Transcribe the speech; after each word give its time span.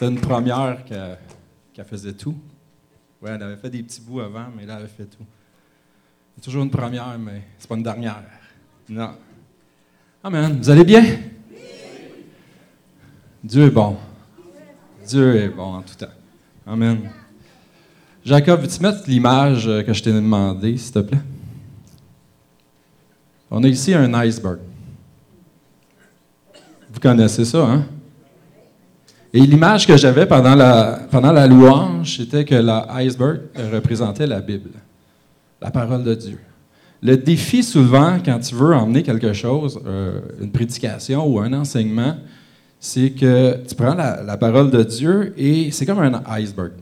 C'était 0.00 0.12
une 0.12 0.20
première 0.20 0.82
qu'elle 0.82 1.84
faisait 1.84 2.14
tout. 2.14 2.34
Oui, 3.20 3.28
elle 3.30 3.42
avait 3.42 3.58
fait 3.58 3.68
des 3.68 3.82
petits 3.82 4.00
bouts 4.00 4.20
avant, 4.20 4.46
mais 4.56 4.64
là, 4.64 4.76
elle 4.76 4.84
avait 4.84 4.88
fait 4.88 5.04
tout. 5.04 5.26
C'est 6.34 6.40
toujours 6.40 6.62
une 6.62 6.70
première, 6.70 7.18
mais 7.18 7.42
c'est 7.58 7.68
pas 7.68 7.74
une 7.74 7.82
dernière. 7.82 8.22
Non. 8.88 9.10
Amen. 10.24 10.56
Vous 10.56 10.70
allez 10.70 10.84
bien? 10.84 11.04
Dieu 13.44 13.66
est 13.66 13.70
bon. 13.70 13.98
Dieu 15.06 15.36
est 15.36 15.50
bon 15.50 15.74
en 15.74 15.82
tout 15.82 15.96
temps. 15.96 16.06
Amen. 16.66 17.10
Jacob, 18.24 18.62
veux-tu 18.62 18.80
mettre 18.80 19.02
l'image 19.06 19.66
que 19.66 19.92
je 19.92 20.02
t'ai 20.02 20.14
demandé, 20.14 20.78
s'il 20.78 20.94
te 20.94 21.00
plaît? 21.00 21.20
On 23.50 23.62
a 23.62 23.68
ici 23.68 23.92
un 23.92 24.14
iceberg. 24.14 24.60
Vous 26.90 27.00
connaissez 27.00 27.44
ça, 27.44 27.66
hein? 27.66 27.84
Et 29.32 29.40
l'image 29.40 29.86
que 29.86 29.96
j'avais 29.96 30.26
pendant 30.26 30.54
la, 30.54 31.46
louange, 31.46 32.16
c'était 32.16 32.44
que 32.44 32.54
l'iceberg 32.54 33.40
représentait 33.72 34.26
la 34.26 34.40
Bible, 34.40 34.70
la 35.60 35.70
parole 35.70 36.02
de 36.02 36.14
Dieu. 36.14 36.38
Le 37.02 37.16
défi 37.16 37.62
souvent, 37.62 38.18
quand 38.24 38.38
tu 38.40 38.54
veux 38.54 38.74
emmener 38.74 39.02
quelque 39.02 39.32
chose, 39.32 39.80
euh, 39.86 40.20
une 40.40 40.50
prédication 40.50 41.26
ou 41.26 41.38
un 41.38 41.52
enseignement, 41.52 42.16
c'est 42.78 43.10
que 43.10 43.56
tu 43.66 43.74
prends 43.74 43.94
la, 43.94 44.22
la, 44.22 44.36
parole 44.36 44.70
de 44.70 44.82
Dieu 44.82 45.32
et 45.38 45.70
c'est 45.70 45.86
comme 45.86 46.00
un 46.00 46.22
iceberg. 46.26 46.72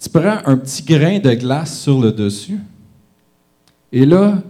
Tu 0.00 0.08
prends 0.08 0.38
un 0.46 0.56
petit 0.56 0.82
grain 0.84 1.18
de 1.18 1.34
glace 1.34 1.80
sur 1.80 2.00
le 2.00 2.12
dessus 2.12 2.58
et 3.92 4.06
là, 4.06 4.42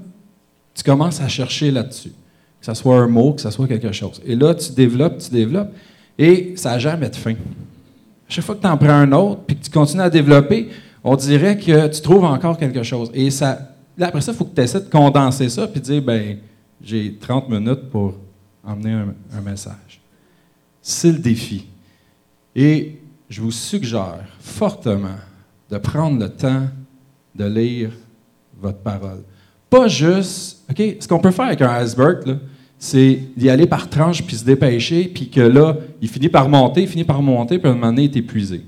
tu 0.75 0.83
commences 0.83 1.21
à 1.21 1.29
chercher 1.29 1.71
là-dessus. 1.71 2.13
Que 2.61 2.67
ce 2.67 2.75
soit 2.75 2.97
un 2.97 3.07
mot, 3.07 3.33
que 3.33 3.41
ce 3.41 3.51
soit 3.51 3.69
quelque 3.69 3.93
chose. 3.93 4.21
Et 4.25 4.35
là, 4.35 4.55
tu 4.55 4.73
développes, 4.73 5.19
tu 5.19 5.31
développes, 5.31 5.73
et 6.19 6.55
ça 6.57 6.73
n'a 6.73 6.79
jamais 6.79 7.09
de 7.09 7.17
fin. 7.17 7.35
Chaque 8.29 8.45
fois 8.45 8.57
que 8.57 8.61
tu 8.61 8.67
en 8.67 8.77
prends 8.77 8.89
un 8.89 9.13
autre, 9.13 9.43
puis 9.47 9.57
que 9.57 9.65
tu 9.65 9.71
continues 9.71 10.03
à 10.03 10.11
développer, 10.11 10.69
on 11.03 11.17
dirait 11.17 11.57
que 11.57 11.87
tu 11.89 12.01
trouves 12.03 12.25
encore 12.25 12.59
quelque 12.59 12.83
chose. 12.83 13.11
Et 13.15 13.31
ça, 13.31 13.59
là, 13.97 14.09
après 14.09 14.21
ça, 14.21 14.33
il 14.33 14.39
faut 14.39 14.45
que 14.45 14.55
tu 14.55 14.61
essaies 14.61 14.81
de 14.81 14.91
condenser 14.91 15.49
ça, 15.49 15.67
puis 15.69 15.81
de 15.81 15.85
dire, 15.87 16.03
ben, 16.03 16.39
j'ai 16.83 17.15
30 17.15 17.49
minutes 17.49 17.89
pour 17.91 18.15
emmener 18.65 18.93
un, 18.93 19.15
un 19.37 19.41
message. 19.41 20.01
C'est 20.83 21.13
le 21.13 21.19
défi. 21.19 21.67
Et 22.55 23.01
je 23.29 23.41
vous 23.41 23.53
suggère 23.53 24.25
fortement 24.41 25.17
de 25.71 25.79
prendre 25.79 26.19
le 26.19 26.29
temps 26.29 26.67
de 27.35 27.45
lire 27.45 27.91
votre 28.61 28.79
parole. 28.79 29.23
Pas 29.71 29.87
juste, 29.89 30.65
OK, 30.71 30.83
ce 30.99 31.07
qu'on 31.07 31.21
peut 31.21 31.31
faire 31.31 31.47
avec 31.47 31.61
un 31.61 31.71
iceberg, 31.71 32.39
c'est 32.79 33.21
d'y 33.37 33.51
aller 33.51 33.67
par 33.67 33.91
tranche 33.91 34.23
puis 34.23 34.37
se 34.37 34.45
dépêcher, 34.45 35.11
puis 35.13 35.29
que 35.29 35.41
là, 35.41 35.77
il 36.01 36.09
finit 36.09 36.29
par 36.29 36.49
monter, 36.49 36.83
il 36.83 36.89
finit 36.89 37.05
par 37.05 37.21
monter, 37.21 37.59
puis 37.59 37.69
à 37.69 37.73
un 37.73 37.75
moment 37.75 37.89
donné, 37.89 38.05
il 38.05 38.17
est 38.17 38.21
épuisé. 38.21 38.63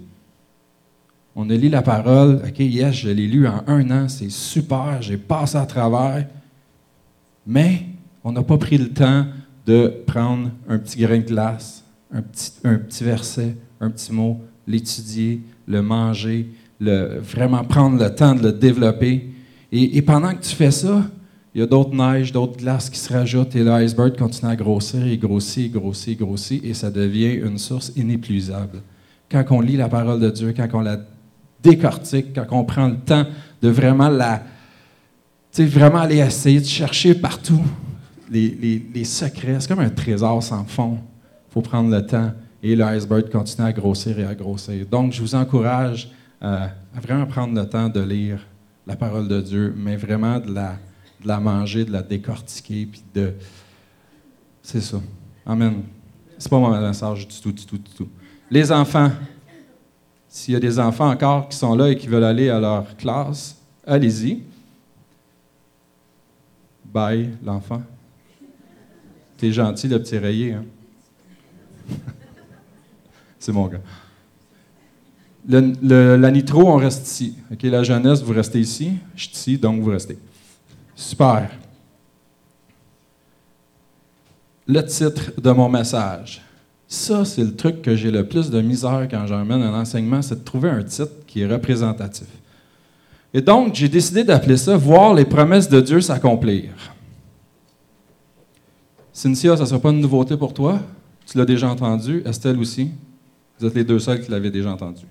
On 1.37 1.49
a 1.49 1.55
lu 1.55 1.69
la 1.69 1.83
parole, 1.83 2.43
OK, 2.47 2.59
yes, 2.59 2.93
je 2.93 3.11
l'ai 3.11 3.29
lu 3.29 3.47
en 3.47 3.63
un 3.69 3.91
an, 3.91 4.09
c'est 4.09 4.31
super, 4.31 5.01
j'ai 5.01 5.17
passé 5.17 5.57
à 5.57 5.65
travers, 5.65 6.27
mais 7.47 7.87
on 8.25 8.33
n'a 8.33 8.43
pas 8.43 8.59
pris 8.59 8.79
le 8.79 8.89
temps 8.89 9.27
de 9.65 10.03
prendre 10.07 10.51
un 10.69 10.79
petit 10.79 10.99
grain 10.99 11.19
de 11.19 11.25
glace, 11.25 11.85
un 12.13 12.23
petit, 12.23 13.05
verset, 13.05 13.57
un 13.81 13.91
petit 13.91 14.13
mot, 14.13 14.41
l'étudier, 14.67 15.41
le 15.69 15.83
manger, 15.83 16.51
le, 16.81 17.21
vraiment 17.21 17.63
prendre 17.63 18.03
le 18.03 18.13
temps 18.13 18.35
de 18.35 18.43
le 18.43 18.53
développer. 18.53 19.31
Et 19.71 20.03
pendant 20.03 20.35
que 20.35 20.43
tu 20.43 20.55
fais 20.55 20.73
ça, 20.73 21.05
il 21.55 21.61
y 21.61 21.65
a 21.65 21.67
d'autres 21.67 21.95
neiges, 21.95 22.31
d'autres 22.31 22.57
glaces 22.57 22.89
qui 22.89 22.99
se 22.99 23.13
rajoutent 23.13 23.57
et 23.57 23.65
l'iceberg 23.65 24.17
continue 24.17 24.53
à 24.53 24.57
grossir 24.57 25.05
et 25.05 25.19
grossir, 25.19 25.71
grossir, 25.71 26.17
grossir 26.17 26.61
et 26.63 26.75
ça 26.75 26.91
devient 26.91 27.35
une 27.35 27.59
source 27.59 27.93
inépuisable. 27.97 28.83
Quand 29.31 29.45
on 29.51 29.61
lit 29.61 29.77
la 29.77 29.89
parole 29.89 30.21
de 30.21 30.31
Dieu, 30.31 30.55
quand 30.57 30.69
on 30.75 30.81
la 30.81 30.99
décortique, 31.63 32.35
quand 32.35 32.47
on 32.51 32.65
prend 32.65 32.89
le 32.89 32.99
temps 32.99 33.27
de 33.61 33.69
vraiment 33.69 34.09
la, 34.09 34.43
vraiment 35.59 35.99
aller 35.99 36.19
essayer 36.19 36.61
de 36.61 36.67
chercher 36.67 37.15
partout 37.15 37.63
les, 38.31 38.51
les, 38.51 38.87
les 38.95 39.05
secrets. 39.05 39.57
C'est 39.59 39.69
comme 39.69 39.81
un 39.81 39.91
trésor 39.91 40.43
sans 40.43 40.65
fond. 40.65 40.99
Il 41.49 41.53
faut 41.53 41.63
prendre 41.63 41.91
le 41.91 42.07
temps 42.07 42.31
et 42.63 42.77
l'iceberg 42.77 43.29
continue 43.29 43.67
à 43.67 43.73
grossir 43.73 44.19
et 44.21 44.25
à 44.25 44.35
grossir. 44.37 44.87
Donc, 44.87 45.13
je 45.13 45.21
vous 45.21 45.35
encourage 45.35 46.11
à, 46.41 46.71
à 46.97 47.01
vraiment 47.03 47.27
prendre 47.27 47.55
le 47.55 47.69
temps 47.69 47.89
de 47.89 48.01
lire 48.01 48.39
la 48.87 48.95
parole 48.95 49.27
de 49.27 49.41
Dieu, 49.41 49.75
mais 49.77 49.97
vraiment 49.97 50.39
de 50.39 50.53
la, 50.53 50.77
de 51.23 51.29
la 51.29 51.39
manger, 51.41 51.85
de 51.85 51.93
la 51.93 52.03
décortiquer, 52.03 52.87
puis 52.87 53.03
de. 53.15 53.35
C'est 54.63 54.81
ça. 54.81 55.01
Amen. 55.45 55.83
C'est 56.39 56.49
pas 56.49 56.59
mon 56.59 56.81
message 56.81 57.27
du 57.29 57.41
tout, 57.41 57.53
du 57.53 57.67
tout, 57.67 57.79
du 57.79 57.91
tout. 57.91 58.09
Les 58.51 58.73
enfants, 58.73 59.11
s'il 60.29 60.55
y 60.55 60.57
a 60.57 60.61
des 60.61 60.79
enfants 60.79 61.11
encore 61.11 61.49
qui 61.49 61.57
sont 61.57 61.75
là 61.75 61.89
et 61.89 61.97
qui 61.97 62.07
veulent 62.07 62.25
aller 62.25 62.49
à 62.49 62.59
leur 62.59 62.97
classe, 62.97 63.57
allez-y. 63.87 64.43
Bye, 66.85 67.31
l'enfant. 67.45 67.83
T'es 69.37 69.53
gentil, 69.53 69.89
le 69.89 69.99
petit 70.03 70.19
rayé, 70.19 70.55
hein? 70.55 70.65
C'est 73.39 73.53
mon 73.53 73.67
gars. 73.69 73.81
La 75.47 76.31
nitro, 76.31 76.69
on 76.69 76.77
reste 76.77 77.07
ici. 77.07 77.37
La 77.63 77.83
jeunesse, 77.83 78.23
vous 78.23 78.33
restez 78.33 78.61
ici. 78.61 78.93
Je 79.17 79.25
suis 79.25 79.33
ici, 79.33 79.59
donc 79.59 79.81
vous 79.81 79.91
restez. 79.91 80.19
Super. 81.01 81.51
Le 84.67 84.85
titre 84.85 85.33
de 85.41 85.51
mon 85.51 85.71
message. 85.71 86.43
Ça, 86.87 87.25
c'est 87.25 87.43
le 87.43 87.57
truc 87.57 87.81
que 87.81 87.97
j'ai 87.97 88.11
le 88.11 88.29
plus 88.29 88.51
de 88.51 88.61
misère 88.61 89.09
quand 89.11 89.27
j'emmène 89.27 89.63
un 89.63 89.81
enseignement, 89.81 90.21
c'est 90.21 90.41
de 90.41 90.45
trouver 90.45 90.69
un 90.69 90.83
titre 90.83 91.25
qui 91.27 91.41
est 91.41 91.47
représentatif. 91.47 92.27
Et 93.33 93.41
donc, 93.41 93.75
j'ai 93.75 93.89
décidé 93.89 94.25
d'appeler 94.25 94.59
ça 94.59 94.77
Voir 94.77 95.15
les 95.15 95.25
promesses 95.25 95.71
de 95.71 95.81
Dieu 95.81 96.03
s'accomplir. 96.03 96.69
Cynthia, 99.11 99.57
ça 99.57 99.63
ne 99.63 99.69
sera 99.69 99.81
pas 99.81 99.91
une 99.91 100.01
nouveauté 100.01 100.37
pour 100.37 100.53
toi? 100.53 100.81
Tu 101.25 101.39
l'as 101.39 101.47
déjà 101.47 101.71
entendu? 101.71 102.23
Estelle 102.27 102.59
aussi? 102.59 102.91
Vous 103.59 103.67
êtes 103.67 103.75
les 103.75 103.85
deux 103.85 103.99
seuls 103.99 104.23
qui 104.23 104.31
l'avaient 104.31 104.51
déjà 104.51 104.71
entendu. 104.71 105.07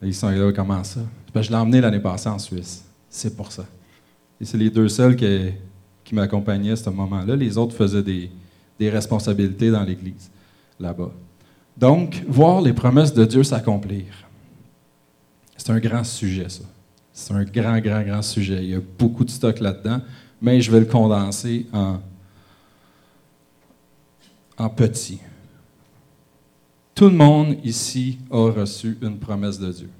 Ils 0.00 0.14
sont 0.14 0.30
là, 0.30 0.52
comment 0.52 0.84
ça? 0.84 1.00
je 1.34 1.50
l'ai 1.50 1.56
emmené 1.56 1.80
l'année 1.80 2.00
passée 2.00 2.28
en 2.28 2.38
Suisse. 2.38 2.83
C'est 3.14 3.36
pour 3.36 3.52
ça. 3.52 3.64
Et 4.40 4.44
c'est 4.44 4.58
les 4.58 4.70
deux 4.70 4.88
seuls 4.88 5.14
qui, 5.14 5.52
qui 6.02 6.16
m'accompagnaient 6.16 6.72
à 6.72 6.76
ce 6.76 6.90
moment-là. 6.90 7.36
Les 7.36 7.56
autres 7.56 7.76
faisaient 7.76 8.02
des, 8.02 8.28
des 8.76 8.90
responsabilités 8.90 9.70
dans 9.70 9.84
l'Église, 9.84 10.32
là-bas. 10.80 11.12
Donc, 11.76 12.24
voir 12.26 12.60
les 12.60 12.72
promesses 12.72 13.14
de 13.14 13.24
Dieu 13.24 13.44
s'accomplir. 13.44 14.06
C'est 15.56 15.70
un 15.70 15.78
grand 15.78 16.02
sujet, 16.02 16.48
ça. 16.48 16.64
C'est 17.12 17.32
un 17.32 17.44
grand, 17.44 17.78
grand, 17.78 18.02
grand 18.02 18.22
sujet. 18.22 18.64
Il 18.64 18.70
y 18.70 18.74
a 18.74 18.80
beaucoup 18.98 19.24
de 19.24 19.30
stock 19.30 19.60
là-dedans, 19.60 20.00
mais 20.42 20.60
je 20.60 20.72
vais 20.72 20.80
le 20.80 20.86
condenser 20.86 21.66
en, 21.72 22.00
en 24.58 24.68
petit. 24.70 25.20
Tout 26.96 27.10
le 27.10 27.16
monde 27.16 27.58
ici 27.62 28.18
a 28.28 28.50
reçu 28.50 28.98
une 29.00 29.18
promesse 29.18 29.60
de 29.60 29.70
Dieu. 29.70 29.90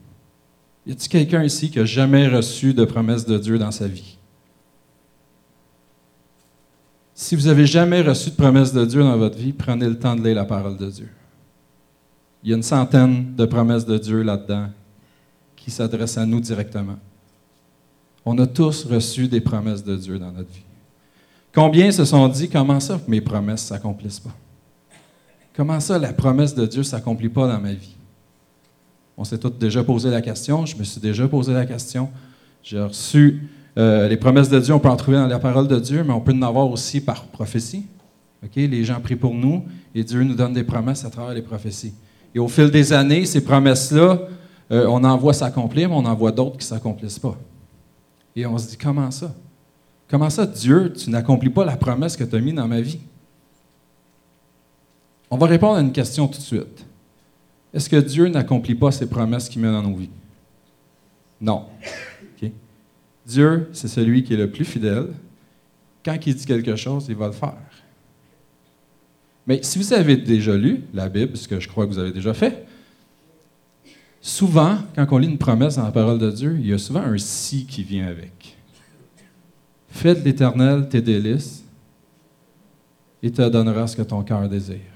Y 0.86 0.92
a-t-il 0.92 1.08
quelqu'un 1.08 1.42
ici 1.42 1.70
qui 1.70 1.78
n'a 1.78 1.84
jamais 1.84 2.28
reçu 2.28 2.74
de 2.74 2.84
promesse 2.84 3.24
de 3.24 3.38
Dieu 3.38 3.58
dans 3.58 3.70
sa 3.70 3.88
vie? 3.88 4.18
Si 7.14 7.36
vous 7.36 7.46
n'avez 7.46 7.66
jamais 7.66 8.02
reçu 8.02 8.30
de 8.30 8.34
promesse 8.34 8.72
de 8.72 8.84
Dieu 8.84 9.02
dans 9.02 9.16
votre 9.16 9.38
vie, 9.38 9.52
prenez 9.52 9.88
le 9.88 9.98
temps 9.98 10.16
de 10.16 10.22
lire 10.22 10.34
la 10.34 10.44
parole 10.44 10.76
de 10.76 10.90
Dieu. 10.90 11.08
Il 12.42 12.50
y 12.50 12.52
a 12.52 12.56
une 12.56 12.62
centaine 12.62 13.34
de 13.34 13.46
promesses 13.46 13.86
de 13.86 13.96
Dieu 13.96 14.22
là-dedans 14.22 14.68
qui 15.56 15.70
s'adressent 15.70 16.18
à 16.18 16.26
nous 16.26 16.40
directement. 16.40 16.98
On 18.26 18.36
a 18.38 18.46
tous 18.46 18.84
reçu 18.84 19.28
des 19.28 19.40
promesses 19.40 19.84
de 19.84 19.96
Dieu 19.96 20.18
dans 20.18 20.32
notre 20.32 20.50
vie. 20.50 20.64
Combien 21.54 21.90
se 21.92 22.04
sont 22.04 22.28
dit, 22.28 22.48
comment 22.48 22.80
ça 22.80 23.00
mes 23.06 23.20
promesses 23.20 23.64
ne 23.64 23.68
s'accomplissent 23.68 24.20
pas? 24.20 24.34
Comment 25.54 25.78
ça, 25.78 25.98
la 25.98 26.12
promesse 26.12 26.54
de 26.54 26.66
Dieu 26.66 26.80
ne 26.80 26.84
s'accomplit 26.84 27.28
pas 27.28 27.46
dans 27.46 27.60
ma 27.60 27.72
vie? 27.72 27.94
On 29.24 29.26
s'est 29.26 29.38
tous 29.38 29.48
déjà 29.48 29.82
posé 29.82 30.10
la 30.10 30.20
question, 30.20 30.66
je 30.66 30.76
me 30.76 30.84
suis 30.84 31.00
déjà 31.00 31.26
posé 31.26 31.54
la 31.54 31.64
question. 31.64 32.10
J'ai 32.62 32.78
reçu 32.78 33.48
euh, 33.78 34.06
les 34.06 34.18
promesses 34.18 34.50
de 34.50 34.60
Dieu, 34.60 34.74
on 34.74 34.78
peut 34.78 34.90
en 34.90 34.96
trouver 34.96 35.16
dans 35.16 35.26
la 35.26 35.38
parole 35.38 35.66
de 35.66 35.80
Dieu, 35.80 36.04
mais 36.04 36.12
on 36.12 36.20
peut 36.20 36.34
en 36.34 36.42
avoir 36.42 36.70
aussi 36.70 37.00
par 37.00 37.24
prophétie. 37.24 37.86
Les 38.54 38.84
gens 38.84 39.00
prient 39.00 39.16
pour 39.16 39.32
nous 39.32 39.64
et 39.94 40.04
Dieu 40.04 40.22
nous 40.24 40.34
donne 40.34 40.52
des 40.52 40.62
promesses 40.62 41.06
à 41.06 41.10
travers 41.10 41.32
les 41.32 41.40
prophéties. 41.40 41.94
Et 42.34 42.38
au 42.38 42.48
fil 42.48 42.70
des 42.70 42.92
années, 42.92 43.24
ces 43.24 43.42
promesses-là, 43.42 44.28
euh, 44.70 44.86
on 44.90 45.02
en 45.02 45.16
voit 45.16 45.32
s'accomplir, 45.32 45.88
mais 45.88 45.94
on 45.94 46.04
en 46.04 46.14
voit 46.14 46.30
d'autres 46.30 46.58
qui 46.58 46.66
ne 46.66 46.76
s'accomplissent 46.76 47.18
pas. 47.18 47.38
Et 48.36 48.44
on 48.44 48.58
se 48.58 48.68
dit, 48.68 48.76
comment 48.76 49.10
ça? 49.10 49.34
Comment 50.06 50.28
ça, 50.28 50.44
Dieu, 50.44 50.92
tu 50.92 51.08
n'accomplis 51.08 51.48
pas 51.48 51.64
la 51.64 51.78
promesse 51.78 52.14
que 52.14 52.24
tu 52.24 52.36
as 52.36 52.40
mise 52.40 52.52
dans 52.52 52.68
ma 52.68 52.82
vie? 52.82 52.98
On 55.30 55.38
va 55.38 55.46
répondre 55.46 55.76
à 55.76 55.80
une 55.80 55.92
question 55.92 56.28
tout 56.28 56.36
de 56.36 56.44
suite. 56.44 56.84
Est-ce 57.74 57.90
que 57.90 57.96
Dieu 57.96 58.28
n'accomplit 58.28 58.76
pas 58.76 58.92
ses 58.92 59.10
promesses 59.10 59.48
qu'il 59.48 59.60
met 59.60 59.70
dans 59.70 59.82
nos 59.82 59.96
vies? 59.96 60.10
Non. 61.40 61.66
Dieu, 63.26 63.68
c'est 63.72 63.88
celui 63.88 64.22
qui 64.22 64.34
est 64.34 64.36
le 64.36 64.50
plus 64.50 64.64
fidèle. 64.64 65.08
Quand 66.04 66.16
il 66.26 66.34
dit 66.34 66.44
quelque 66.44 66.76
chose, 66.76 67.06
il 67.08 67.16
va 67.16 67.26
le 67.26 67.32
faire. 67.32 67.56
Mais 69.46 69.62
si 69.62 69.78
vous 69.78 69.92
avez 69.92 70.16
déjà 70.16 70.56
lu 70.56 70.84
la 70.92 71.08
Bible, 71.08 71.36
ce 71.36 71.48
que 71.48 71.58
je 71.58 71.68
crois 71.68 71.86
que 71.86 71.92
vous 71.92 71.98
avez 71.98 72.12
déjà 72.12 72.34
fait, 72.34 72.66
souvent, 74.20 74.78
quand 74.94 75.06
on 75.10 75.18
lit 75.18 75.28
une 75.28 75.38
promesse 75.38 75.76
dans 75.76 75.84
la 75.84 75.90
parole 75.90 76.18
de 76.18 76.30
Dieu, 76.30 76.56
il 76.58 76.66
y 76.66 76.72
a 76.72 76.78
souvent 76.78 77.00
un 77.00 77.18
si 77.18 77.66
qui 77.66 77.82
vient 77.82 78.06
avec. 78.06 78.56
Fais 79.88 80.14
de 80.14 80.20
l'Éternel 80.20 80.88
tes 80.88 81.00
délices 81.00 81.64
et 83.22 83.30
te 83.30 83.48
donnera 83.48 83.86
ce 83.86 83.96
que 83.96 84.02
ton 84.02 84.22
cœur 84.22 84.48
désire. 84.48 84.93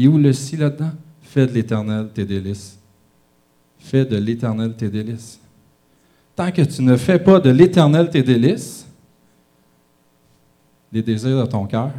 Il 0.00 0.04
est 0.04 0.08
où 0.08 0.16
le 0.16 0.32
si 0.32 0.56
là-dedans? 0.56 0.92
Fais 1.20 1.46
de 1.46 1.52
l'Éternel 1.52 2.08
tes 2.14 2.24
délices. 2.24 2.78
Fais 3.78 4.06
de 4.06 4.16
l'Éternel 4.16 4.74
tes 4.74 4.88
délices. 4.88 5.38
Tant 6.34 6.50
que 6.50 6.62
tu 6.62 6.80
ne 6.80 6.96
fais 6.96 7.18
pas 7.18 7.38
de 7.38 7.50
l'Éternel 7.50 8.08
tes 8.08 8.22
délices, 8.22 8.86
les 10.90 11.02
désirs 11.02 11.44
de 11.44 11.44
ton 11.44 11.66
cœur 11.66 11.88
ne 11.88 11.92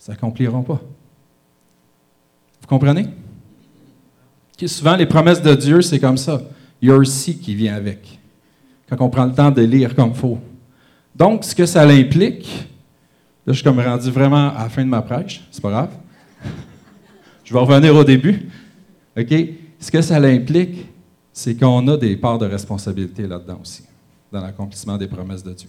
s'accompliront 0.00 0.64
pas. 0.64 0.82
Vous 2.60 2.66
comprenez? 2.66 3.06
souvent, 4.66 4.96
les 4.96 5.06
promesses 5.06 5.42
de 5.42 5.54
Dieu, 5.54 5.80
c'est 5.80 6.00
comme 6.00 6.18
ça. 6.18 6.42
Il 6.80 6.88
y 6.88 6.90
a 6.90 6.96
un 6.96 7.04
si 7.04 7.38
qui 7.38 7.54
vient 7.54 7.76
avec. 7.76 8.18
Quand 8.88 9.00
on 9.00 9.08
prend 9.08 9.26
le 9.26 9.32
temps 9.32 9.52
de 9.52 9.62
lire 9.62 9.94
comme 9.94 10.10
il 10.10 10.16
faut. 10.16 10.40
Donc, 11.14 11.44
ce 11.44 11.54
que 11.54 11.66
ça 11.66 11.82
implique, 11.82 12.66
là, 13.46 13.52
je 13.52 13.58
suis 13.58 13.62
comme 13.62 13.78
rendu 13.78 14.10
vraiment 14.10 14.52
à 14.56 14.64
la 14.64 14.68
fin 14.68 14.82
de 14.82 14.90
ma 14.90 15.02
prêche, 15.02 15.46
c'est 15.52 15.62
pas 15.62 15.70
grave. 15.70 15.90
Je 17.52 17.58
vais 17.58 17.64
revenir 17.64 17.94
au 17.94 18.02
début. 18.02 18.48
OK? 19.14 19.34
Ce 19.78 19.90
que 19.90 20.00
ça 20.00 20.16
implique, 20.16 20.86
c'est 21.34 21.54
qu'on 21.54 21.86
a 21.88 21.98
des 21.98 22.16
parts 22.16 22.38
de 22.38 22.46
responsabilité 22.46 23.26
là-dedans 23.26 23.58
aussi, 23.60 23.84
dans 24.32 24.40
l'accomplissement 24.40 24.96
des 24.96 25.06
promesses 25.06 25.42
de 25.42 25.52
Dieu. 25.52 25.68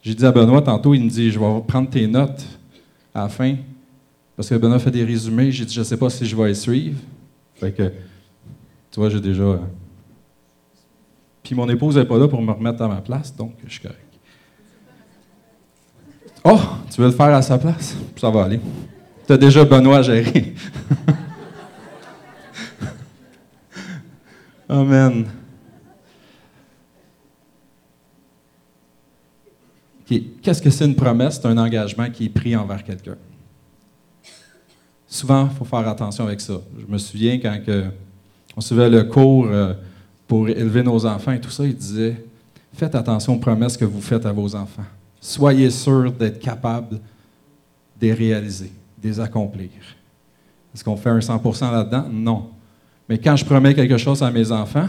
J'ai 0.00 0.14
dit 0.14 0.24
à 0.24 0.30
Benoît 0.30 0.62
tantôt, 0.62 0.94
il 0.94 1.02
me 1.02 1.10
dit 1.10 1.32
Je 1.32 1.40
vais 1.40 1.60
prendre 1.66 1.90
tes 1.90 2.06
notes 2.06 2.44
à 3.12 3.22
la 3.22 3.28
fin, 3.28 3.56
parce 4.36 4.48
que 4.48 4.54
Benoît 4.54 4.78
fait 4.78 4.92
des 4.92 5.02
résumés. 5.02 5.50
J'ai 5.50 5.64
dit 5.64 5.74
Je 5.74 5.80
ne 5.80 5.84
sais 5.84 5.96
pas 5.96 6.08
si 6.08 6.24
je 6.24 6.36
vais 6.36 6.52
y 6.52 6.54
suivre. 6.54 7.00
Fait 7.56 7.72
que, 7.72 7.88
tu 8.92 9.00
vois, 9.00 9.10
j'ai 9.10 9.20
déjà. 9.20 9.58
Puis 11.42 11.56
mon 11.56 11.68
épouse 11.68 11.96
n'est 11.96 12.04
pas 12.04 12.18
là 12.18 12.28
pour 12.28 12.40
me 12.40 12.52
remettre 12.52 12.80
à 12.80 12.86
ma 12.86 13.00
place, 13.00 13.34
donc 13.34 13.54
je 13.66 13.72
suis 13.72 13.80
correct. 13.80 13.98
Oh, 16.44 16.60
tu 16.92 17.00
veux 17.00 17.08
le 17.08 17.12
faire 17.12 17.34
à 17.34 17.42
sa 17.42 17.58
place? 17.58 17.96
Ça 18.16 18.30
va 18.30 18.44
aller. 18.44 18.60
Tu 19.26 19.32
as 19.32 19.36
déjà 19.36 19.64
Benoît 19.64 19.98
à 19.98 20.02
gérer. 20.02 20.54
Amen. 24.68 25.26
Qu'est-ce 30.42 30.60
que 30.60 30.70
c'est 30.70 30.84
une 30.84 30.96
promesse? 30.96 31.40
C'est 31.40 31.46
un 31.46 31.56
engagement 31.56 32.10
qui 32.10 32.26
est 32.26 32.28
pris 32.28 32.54
envers 32.56 32.82
quelqu'un. 32.84 33.16
Souvent, 35.06 35.48
il 35.50 35.56
faut 35.56 35.64
faire 35.64 35.86
attention 35.86 36.24
avec 36.24 36.40
ça. 36.40 36.54
Je 36.78 36.86
me 36.90 36.98
souviens 36.98 37.38
quand 37.38 37.58
on 38.56 38.60
suivait 38.60 38.90
le 38.90 39.04
cours 39.04 39.46
euh, 39.46 39.74
pour 40.26 40.48
élever 40.48 40.82
nos 40.82 41.04
enfants 41.06 41.32
et 41.32 41.40
tout 41.40 41.50
ça, 41.50 41.64
il 41.64 41.74
disait 41.74 42.16
Faites 42.74 42.94
attention 42.94 43.34
aux 43.34 43.38
promesses 43.38 43.76
que 43.76 43.84
vous 43.84 44.00
faites 44.00 44.24
à 44.24 44.32
vos 44.32 44.54
enfants. 44.54 44.84
Soyez 45.20 45.70
sûr 45.70 46.10
d'être 46.12 46.40
capable 46.40 46.94
de 46.94 48.06
les 48.06 48.14
réaliser, 48.14 48.72
de 49.02 49.08
les 49.08 49.20
accomplir. 49.20 49.70
Est-ce 50.74 50.84
qu'on 50.84 50.96
fait 50.96 51.10
un 51.10 51.20
100 51.20 51.70
là-dedans? 51.70 52.08
Non. 52.10 52.50
Mais 53.08 53.18
quand 53.18 53.36
je 53.36 53.44
promets 53.44 53.74
quelque 53.74 53.98
chose 53.98 54.22
à 54.22 54.30
mes 54.30 54.50
enfants, 54.50 54.88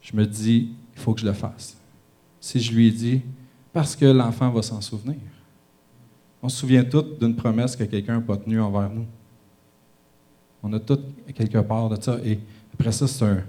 je 0.00 0.16
me 0.16 0.24
dis, 0.24 0.72
il 0.94 1.00
faut 1.00 1.14
que 1.14 1.20
je 1.20 1.26
le 1.26 1.32
fasse. 1.32 1.76
Si 2.40 2.60
je 2.60 2.72
lui 2.72 2.92
dit, 2.92 3.22
parce 3.72 3.96
que 3.96 4.06
l'enfant 4.06 4.50
va 4.50 4.62
s'en 4.62 4.80
souvenir. 4.80 5.16
On 6.42 6.48
se 6.48 6.58
souvient 6.58 6.84
tous 6.84 7.18
d'une 7.20 7.36
promesse 7.36 7.76
que 7.76 7.84
quelqu'un 7.84 8.16
n'a 8.16 8.20
pas 8.20 8.36
tenue 8.36 8.60
envers 8.60 8.88
nous. 8.90 9.06
On 10.62 10.72
a 10.72 10.80
tous 10.80 11.00
quelque 11.34 11.58
part 11.58 11.88
de 11.88 12.00
ça. 12.00 12.18
Et 12.24 12.38
après 12.74 12.92
ça, 12.92 13.06
c'est 13.06 13.24
un. 13.24 13.42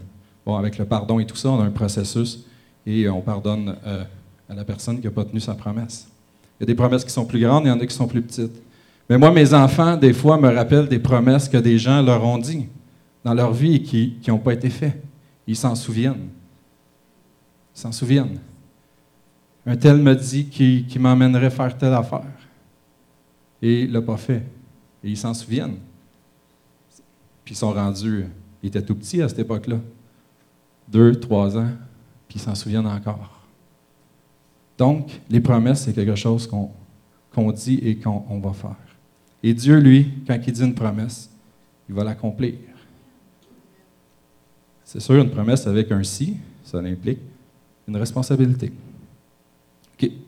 Bon, 0.46 0.56
avec 0.56 0.78
le 0.78 0.86
pardon 0.86 1.20
et 1.20 1.26
tout 1.26 1.36
ça, 1.36 1.50
on 1.50 1.62
a 1.62 1.64
un 1.64 1.72
processus 1.72 2.46
et 2.86 3.08
on 3.08 3.22
pardonne 3.22 3.76
euh, 3.86 4.04
à 4.50 4.56
la 4.56 4.66
personne 4.66 5.00
qui 5.00 5.06
n'a 5.06 5.12
pas 5.12 5.24
tenu 5.24 5.40
sa 5.40 5.54
promesse. 5.54 6.08
Il 6.60 6.64
y 6.64 6.66
a 6.66 6.68
des 6.68 6.76
promesses 6.76 7.06
qui 7.06 7.12
sont 7.12 7.26
plus 7.26 7.40
grandes, 7.40 7.66
il 7.66 7.68
y 7.68 7.72
en 7.72 7.80
a 7.80 7.86
qui 7.86 7.94
sont 7.94 8.08
plus 8.08 8.22
petites. 8.22 8.62
Mais 9.12 9.18
moi, 9.18 9.30
mes 9.30 9.54
enfants, 9.54 9.98
des 9.98 10.14
fois, 10.14 10.38
me 10.38 10.48
rappellent 10.48 10.88
des 10.88 10.98
promesses 10.98 11.50
que 11.50 11.58
des 11.58 11.78
gens 11.78 12.02
leur 12.02 12.24
ont 12.24 12.38
dit 12.38 12.70
dans 13.26 13.34
leur 13.34 13.52
vie 13.52 13.76
et 13.76 13.82
qui 13.82 14.22
n'ont 14.30 14.38
pas 14.38 14.54
été 14.54 14.70
faites. 14.70 15.04
Ils 15.46 15.58
s'en 15.58 15.76
souviennent. 15.76 16.30
Ils 17.76 17.80
s'en 17.82 17.92
souviennent. 17.92 18.40
Un 19.66 19.76
tel 19.76 19.98
me 19.98 20.16
dit 20.16 20.46
qu'il 20.46 21.02
m'emmènerait 21.02 21.50
faire 21.50 21.78
telle 21.78 21.94
affaire. 21.94 22.24
Et 23.62 23.82
il 23.82 23.90
ne 23.90 23.96
l'a 23.96 24.02
pas 24.02 24.16
fait. 24.16 24.46
Et 25.04 25.10
ils 25.10 25.18
s'en 25.18 25.34
souviennent. 25.34 25.76
Puis 27.44 27.54
ils 27.54 27.58
sont 27.58 27.74
rendus, 27.74 28.28
ils 28.64 28.68
étaient 28.68 28.82
tout 28.82 28.96
petits 28.96 29.22
à 29.22 29.28
cette 29.28 29.40
époque-là. 29.40 29.80
Deux, 30.88 31.20
trois 31.20 31.58
ans, 31.58 31.72
puis 32.30 32.40
ils 32.40 32.42
s'en 32.42 32.56
souviennent 32.56 32.88
encore. 32.88 33.42
Donc, 34.78 35.20
les 35.30 35.42
promesses, 35.42 35.82
c'est 35.82 35.94
quelque 35.94 36.16
chose 36.16 36.48
qu'on 36.48 37.52
dit 37.52 37.78
et 37.84 37.98
qu'on 37.98 38.40
va 38.40 38.54
faire. 38.54 38.78
Et 39.44 39.54
Dieu, 39.54 39.80
lui, 39.80 40.10
quand 40.28 40.38
il 40.46 40.54
dit 40.54 40.64
une 40.64 40.76
promesse, 40.76 41.30
il 41.90 41.96
va 41.96 42.04
l'accomplir. 42.04 42.54
C'est 44.84 45.00
sûr, 45.00 45.16
une 45.16 45.30
promesse 45.30 45.66
avec 45.68 45.92
un 45.92 46.04
si, 46.04 46.38
ça 46.64 46.80
implique 46.80 47.20
une 47.88 47.98
responsabilité. 47.98 48.72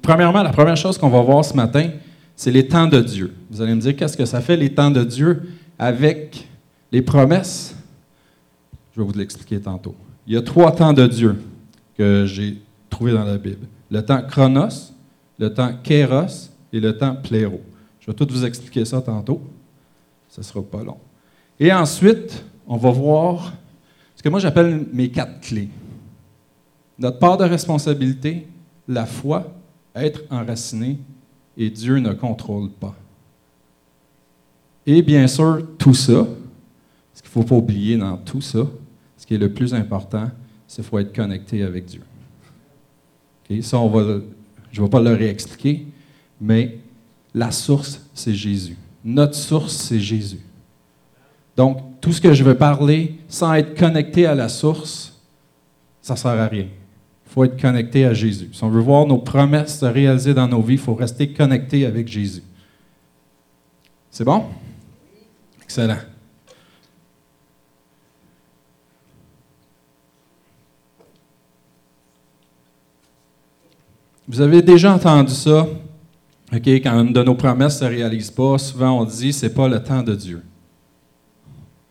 Premièrement, 0.02 0.44
la 0.44 0.52
première 0.52 0.78
chose 0.78 0.98
qu'on 0.98 1.10
va 1.10 1.22
voir 1.22 1.44
ce 1.44 1.56
matin, 1.56 1.90
c'est 2.36 2.52
les 2.52 2.68
temps 2.68 2.88
de 2.88 3.02
Dieu. 3.02 3.34
Vous 3.50 3.62
allez 3.62 3.76
me 3.76 3.82
dire, 3.82 3.96
qu'est-ce 3.96 4.18
que 4.18 4.26
ça 4.26 4.42
fait 4.42 4.58
les 4.58 4.74
temps 4.74 4.92
de 4.92 5.04
Dieu 5.04 5.42
avec 5.78 6.48
les 6.92 7.02
promesses? 7.02 7.76
Je 8.96 9.02
vais 9.02 9.08
vous 9.08 9.18
l'expliquer 9.18 9.60
tantôt. 9.60 9.96
Il 10.28 10.34
y 10.34 10.38
a 10.38 10.42
trois 10.42 10.72
temps 10.76 10.94
de 10.94 11.06
Dieu 11.08 11.42
que 11.98 12.26
j'ai 12.26 12.62
trouvés 12.90 13.14
dans 13.14 13.24
la 13.24 13.38
Bible. 13.38 13.68
Le 13.90 14.02
temps 14.02 14.22
chronos, 14.22 14.94
le 15.40 15.54
temps 15.54 15.74
kéros 15.84 16.50
et 16.72 16.80
le 16.80 16.98
temps 16.98 17.16
pléro. 17.16 17.62
Je 18.04 18.12
vais 18.12 18.14
tout 18.14 18.28
vous 18.30 18.44
expliquer 18.44 18.84
ça 18.84 19.02
tantôt. 19.02 19.42
Ce 20.28 20.42
ne 20.42 20.44
sera 20.44 20.62
pas 20.62 20.84
long. 20.84 20.98
Et 21.58 21.72
ensuite, 21.72 22.44
on 22.68 22.76
va 22.76 22.92
voir 22.92 23.54
ce 24.14 24.22
que 24.22 24.28
moi 24.28 24.42
j'appelle 24.42 24.86
mes 24.92 25.10
quatre 25.10 25.40
clés. 25.40 25.70
Notre 27.00 27.18
part 27.18 27.38
de 27.38 27.46
responsabilité, 27.46 28.46
la 28.90 29.06
foi, 29.06 29.54
être 29.96 30.22
enraciné 30.30 31.00
et 31.56 31.70
Dieu 31.70 32.00
ne 32.00 32.12
contrôle 32.12 32.72
pas. 32.72 32.94
Et 34.86 35.02
bien 35.02 35.26
sûr, 35.28 35.66
tout 35.78 35.94
ça, 35.94 36.28
ce 37.14 37.22
qu'il 37.22 37.30
ne 37.30 37.32
faut 37.32 37.44
pas 37.44 37.56
oublier 37.56 37.96
dans 37.96 38.18
tout 38.18 38.42
ça, 38.42 38.68
ce 39.16 39.26
qui 39.26 39.36
est 39.36 39.38
le 39.38 39.54
plus 39.54 39.74
important, 39.74 40.30
c'est 40.68 40.82
qu'il 40.82 40.90
faut 40.90 41.00
être 41.00 41.16
connecté 41.16 41.64
avec 41.64 41.86
Dieu. 41.86 42.02
Ça, 43.62 43.80
on 43.80 43.88
va, 43.88 44.20
je 44.72 44.82
ne 44.82 44.86
vais 44.86 44.90
pas 44.90 45.02
le 45.02 45.14
réexpliquer, 45.14 45.86
mais 46.42 46.80
la 47.34 47.52
source, 47.52 48.02
c'est 48.14 48.34
Jésus. 48.34 48.78
Notre 49.04 49.36
source, 49.36 49.76
c'est 49.76 50.00
Jésus. 50.00 50.40
Donc, 51.56 52.00
tout 52.02 52.12
ce 52.12 52.22
que 52.22 52.34
je 52.34 52.44
veux 52.44 52.56
parler 52.56 53.20
sans 53.28 53.54
être 53.54 53.78
connecté 53.78 54.26
à 54.26 54.36
la 54.36 54.50
source, 54.50 55.20
ça 56.02 56.14
ne 56.14 56.20
sert 56.20 56.32
à 56.32 56.48
rien 56.48 56.68
faut 57.34 57.44
être 57.44 57.60
connecté 57.60 58.06
à 58.06 58.14
Jésus. 58.14 58.50
Si 58.52 58.64
on 58.64 58.70
veut 58.70 58.80
voir 58.80 59.08
nos 59.08 59.18
promesses 59.18 59.80
se 59.80 59.86
réaliser 59.86 60.36
dans 60.36 60.48
nos 60.48 60.62
vies, 60.62 60.76
il 60.76 60.80
faut 60.80 60.94
rester 60.94 61.34
connecté 61.34 61.84
avec 61.84 62.08
Jésus. 62.08 62.44
C'est 64.12 64.24
bon? 64.24 64.46
Excellent. 65.64 65.98
Vous 74.28 74.40
avez 74.40 74.62
déjà 74.62 74.94
entendu 74.94 75.34
ça, 75.34 75.68
Quand 76.62 77.02
une 77.02 77.14
de 77.14 77.24
nos 77.24 77.36
promesses 77.36 77.82
ne 77.82 77.88
se 77.88 77.94
réalise 77.94 78.30
pas, 78.30 78.58
souvent 78.58 79.00
on 79.00 79.06
dit 79.06 79.34
c'est 79.34 79.54
pas 79.54 79.68
le 79.68 79.82
temps 79.82 80.04
de 80.04 80.14
Dieu. 80.14 80.44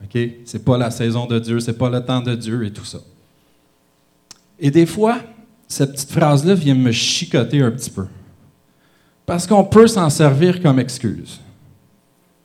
OK? 0.02 0.18
C'est 0.44 0.64
pas 0.64 0.78
la 0.78 0.90
saison 0.90 1.26
de 1.26 1.38
Dieu, 1.38 1.60
c'est 1.60 1.76
pas 1.76 1.90
le 1.90 2.04
temps 2.04 2.20
de 2.20 2.34
Dieu 2.34 2.64
et 2.64 2.72
tout 2.72 2.84
ça. 2.84 2.98
Et 4.58 4.70
des 4.70 4.86
fois, 4.86 5.18
cette 5.66 5.92
petite 5.92 6.12
phrase-là 6.12 6.54
vient 6.54 6.74
me 6.74 6.92
chicoter 6.92 7.62
un 7.62 7.70
petit 7.70 7.90
peu. 7.90 8.06
Parce 9.26 9.46
qu'on 9.46 9.64
peut 9.64 9.86
s'en 9.86 10.10
servir 10.10 10.60
comme 10.60 10.78
excuse. 10.78 11.40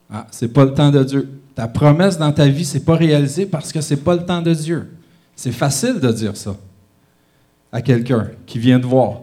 Ah, 0.10 0.26
c'est 0.32 0.48
pas 0.48 0.66
le 0.66 0.74
temps 0.74 0.90
de 0.90 1.04
Dieu. 1.04 1.30
Ta 1.54 1.68
promesse 1.68 2.18
dans 2.18 2.32
ta 2.32 2.48
vie, 2.48 2.66
c'est 2.66 2.86
pas 2.86 2.96
réalisé 2.96 3.46
parce 3.46 3.72
que 3.72 3.82
c'est 3.82 4.04
pas 4.04 4.16
le 4.16 4.26
temps 4.26 4.42
de 4.42 4.54
Dieu. 4.54 4.88
C'est 5.36 5.52
facile 5.52 6.00
de 6.00 6.12
dire 6.12 6.38
ça 6.38 6.56
à 7.72 7.82
quelqu'un 7.82 8.30
qui 8.46 8.58
vient 8.60 8.80
de 8.80 8.86
voir. 8.86 9.22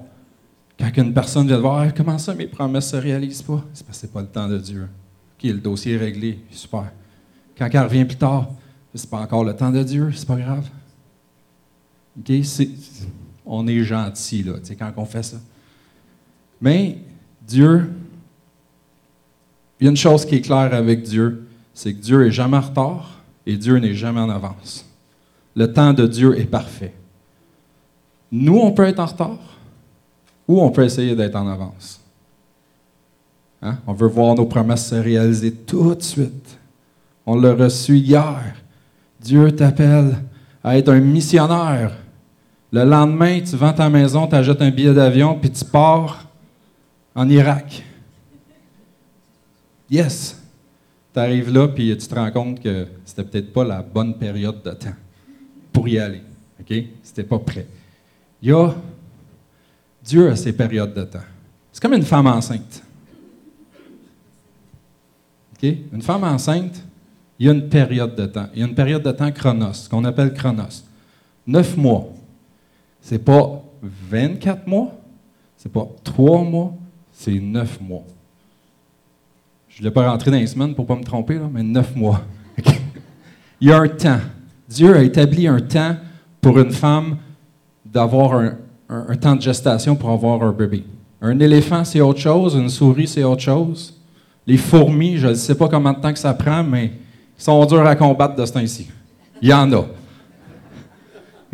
Quand 0.93 1.03
une 1.03 1.15
personne 1.15 1.47
vient 1.47 1.57
de 1.57 1.63
voir, 1.63 1.79
ah, 1.79 1.93
comment 1.93 2.19
ça, 2.19 2.35
mes 2.35 2.47
promesses 2.47 2.93
ne 2.93 3.01
se 3.01 3.03
réalisent 3.03 3.43
pas? 3.43 3.65
C'est 3.73 3.87
parce 3.87 3.99
que 3.99 4.07
c'est 4.07 4.13
pas 4.13 4.21
le 4.21 4.27
temps 4.27 4.49
de 4.49 4.59
Dieu. 4.59 4.83
OK, 4.83 5.45
le 5.45 5.59
dossier 5.59 5.95
est 5.95 5.99
réglé, 5.99 6.41
super. 6.51 6.93
Quand 7.57 7.69
elle 7.73 7.81
revient 7.81 8.05
plus 8.05 8.17
tard, 8.17 8.51
c'est 8.95 9.09
pas 9.09 9.21
encore 9.21 9.45
le 9.45 9.57
temps 9.57 9.71
de 9.71 9.83
Dieu, 9.83 10.13
c'est 10.15 10.27
pas 10.27 10.37
grave. 10.37 10.69
OK, 12.19 12.33
on 13.47 13.67
est 13.67 13.83
gentil 13.83 14.43
là, 14.43 14.55
quand 14.79 14.93
on 14.99 15.05
fait 15.07 15.23
ça. 15.23 15.39
Mais 16.61 16.99
Dieu, 17.47 17.91
il 19.81 19.85
y 19.85 19.87
a 19.87 19.91
une 19.91 19.97
chose 19.97 20.25
qui 20.27 20.37
est 20.37 20.41
claire 20.41 20.75
avec 20.75 21.03
Dieu, 21.03 21.47
c'est 21.73 21.95
que 21.95 22.01
Dieu 22.01 22.27
est 22.27 22.31
jamais 22.31 22.59
en 22.59 22.63
retard 22.63 23.23
et 23.47 23.57
Dieu 23.57 23.79
n'est 23.79 23.95
jamais 23.95 24.21
en 24.21 24.29
avance. 24.29 24.87
Le 25.57 25.73
temps 25.73 25.93
de 25.93 26.07
Dieu 26.07 26.39
est 26.39 26.45
parfait. 26.45 26.93
Nous, 28.31 28.59
on 28.59 28.73
peut 28.73 28.85
être 28.85 29.01
en 29.01 29.07
retard 29.07 29.54
ou 30.47 30.61
on 30.61 30.71
peut 30.71 30.85
essayer 30.85 31.15
d'être 31.15 31.37
en 31.37 31.49
avance. 31.49 32.01
Hein? 33.63 33.79
On 33.87 33.95
veut 33.95 34.09
voir 34.09 34.35
nos 34.35 34.47
promesses 34.47 34.89
se 34.89 34.95
réaliser 34.95 35.53
tout 35.53 35.95
de 35.95 36.03
suite. 36.03 36.59
On 37.25 37.41
l'a 37.41 37.55
reçu 37.55 37.97
hier. 37.97 38.55
Dieu 39.21 39.51
t'appelle 39.53 40.17
à 40.63 40.77
être 40.77 40.91
un 40.91 41.01
missionnaire. 41.01 41.93
Le 42.71 42.85
lendemain, 42.85 43.41
tu 43.41 43.57
vends 43.57 43.73
ta 43.73 43.89
maison, 43.89 44.27
tu 44.27 44.35
achètes 44.35 44.61
un 44.61 44.71
billet 44.71 44.93
d'avion, 44.93 45.39
puis 45.39 45.51
tu 45.51 45.65
pars 45.65 46.29
en 47.15 47.29
Irak. 47.29 47.85
Yes! 49.89 50.41
Tu 51.13 51.21
arrives 51.21 51.53
là, 51.53 51.69
puis 51.69 51.97
tu 51.97 52.07
te 52.07 52.15
rends 52.15 52.31
compte 52.33 52.61
que 52.61 52.89
c'était 53.05 53.23
peut-être 53.23 53.53
pas 53.53 53.65
la 53.65 53.83
bonne 53.83 54.19
période 54.19 54.63
de 54.63 54.73
temps 54.73 54.97
pour 55.73 55.89
y 55.89 55.99
aller. 55.99 56.23
OK? 56.61 56.75
C'était 57.03 57.23
pas 57.23 57.39
prêt. 57.39 57.67
Il. 58.43 58.53
Dieu 60.05 60.31
a 60.31 60.37
ses 60.37 60.53
périodes 60.53 60.95
de 60.95 61.05
temps. 61.05 61.19
C'est 61.73 61.83
comme 61.83 61.95
une 61.95 62.03
femme 62.03 62.27
enceinte. 62.27 62.83
Une 65.93 66.03
femme 66.03 66.25
enceinte, 66.25 66.85
il 67.39 67.47
y 67.47 67.49
a 67.49 67.53
une 67.53 67.69
période 67.69 68.15
de 68.15 68.27
temps. 68.27 68.47
Il 68.53 68.61
y 68.61 68.63
a 68.63 68.67
une 68.67 68.75
période 68.75 69.03
de 69.03 69.13
temps 69.13 69.31
chronos, 69.33 69.89
qu'on 69.91 70.05
appelle 70.05 70.35
chronos. 70.35 70.85
Neuf 71.47 71.77
mois. 71.77 72.13
C'est 73.01 73.19
pas 73.19 73.63
24 73.83 74.67
mois, 74.67 74.93
c'est 75.57 75.73
pas 75.73 75.87
trois 76.03 76.43
mois, 76.43 76.75
c'est 77.13 77.39
neuf 77.39 77.81
mois. 77.81 78.05
Je 79.69 79.77
ne 79.77 79.79
voulais 79.79 79.91
pas 79.91 80.11
rentrer 80.11 80.31
dans 80.31 80.39
les 80.39 80.47
semaines 80.47 80.75
pour 80.75 80.85
ne 80.85 80.89
pas 80.89 80.97
me 80.97 81.05
tromper, 81.05 81.35
là, 81.35 81.49
mais 81.53 81.63
neuf 81.63 81.95
mois. 81.95 82.23
il 83.61 83.69
y 83.69 83.73
a 83.73 83.79
un 83.79 83.89
temps. 83.89 84.21
Dieu 84.69 84.97
a 84.97 85.03
établi 85.03 85.47
un 85.47 85.61
temps 85.61 85.97
pour 86.41 86.59
une 86.59 86.73
femme 86.73 87.19
d'avoir 87.85 88.35
un, 88.35 88.57
un 89.09 89.17
temps 89.17 89.37
de 89.37 89.43
gestation 89.43 89.97
pour 89.97 90.11
avoir 90.11 90.43
un 90.43 90.53
bébé. 90.53 90.85
Un 91.21 91.39
éléphant, 91.41 91.85
c'est 91.85 92.01
autre 92.01 92.21
chose. 92.21 92.55
Une 92.55 92.69
souris, 92.69 93.07
c'est 93.07 93.25
autre 93.25 93.43
chose. 93.43 93.95
Les 94.47 94.59
fourmis, 94.59 95.17
je 95.17 95.29
ne 95.29 95.35
sais 95.35 95.55
pas 95.55 95.69
combien 95.69 95.95
de 95.95 96.01
temps 96.01 96.13
que 96.13 96.19
ça 96.19 96.35
prend, 96.35 96.63
mais 96.63 96.93
ils 97.39 97.43
sont 97.43 97.65
durs 97.65 97.87
à 97.87 97.97
combattre 97.97 98.37
de 98.37 98.45
ce 98.45 98.53
temps-ci. 98.53 98.89
Il 99.41 99.49
y 99.49 99.55
en 99.55 99.73
a. 99.73 99.87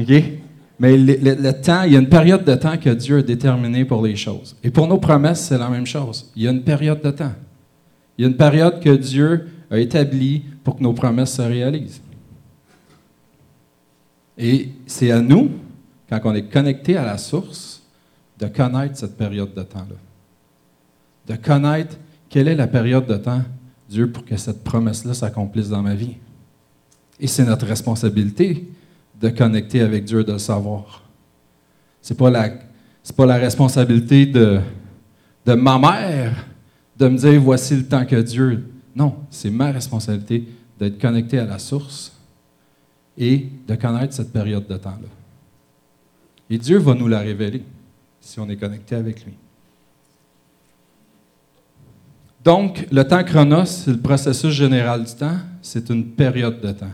OK? 0.01 0.23
Mais 0.81 0.97
le, 0.97 1.53
temps, 1.53 1.83
il 1.83 1.93
y 1.93 1.97
a 1.97 2.01
une 2.01 2.09
période 2.09 2.43
de 2.43 2.55
temps 2.55 2.79
que 2.79 2.91
Dieu 2.91 3.19
a 3.19 3.23
déterminée 3.23 3.85
pour 3.85 4.03
les 4.03 4.17
choses. 4.17 4.57
Et 4.65 4.71
pour 4.71 4.89
nos 4.89 4.99
promesses, 4.99 5.41
c'est 5.41 5.59
la 5.59 5.69
même 5.69 5.87
chose. 5.87 6.31
Il 6.35 6.43
y 6.43 6.49
a 6.49 6.51
une 6.51 6.63
période 6.63 7.03
de 7.03 7.11
temps. 7.11 7.33
Il 8.17 8.23
y 8.23 8.25
a 8.25 8.29
une 8.29 8.37
période 8.37 8.81
que 8.81 8.97
Dieu 8.97 9.47
a 9.71 9.79
établie 9.79 10.43
pour 10.65 10.77
que 10.77 10.83
nos 10.83 10.95
promesses 10.95 11.35
se 11.35 11.43
réalisent. 11.43 12.01
Et 14.39 14.71
c'est 14.87 15.11
à 15.11 15.21
nous, 15.21 15.51
quand 16.11 16.21
on 16.25 16.35
est 16.35 16.51
connecté 16.51 16.97
à 16.97 17.05
la 17.05 17.17
source, 17.17 17.83
de 18.39 18.47
connaître 18.47 18.97
cette 18.97 19.17
période 19.17 19.55
de 19.55 19.63
temps-là. 19.63 19.97
De 21.27 21.37
connaître 21.41 21.97
quelle 22.29 22.49
est 22.49 22.55
la 22.55 22.67
période 22.67 23.07
de 23.07 23.17
temps, 23.17 23.43
Dieu, 23.89 24.11
pour 24.11 24.25
que 24.25 24.37
cette 24.37 24.65
promesse-là 24.65 25.15
s'accomplisse 25.15 25.69
dans 25.69 25.83
ma 25.83 25.95
vie? 25.95 26.17
Et 27.21 27.27
c'est 27.27 27.45
notre 27.45 27.67
responsabilité 27.67 28.69
de 29.21 29.29
connecter 29.29 29.83
avec 29.83 30.05
Dieu, 30.05 30.25
de 30.25 30.33
le 30.33 30.39
savoir. 30.39 31.03
Ce 32.03 32.13
n'est 32.13 32.17
pas, 32.17 32.31
la, 32.31 33.37
responsabilité 33.37 34.27
de, 34.27 34.61
de 35.45 35.53
ma 35.53 35.79
mère 35.79 36.47
de 36.97 37.09
me 37.09 37.19
dire 37.19 37.41
voici 37.41 37.77
le 37.77 37.87
temps 37.87 38.07
que 38.07 38.17
Dieu. 38.17 38.65
Non, 38.97 39.17
c'est 39.31 39.51
ma 39.51 39.71
responsabilité 39.71 40.49
d'être 40.79 40.99
connecté 41.01 41.39
à 41.39 41.45
la 41.45 41.59
source 41.59 42.13
et 43.19 43.47
de 43.69 43.75
connaître 43.75 44.15
cette 44.15 44.33
période 44.33 44.67
de 44.67 44.77
temps-là. 44.77 45.20
Et 46.51 46.59
Dieu 46.59 46.79
va 46.79 46.95
nous 46.95 47.07
la 47.07 47.21
révéler 47.21 47.63
si 48.21 48.41
on 48.41 48.49
est 48.49 48.57
connecté 48.57 48.97
avec 48.97 49.25
lui. 49.25 49.35
Donc, 52.43 52.87
le 52.91 53.05
temps 53.05 53.23
chronos, 53.23 53.67
c'est 53.67 53.93
le 53.93 54.01
processus 54.01 54.53
général 54.53 55.05
du 55.05 55.15
temps, 55.15 55.39
c'est 55.63 55.89
une 55.91 56.07
période 56.07 56.61
de 56.61 56.73
temps. 56.73 56.93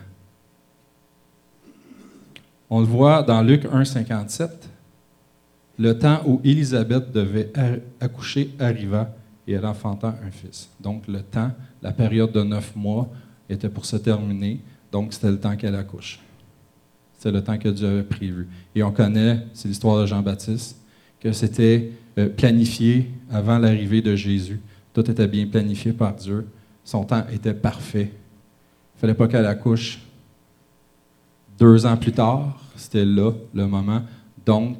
On 2.68 2.80
le 2.80 2.86
voit 2.86 3.22
dans 3.22 3.42
Luc 3.42 3.64
1, 3.64 3.84
57. 3.84 4.68
Le 5.78 5.98
temps 5.98 6.20
où 6.26 6.40
Élisabeth 6.42 7.12
devait 7.12 7.52
accoucher 8.00 8.54
arriva 8.58 9.14
et 9.46 9.52
elle 9.52 9.66
enfanta 9.66 10.16
un 10.26 10.30
fils. 10.30 10.68
Donc, 10.80 11.06
le 11.06 11.22
temps, 11.22 11.52
la 11.80 11.92
période 11.92 12.32
de 12.32 12.42
neuf 12.42 12.74
mois 12.74 13.08
était 13.48 13.68
pour 13.68 13.86
se 13.86 13.96
terminer. 13.96 14.60
Donc, 14.90 15.12
c'était 15.12 15.30
le 15.30 15.38
temps 15.38 15.54
qu'elle 15.56 15.76
accouche. 15.76 16.18
C'est 17.18 17.30
le 17.30 17.42
temps 17.42 17.58
que 17.58 17.68
Dieu 17.68 17.88
avait 17.88 18.02
prévu. 18.02 18.46
Et 18.74 18.82
on 18.82 18.92
connaît, 18.92 19.46
c'est 19.52 19.68
l'histoire 19.68 20.00
de 20.00 20.06
Jean-Baptiste, 20.06 20.78
que 21.20 21.32
c'était 21.32 21.90
euh, 22.18 22.28
planifié 22.28 23.10
avant 23.30 23.58
l'arrivée 23.58 24.02
de 24.02 24.14
Jésus. 24.14 24.60
Tout 24.92 25.10
était 25.10 25.26
bien 25.26 25.46
planifié 25.46 25.92
par 25.92 26.14
Dieu. 26.14 26.46
Son 26.84 27.04
temps 27.04 27.24
était 27.32 27.54
parfait. 27.54 28.10
Il 28.12 28.96
ne 28.96 29.00
fallait 29.00 29.14
pas 29.14 29.28
qu'elle 29.28 29.46
accouche 29.46 30.00
deux 31.58 31.84
ans 31.86 31.96
plus 31.96 32.12
tard. 32.12 32.60
C'était 32.76 33.04
là 33.04 33.32
le 33.54 33.66
moment. 33.66 34.02
Donc, 34.44 34.78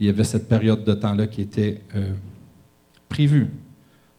il 0.00 0.06
y 0.06 0.08
avait 0.08 0.24
cette 0.24 0.48
période 0.48 0.84
de 0.84 0.94
temps-là 0.94 1.26
qui 1.26 1.42
était 1.42 1.82
euh, 1.94 2.12
prévue. 3.08 3.48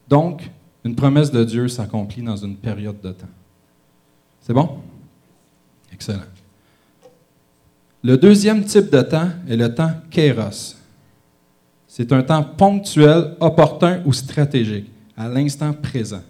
Donc, 0.08 0.50
une 0.84 0.94
promesse 0.94 1.30
de 1.30 1.44
Dieu 1.44 1.68
s'accomplit 1.68 2.22
dans 2.22 2.36
une 2.36 2.56
période 2.56 3.00
de 3.00 3.12
temps. 3.12 3.26
C'est 4.40 4.54
bon? 4.54 4.78
Excellent. 5.92 6.22
Le 8.02 8.16
deuxième 8.16 8.64
type 8.64 8.90
de 8.90 9.02
temps 9.02 9.28
est 9.48 9.56
le 9.56 9.74
temps 9.74 9.90
kéros. 10.10 10.76
C'est 11.86 12.12
un 12.12 12.22
temps 12.22 12.44
ponctuel, 12.44 13.34
opportun 13.40 14.02
ou 14.04 14.12
stratégique 14.12 14.90
à 15.16 15.28
l'instant 15.28 15.72
présent. 15.72 16.22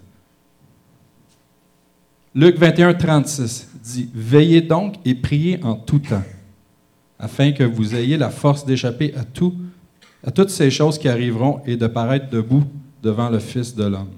Luc 2.33 2.57
21, 2.57 2.93
36 2.93 3.69
dit 3.83 4.09
Veillez 4.13 4.61
donc 4.61 4.95
et 5.05 5.13
priez 5.13 5.63
en 5.63 5.75
tout 5.75 5.99
temps, 5.99 6.23
afin 7.19 7.51
que 7.51 7.63
vous 7.63 7.95
ayez 7.95 8.17
la 8.17 8.29
force 8.29 8.65
d'échapper 8.65 9.13
à, 9.15 9.23
tout, 9.23 9.53
à 10.25 10.31
toutes 10.31 10.49
ces 10.49 10.71
choses 10.71 10.97
qui 10.97 11.07
arriveront 11.07 11.61
et 11.65 11.75
de 11.77 11.87
paraître 11.87 12.29
debout 12.29 12.63
devant 13.03 13.29
le 13.29 13.39
Fils 13.39 13.75
de 13.75 13.83
l'homme. 13.83 14.09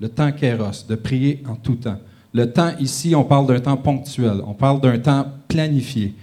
Le 0.00 0.08
temps 0.10 0.32
kéros, 0.32 0.84
de 0.86 0.94
prier 0.94 1.42
en 1.48 1.54
tout 1.54 1.76
temps. 1.76 2.00
Le 2.34 2.52
temps 2.52 2.72
ici, 2.80 3.14
on 3.14 3.24
parle 3.24 3.46
d'un 3.46 3.60
temps 3.60 3.76
ponctuel, 3.76 4.42
on 4.46 4.54
parle 4.54 4.80
d'un 4.80 4.98
temps 4.98 5.26
planifié. 5.48 6.14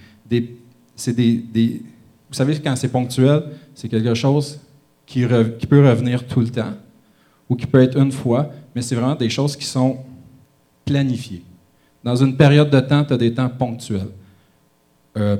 C'est 0.94 1.14
des, 1.14 1.82
vous 2.28 2.34
savez, 2.34 2.58
quand 2.60 2.76
c'est 2.76 2.88
ponctuel, 2.88 3.44
c'est 3.74 3.88
quelque 3.88 4.14
chose 4.14 4.60
qui, 5.06 5.24
qui 5.58 5.66
peut 5.66 5.86
revenir 5.86 6.26
tout 6.26 6.40
le 6.40 6.48
temps 6.48 6.74
ou 7.48 7.56
qui 7.56 7.66
peut 7.66 7.82
être 7.82 7.98
une 7.98 8.12
fois, 8.12 8.50
mais 8.74 8.82
c'est 8.82 8.94
vraiment 8.94 9.14
des 9.14 9.28
choses 9.28 9.56
qui 9.56 9.64
sont 9.64 9.98
planifiées. 10.84 11.42
Dans 12.02 12.16
une 12.16 12.36
période 12.36 12.70
de 12.70 12.80
temps, 12.80 13.04
tu 13.04 13.12
as 13.12 13.18
des 13.18 13.32
temps 13.32 13.48
ponctuels. 13.48 14.08
Euh, 15.16 15.36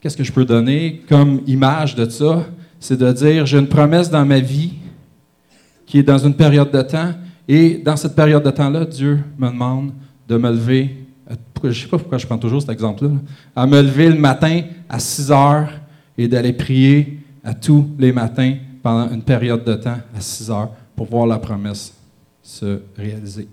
qu'est-ce 0.00 0.16
que 0.16 0.24
je 0.24 0.32
peux 0.32 0.44
donner 0.44 1.02
comme 1.08 1.42
image 1.46 1.94
de 1.94 2.08
ça? 2.08 2.46
C'est 2.78 2.96
de 2.96 3.12
dire, 3.12 3.44
j'ai 3.46 3.58
une 3.58 3.68
promesse 3.68 4.08
dans 4.08 4.24
ma 4.24 4.40
vie 4.40 4.72
qui 5.84 5.98
est 5.98 6.02
dans 6.02 6.18
une 6.18 6.34
période 6.34 6.70
de 6.70 6.82
temps, 6.82 7.12
et 7.48 7.78
dans 7.78 7.96
cette 7.96 8.14
période 8.14 8.44
de 8.44 8.50
temps-là, 8.50 8.84
Dieu 8.84 9.18
me 9.36 9.48
demande 9.48 9.92
de 10.28 10.36
me 10.36 10.50
lever, 10.50 10.96
je 11.62 11.68
ne 11.68 11.72
sais 11.72 11.86
pas 11.86 11.98
pourquoi 11.98 12.18
je 12.18 12.26
prends 12.26 12.38
toujours 12.38 12.60
cet 12.60 12.70
exemple-là, 12.70 13.10
à 13.54 13.66
me 13.66 13.80
lever 13.80 14.08
le 14.08 14.18
matin 14.18 14.62
à 14.88 14.98
6 14.98 15.30
heures 15.30 15.70
et 16.18 16.26
d'aller 16.28 16.52
prier 16.52 17.20
à 17.44 17.54
tous 17.54 17.88
les 17.98 18.12
matins 18.12 18.56
pendant 18.82 19.12
une 19.12 19.22
période 19.22 19.64
de 19.64 19.74
temps 19.74 19.98
à 20.14 20.20
6 20.20 20.50
heures 20.50 20.70
pour 20.96 21.06
voir 21.06 21.26
la 21.26 21.38
promesse 21.38 21.94
se 22.42 22.80
réaliser. 22.96 23.48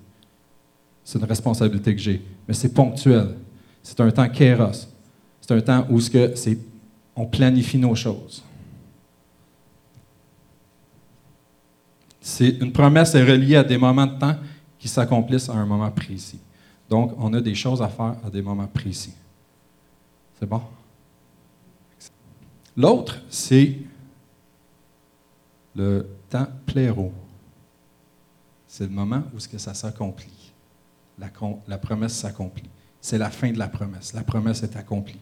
C'est 1.04 1.20
une 1.20 1.26
responsabilité 1.26 1.96
que 1.96 2.02
j'ai. 2.02 2.22
Mais 2.48 2.54
c'est 2.54 2.74
ponctuel. 2.74 3.36
C'est 3.84 4.00
un 4.00 4.12
temps 4.12 4.28
kéros. 4.28 4.88
C'est 5.40 5.54
un 5.54 5.62
temps 5.62 5.86
où 5.90 6.00
c'est, 6.00 6.58
on 7.16 7.26
planifie 7.26 7.78
nos 7.78 7.96
choses. 7.96 8.44
Une 12.40 12.74
promesse 12.74 13.16
est 13.16 13.24
reliée 13.24 13.56
à 13.56 13.64
des 13.64 13.78
moments 13.78 14.06
de 14.06 14.20
temps 14.20 14.36
qui 14.78 14.88
s'accomplissent 14.88 15.50
à 15.50 15.54
un 15.54 15.66
moment 15.66 15.90
précis. 15.92 16.40
Donc, 16.90 17.14
on 17.18 17.34
a 17.34 17.42
des 17.42 17.56
choses 17.56 17.82
à 17.82 17.90
faire 17.90 18.16
à 18.26 18.30
des 18.30 18.42
moments 18.42 18.68
précis. 18.68 19.14
C'est 20.40 20.48
bon? 20.48 20.62
L'autre, 22.76 23.20
c'est 23.30 23.78
le 25.76 26.08
temps 26.30 26.48
pléro 26.66 27.12
c'est 28.78 28.84
le 28.84 28.92
moment 28.92 29.24
où 29.34 29.40
ce 29.40 29.48
que 29.48 29.58
ça 29.58 29.74
s'accomplit. 29.74 30.54
La, 31.18 31.30
la 31.68 31.78
promesse 31.80 32.14
s'accomplit. 32.14 32.70
C'est 33.02 33.18
la 33.18 33.32
fin 33.32 33.52
de 33.52 33.58
la 33.58 33.68
promesse. 33.70 34.14
La 34.14 34.22
promesse 34.22 34.62
est 34.62 34.76
accomplie. 34.76 35.20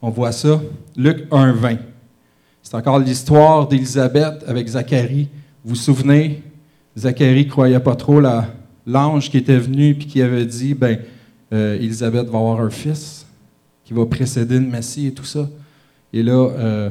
On 0.00 0.08
voit 0.08 0.32
ça, 0.32 0.58
Luc 0.96 1.28
1.20. 1.30 1.78
C'est 2.62 2.74
encore 2.74 3.00
l'histoire 3.00 3.68
d'Élisabeth 3.68 4.44
avec 4.46 4.66
Zacharie. 4.68 5.28
Vous 5.62 5.70
vous 5.70 5.74
souvenez? 5.74 6.42
Zacharie 6.96 7.48
croyait 7.48 7.80
pas 7.80 7.96
trop 7.96 8.20
l'ange 8.88 9.30
qui 9.30 9.36
était 9.36 9.58
venu 9.58 9.94
puis 9.94 10.06
qui 10.06 10.22
avait 10.22 10.46
dit 10.46 10.74
ben 10.74 10.98
euh, 11.52 11.76
Élisabeth 11.76 12.26
va 12.28 12.38
avoir 12.38 12.60
un 12.60 12.70
fils 12.70 13.26
qui 13.84 13.92
va 13.92 14.04
précéder 14.06 14.58
le 14.58 14.66
Messie 14.66 15.06
et 15.06 15.14
tout 15.14 15.24
ça. 15.24 15.48
Et 16.12 16.22
là, 16.22 16.32
euh, 16.32 16.90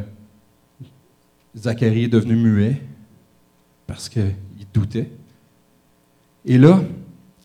Zacharie 1.56 2.04
est 2.04 2.08
devenu 2.08 2.36
muet 2.36 2.82
parce 3.88 4.08
qu'il 4.08 4.34
doutait. 4.74 5.10
Et 6.46 6.58
là, 6.58 6.82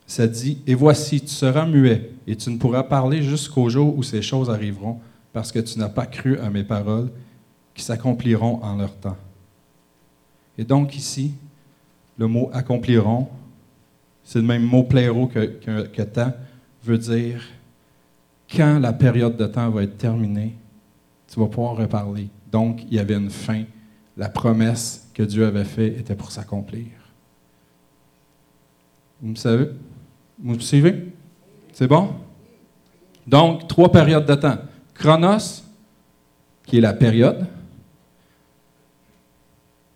ça 0.07 0.27
dit 0.27 0.59
Et 0.67 0.75
voici, 0.75 1.21
tu 1.21 1.29
seras 1.29 1.67
muet 1.67 2.11
et 2.27 2.37
tu 2.37 2.51
ne 2.51 2.59
pourras 2.59 2.83
parler 2.83 3.23
jusqu'au 3.23 3.69
jour 3.69 3.97
où 3.97 4.03
ces 4.03 4.23
choses 4.23 4.51
arriveront 4.51 5.01
parce 5.33 5.51
que 5.51 5.59
tu 5.59 5.79
n'as 5.79 5.89
pas 5.89 6.07
cru 6.07 6.39
à 6.39 6.51
mes 6.51 6.65
paroles 6.65 7.11
qui 7.75 7.83
s'accompliront 7.83 8.63
en 8.63 8.77
leur 8.77 8.95
temps. 8.95 9.17
Et 10.59 10.65
donc 10.65 10.95
ici, 10.97 11.33
le 12.19 12.27
mot 12.27 12.51
accompliront, 12.53 13.29
c'est 14.25 14.39
le 14.39 14.45
même 14.45 14.63
mot 14.63 14.85
pléro 14.85 15.27
que, 15.27 15.47
que, 15.87 16.03
temps, 16.03 16.33
veut 16.85 16.99
dire 16.99 17.43
quand 18.51 18.79
la 18.79 18.93
période 18.93 19.37
de 19.37 19.47
temps 19.47 19.71
va 19.71 19.83
être 19.83 19.97
terminée, 19.97 20.55
tu 21.27 21.41
vas 21.41 21.47
pouvoir 21.47 21.77
reparler. 21.77 22.29
Donc, 22.51 22.83
il 22.85 22.95
y 22.95 22.99
avait 22.99 23.15
une 23.15 23.31
fin. 23.31 23.65
La 24.17 24.29
promesse 24.29 25.11
que 25.15 25.23
Dieu 25.23 25.47
avait 25.47 25.65
faite 25.65 25.99
était 25.99 26.15
pour 26.15 26.31
s'accomplir. 26.31 26.87
Vous 29.23 29.31
me 29.31 29.37
savez? 29.37 29.71
Vous 30.39 30.55
me 30.55 30.61
suivez? 30.61 31.13
C'est 31.73 31.87
bon? 31.87 32.15
Donc, 33.27 33.69
trois 33.69 33.91
périodes 33.91 34.27
de 34.27 34.35
temps. 34.35 34.59
Chronos, 34.95 35.63
qui 36.67 36.79
est 36.79 36.81
la 36.81 36.93
période. 36.93 37.47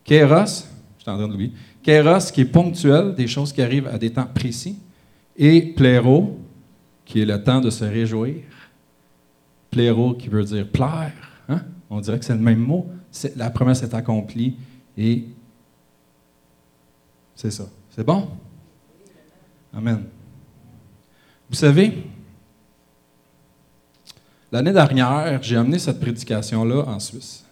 Kéros, 0.04 0.66
je 0.97 1.02
suis 1.02 1.11
en 1.11 1.18
train 1.18 1.28
d'oublier. 1.28 1.52
Kéros, 1.87 2.33
qui 2.33 2.40
est 2.40 2.47
ponctuel, 2.47 3.14
des 3.14 3.28
choses 3.28 3.52
qui 3.52 3.62
arrivent 3.62 3.87
à 3.87 3.97
des 3.97 4.11
temps 4.11 4.26
précis. 4.26 4.76
Et 5.37 5.62
pléro, 5.62 6.37
qui 7.05 7.21
est 7.21 7.25
le 7.25 7.40
temps 7.40 7.61
de 7.61 7.71
se 7.71 7.85
réjouir. 7.85 8.43
Pléro, 9.71 10.14
qui 10.14 10.26
veut 10.26 10.43
dire 10.43 10.69
plaire. 10.69 11.12
Hein? 11.49 11.61
On 11.88 12.00
dirait 12.00 12.19
que 12.19 12.25
c'est 12.25 12.35
le 12.35 12.40
même 12.40 12.59
mot. 12.59 12.90
La 13.37 13.50
promesse 13.50 13.85
est 13.85 13.95
accomplie 13.95 14.57
et 14.99 15.26
c'est 17.37 17.52
ça. 17.52 17.69
C'est 17.90 18.05
bon? 18.05 18.31
Amen. 19.73 20.02
Vous 21.49 21.55
savez, 21.55 22.02
l'année 24.50 24.73
dernière, 24.73 25.40
j'ai 25.40 25.57
amené 25.57 25.78
cette 25.78 26.00
prédication-là 26.00 26.83
en 26.88 26.99
Suisse. 26.99 27.45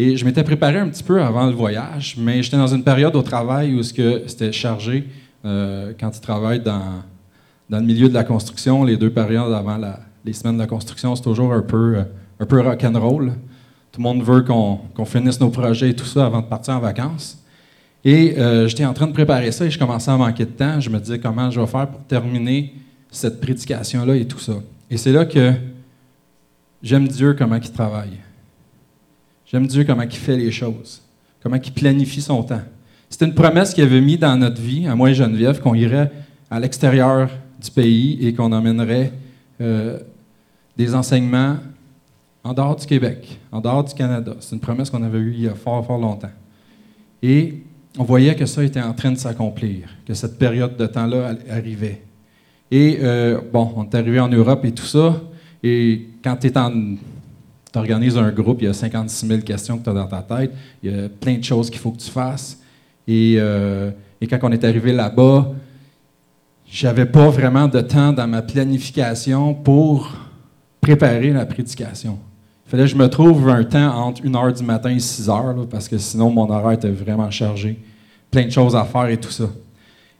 Et 0.00 0.16
je 0.16 0.24
m'étais 0.24 0.44
préparé 0.44 0.78
un 0.78 0.88
petit 0.88 1.02
peu 1.02 1.20
avant 1.20 1.46
le 1.46 1.52
voyage, 1.52 2.14
mais 2.16 2.40
j'étais 2.40 2.56
dans 2.56 2.68
une 2.68 2.84
période 2.84 3.16
au 3.16 3.22
travail 3.22 3.74
où 3.74 3.82
c'était 3.82 4.52
chargé 4.52 5.08
euh, 5.44 5.92
quand 5.98 6.10
tu 6.10 6.20
travailles 6.20 6.60
dans, 6.60 7.02
dans 7.68 7.80
le 7.80 7.84
milieu 7.84 8.08
de 8.08 8.14
la 8.14 8.22
construction. 8.22 8.84
Les 8.84 8.96
deux 8.96 9.10
périodes 9.10 9.52
avant 9.52 9.76
les 10.24 10.32
semaines 10.32 10.54
de 10.54 10.60
la 10.60 10.68
construction, 10.68 11.16
c'est 11.16 11.24
toujours 11.24 11.52
un 11.52 11.62
peu, 11.62 11.96
euh, 11.96 12.02
un 12.38 12.46
peu 12.46 12.60
rock'n'roll. 12.60 13.32
Tout 13.90 14.00
le 14.00 14.02
monde 14.04 14.22
veut 14.22 14.42
qu'on 14.42 15.04
finisse 15.04 15.40
nos 15.40 15.50
projets 15.50 15.90
et 15.90 15.96
tout 15.96 16.04
ça 16.04 16.26
avant 16.26 16.42
de 16.42 16.46
partir 16.46 16.74
en 16.74 16.78
vacances. 16.78 17.42
Et 18.04 18.38
euh, 18.38 18.68
j'étais 18.68 18.84
en 18.84 18.94
train 18.94 19.08
de 19.08 19.12
préparer 19.12 19.50
ça 19.50 19.64
et 19.64 19.70
je 19.72 19.80
commençais 19.80 20.12
à 20.12 20.16
manquer 20.16 20.44
de 20.44 20.52
temps. 20.52 20.78
Je 20.78 20.90
me 20.90 21.00
disais 21.00 21.18
comment 21.18 21.50
je 21.50 21.58
vais 21.58 21.66
faire 21.66 21.88
pour 21.88 22.04
terminer 22.04 22.72
cette 23.10 23.40
prédication-là 23.40 24.14
et 24.14 24.28
tout 24.28 24.38
ça? 24.38 24.52
Et 24.88 24.96
c'est 24.96 25.10
là 25.10 25.24
que 25.24 25.54
j'aime 26.84 27.08
Dieu 27.08 27.34
comment 27.36 27.56
il 27.56 27.72
travaille. 27.72 28.27
J'aime 29.50 29.66
Dieu 29.66 29.84
comment 29.84 30.02
il 30.02 30.10
fait 30.10 30.36
les 30.36 30.50
choses, 30.50 31.00
comment 31.42 31.56
il 31.56 31.72
planifie 31.72 32.20
son 32.20 32.42
temps. 32.42 32.60
C'est 33.08 33.24
une 33.24 33.32
promesse 33.32 33.72
qu'il 33.72 33.82
avait 33.82 34.02
mise 34.02 34.18
dans 34.18 34.36
notre 34.36 34.60
vie, 34.60 34.86
à 34.86 34.94
moi 34.94 35.10
et 35.10 35.14
Geneviève, 35.14 35.60
qu'on 35.60 35.74
irait 35.74 36.12
à 36.50 36.60
l'extérieur 36.60 37.30
du 37.58 37.70
pays 37.70 38.18
et 38.26 38.34
qu'on 38.34 38.52
emmènerait 38.52 39.10
euh, 39.62 39.98
des 40.76 40.94
enseignements 40.94 41.56
en 42.44 42.52
dehors 42.52 42.76
du 42.76 42.84
Québec, 42.84 43.40
en 43.50 43.60
dehors 43.62 43.84
du 43.84 43.94
Canada. 43.94 44.36
C'est 44.40 44.54
une 44.54 44.60
promesse 44.60 44.90
qu'on 44.90 45.02
avait 45.02 45.18
eue 45.18 45.32
il 45.34 45.42
y 45.44 45.48
a 45.48 45.54
fort, 45.54 45.84
fort 45.84 45.98
longtemps. 45.98 46.30
Et 47.22 47.62
on 47.98 48.04
voyait 48.04 48.36
que 48.36 48.44
ça 48.44 48.62
était 48.62 48.82
en 48.82 48.92
train 48.92 49.12
de 49.12 49.18
s'accomplir, 49.18 49.88
que 50.06 50.12
cette 50.12 50.38
période 50.38 50.76
de 50.76 50.86
temps-là 50.86 51.34
arrivait. 51.50 52.02
Et 52.70 52.98
euh, 53.00 53.40
bon, 53.50 53.72
on 53.76 53.84
est 53.84 53.94
arrivé 53.94 54.20
en 54.20 54.28
Europe 54.28 54.62
et 54.66 54.72
tout 54.72 54.84
ça. 54.84 55.22
Et 55.62 56.08
quand 56.22 56.36
tu 56.36 56.52
organises 57.76 58.16
un 58.16 58.30
groupe, 58.30 58.62
il 58.62 58.64
y 58.64 58.68
a 58.68 58.72
56 58.72 59.26
000 59.26 59.40
questions 59.40 59.78
que 59.78 59.84
tu 59.84 59.90
as 59.90 59.92
dans 59.92 60.06
ta 60.06 60.22
tête. 60.22 60.52
Il 60.82 60.90
y 60.90 60.94
a 60.94 61.08
plein 61.08 61.36
de 61.36 61.44
choses 61.44 61.68
qu'il 61.68 61.80
faut 61.80 61.90
que 61.90 61.98
tu 61.98 62.10
fasses. 62.10 62.58
Et, 63.06 63.36
euh, 63.38 63.90
et 64.20 64.26
quand 64.26 64.38
on 64.42 64.52
est 64.52 64.64
arrivé 64.64 64.92
là-bas, 64.92 65.52
j'avais 66.66 67.06
pas 67.06 67.28
vraiment 67.28 67.68
de 67.68 67.80
temps 67.80 68.12
dans 68.12 68.26
ma 68.26 68.42
planification 68.42 69.54
pour 69.54 70.10
préparer 70.80 71.30
la 71.30 71.46
prédication. 71.46 72.18
Il 72.66 72.70
fallait 72.70 72.82
que 72.82 72.90
je 72.90 72.96
me 72.96 73.08
trouve 73.08 73.48
un 73.48 73.64
temps 73.64 73.94
entre 73.96 74.22
1h 74.22 74.58
du 74.58 74.62
matin 74.62 74.90
et 74.90 74.98
6h, 74.98 75.66
parce 75.68 75.88
que 75.88 75.96
sinon 75.96 76.30
mon 76.30 76.50
horaire 76.50 76.72
était 76.72 76.90
vraiment 76.90 77.30
chargé. 77.30 77.78
Plein 78.30 78.44
de 78.44 78.50
choses 78.50 78.76
à 78.76 78.84
faire 78.84 79.06
et 79.06 79.16
tout 79.16 79.30
ça. 79.30 79.44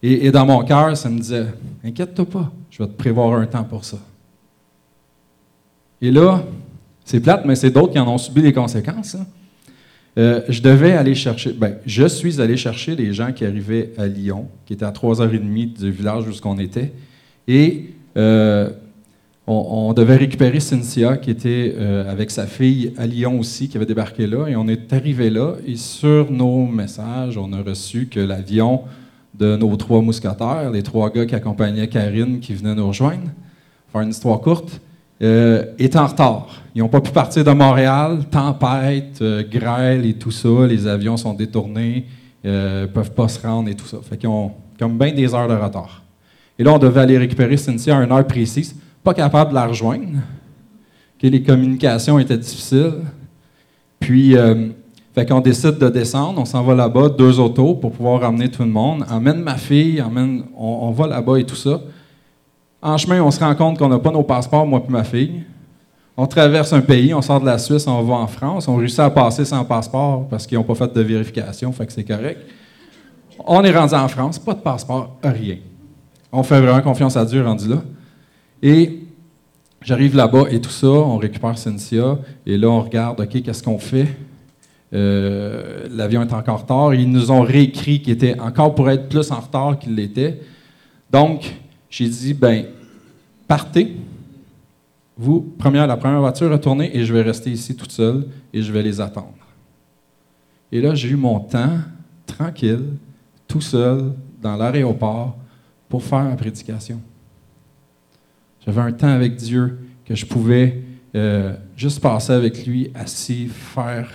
Et, 0.02 0.30
dans 0.30 0.46
mon 0.46 0.64
cœur, 0.64 0.96
ça 0.96 1.10
me 1.10 1.18
disait 1.18 1.46
Inquiète-toi 1.84 2.24
pas, 2.24 2.50
je 2.70 2.82
vais 2.82 2.88
te 2.88 2.94
prévoir 2.94 3.38
un 3.38 3.46
temps 3.46 3.64
pour 3.64 3.84
ça. 3.84 3.98
Et 6.00 6.10
là, 6.10 6.42
c'est 7.08 7.20
plate, 7.20 7.46
mais 7.46 7.54
c'est 7.54 7.70
d'autres 7.70 7.94
qui 7.94 7.98
en 7.98 8.06
ont 8.06 8.18
subi 8.18 8.42
les 8.42 8.52
conséquences. 8.52 9.14
Hein. 9.14 9.26
Euh, 10.18 10.42
je 10.50 10.60
devais 10.60 10.92
aller 10.92 11.14
chercher, 11.14 11.54
ben, 11.54 11.76
je 11.86 12.06
suis 12.06 12.38
allé 12.38 12.58
chercher 12.58 12.94
les 12.96 13.14
gens 13.14 13.32
qui 13.32 13.46
arrivaient 13.46 13.94
à 13.96 14.06
Lyon, 14.06 14.48
qui 14.66 14.74
étaient 14.74 14.84
à 14.84 14.90
3h30 14.90 15.80
du 15.80 15.90
village 15.90 16.24
où 16.28 16.32
on 16.44 16.58
était. 16.58 16.92
Et 17.46 17.94
euh, 18.18 18.68
on, 19.46 19.94
devait 19.94 20.16
récupérer 20.16 20.60
Cynthia, 20.60 21.16
qui 21.16 21.30
était 21.30 21.74
euh, 21.78 22.12
avec 22.12 22.30
sa 22.30 22.46
fille 22.46 22.92
à 22.98 23.06
Lyon 23.06 23.40
aussi, 23.40 23.70
qui 23.70 23.78
avait 23.78 23.86
débarqué 23.86 24.26
là. 24.26 24.46
Et 24.46 24.54
on 24.54 24.68
est 24.68 24.92
arrivé 24.92 25.30
là. 25.30 25.54
Et 25.66 25.76
sur 25.76 26.30
nos 26.30 26.66
messages, 26.66 27.38
on 27.38 27.54
a 27.54 27.62
reçu 27.62 28.08
que 28.08 28.20
l'avion 28.20 28.82
de 29.32 29.56
nos 29.56 29.74
trois 29.76 30.02
mousquetaires, 30.02 30.70
les 30.70 30.82
trois 30.82 31.08
gars 31.08 31.24
qui 31.24 31.34
accompagnaient 31.34 31.88
Karine, 31.88 32.40
qui 32.40 32.52
venaient 32.52 32.74
nous 32.74 32.88
rejoindre, 32.88 33.30
faire 33.92 34.02
une 34.02 34.10
histoire 34.10 34.42
courte, 34.42 34.82
euh, 35.22 35.64
étaient 35.78 35.98
en 35.98 36.06
retard. 36.06 36.62
Ils 36.74 36.82
n'ont 36.82 36.88
pas 36.88 37.00
pu 37.00 37.10
partir 37.10 37.44
de 37.44 37.50
Montréal. 37.50 38.20
Tempête, 38.30 39.20
euh, 39.20 39.42
grêle 39.48 40.06
et 40.06 40.14
tout 40.14 40.30
ça. 40.30 40.66
Les 40.68 40.86
avions 40.86 41.16
sont 41.16 41.34
détournés, 41.34 42.06
ne 42.44 42.86
peuvent 42.86 43.12
pas 43.12 43.28
se 43.28 43.40
rendre 43.44 43.68
et 43.68 43.74
tout 43.74 43.86
ça. 43.86 43.98
Fait 44.02 44.16
qu'ils 44.16 44.28
ont 44.28 44.52
comme 44.78 44.96
bien 44.96 45.12
des 45.12 45.34
heures 45.34 45.48
de 45.48 45.54
retard. 45.54 46.02
Et 46.58 46.64
là, 46.64 46.72
on 46.72 46.78
devait 46.78 47.00
aller 47.00 47.18
récupérer 47.18 47.56
Cynthia 47.56 47.98
à 47.98 48.02
une 48.02 48.12
heure 48.12 48.26
précise 48.26 48.74
pas 49.02 49.14
capable 49.14 49.50
de 49.50 49.54
la 49.54 49.66
rejoindre, 49.66 50.18
que 51.18 51.26
les 51.26 51.42
communications 51.42 52.18
étaient 52.18 52.36
difficiles. 52.36 52.92
Puis, 53.98 54.36
euh, 54.36 54.68
fait 55.14 55.26
qu'on 55.26 55.40
décide 55.40 55.78
de 55.78 55.88
descendre, 55.88 56.40
on 56.40 56.44
s'en 56.44 56.62
va 56.62 56.74
là-bas, 56.74 57.08
deux 57.08 57.40
autos 57.40 57.74
pour 57.74 57.92
pouvoir 57.92 58.20
ramener 58.20 58.50
tout 58.50 58.62
le 58.62 58.68
monde. 58.68 59.04
Emmène 59.10 59.40
ma 59.40 59.56
fille, 59.56 60.00
emmène, 60.02 60.44
on, 60.56 60.90
va 60.90 61.06
là-bas 61.06 61.38
et 61.38 61.44
tout 61.44 61.56
ça. 61.56 61.80
En 62.80 62.96
chemin, 62.96 63.22
on 63.22 63.30
se 63.30 63.40
rend 63.40 63.54
compte 63.54 63.78
qu'on 63.78 63.88
n'a 63.88 63.98
pas 63.98 64.10
nos 64.10 64.22
passeports, 64.22 64.66
moi 64.66 64.82
et 64.86 64.92
ma 64.92 65.04
fille. 65.04 65.42
On 66.16 66.26
traverse 66.26 66.72
un 66.72 66.80
pays, 66.80 67.12
on 67.14 67.22
sort 67.22 67.40
de 67.40 67.46
la 67.46 67.58
Suisse, 67.58 67.86
on 67.86 68.02
va 68.02 68.14
en 68.14 68.26
France. 68.26 68.66
On 68.68 68.76
réussit 68.76 69.00
à 69.00 69.10
passer 69.10 69.44
sans 69.44 69.64
passeport 69.64 70.26
parce 70.28 70.46
qu'ils 70.46 70.58
n'ont 70.58 70.64
pas 70.64 70.74
fait 70.74 70.92
de 70.92 71.00
vérification, 71.00 71.72
fait 71.72 71.86
que 71.86 71.92
c'est 71.92 72.04
correct. 72.04 72.40
On 73.46 73.62
est 73.62 73.76
rendu 73.76 73.94
en 73.94 74.08
France, 74.08 74.38
pas 74.38 74.54
de 74.54 74.60
passeport, 74.60 75.16
rien. 75.22 75.56
On 76.32 76.42
fait 76.42 76.60
vraiment 76.60 76.82
confiance 76.82 77.16
à 77.16 77.24
Dieu 77.24 77.44
rendu 77.44 77.68
là. 77.68 77.82
Et 78.62 79.00
j'arrive 79.80 80.16
là-bas 80.16 80.44
et 80.50 80.60
tout 80.60 80.70
ça, 80.70 80.88
on 80.88 81.18
récupère 81.18 81.56
Cynthia, 81.56 82.18
et 82.44 82.56
là, 82.56 82.68
on 82.68 82.82
regarde, 82.82 83.20
OK, 83.20 83.42
qu'est-ce 83.42 83.62
qu'on 83.62 83.78
fait? 83.78 84.08
Euh, 84.92 85.86
l'avion 85.90 86.22
est 86.22 86.32
encore 86.32 86.54
en 86.54 86.58
retard. 86.58 86.94
Ils 86.94 87.10
nous 87.10 87.30
ont 87.30 87.42
réécrit 87.42 88.00
qu'il 88.00 88.12
était 88.12 88.38
encore 88.40 88.74
pour 88.74 88.90
être 88.90 89.08
plus 89.08 89.30
en 89.30 89.40
retard 89.40 89.78
qu'il 89.78 89.94
l'était. 89.94 90.40
Donc, 91.10 91.54
j'ai 91.90 92.08
dit, 92.08 92.34
ben, 92.34 92.66
partez. 93.46 93.96
Vous, 95.16 95.40
première, 95.58 95.86
la 95.86 95.96
première 95.96 96.20
voiture, 96.20 96.50
retournez 96.50 96.96
et 96.96 97.04
je 97.04 97.12
vais 97.12 97.22
rester 97.22 97.50
ici 97.50 97.74
toute 97.74 97.90
seule 97.90 98.26
et 98.52 98.62
je 98.62 98.72
vais 98.72 98.82
les 98.82 99.00
attendre. 99.00 99.34
Et 100.70 100.80
là, 100.80 100.94
j'ai 100.94 101.08
eu 101.08 101.16
mon 101.16 101.40
temps, 101.40 101.78
tranquille, 102.26 102.84
tout 103.48 103.60
seul, 103.60 104.12
dans 104.40 104.56
l'aéroport, 104.56 105.36
pour 105.88 106.04
faire 106.04 106.22
ma 106.24 106.36
prédication. 106.36 107.00
J'avais 108.64 108.80
un 108.82 108.92
temps 108.92 109.08
avec 109.08 109.36
Dieu 109.36 109.78
que 110.04 110.14
je 110.14 110.26
pouvais 110.26 110.82
euh, 111.14 111.54
juste 111.74 112.00
passer 112.00 112.32
avec 112.32 112.66
lui, 112.66 112.90
assis, 112.94 113.48
faire, 113.48 114.10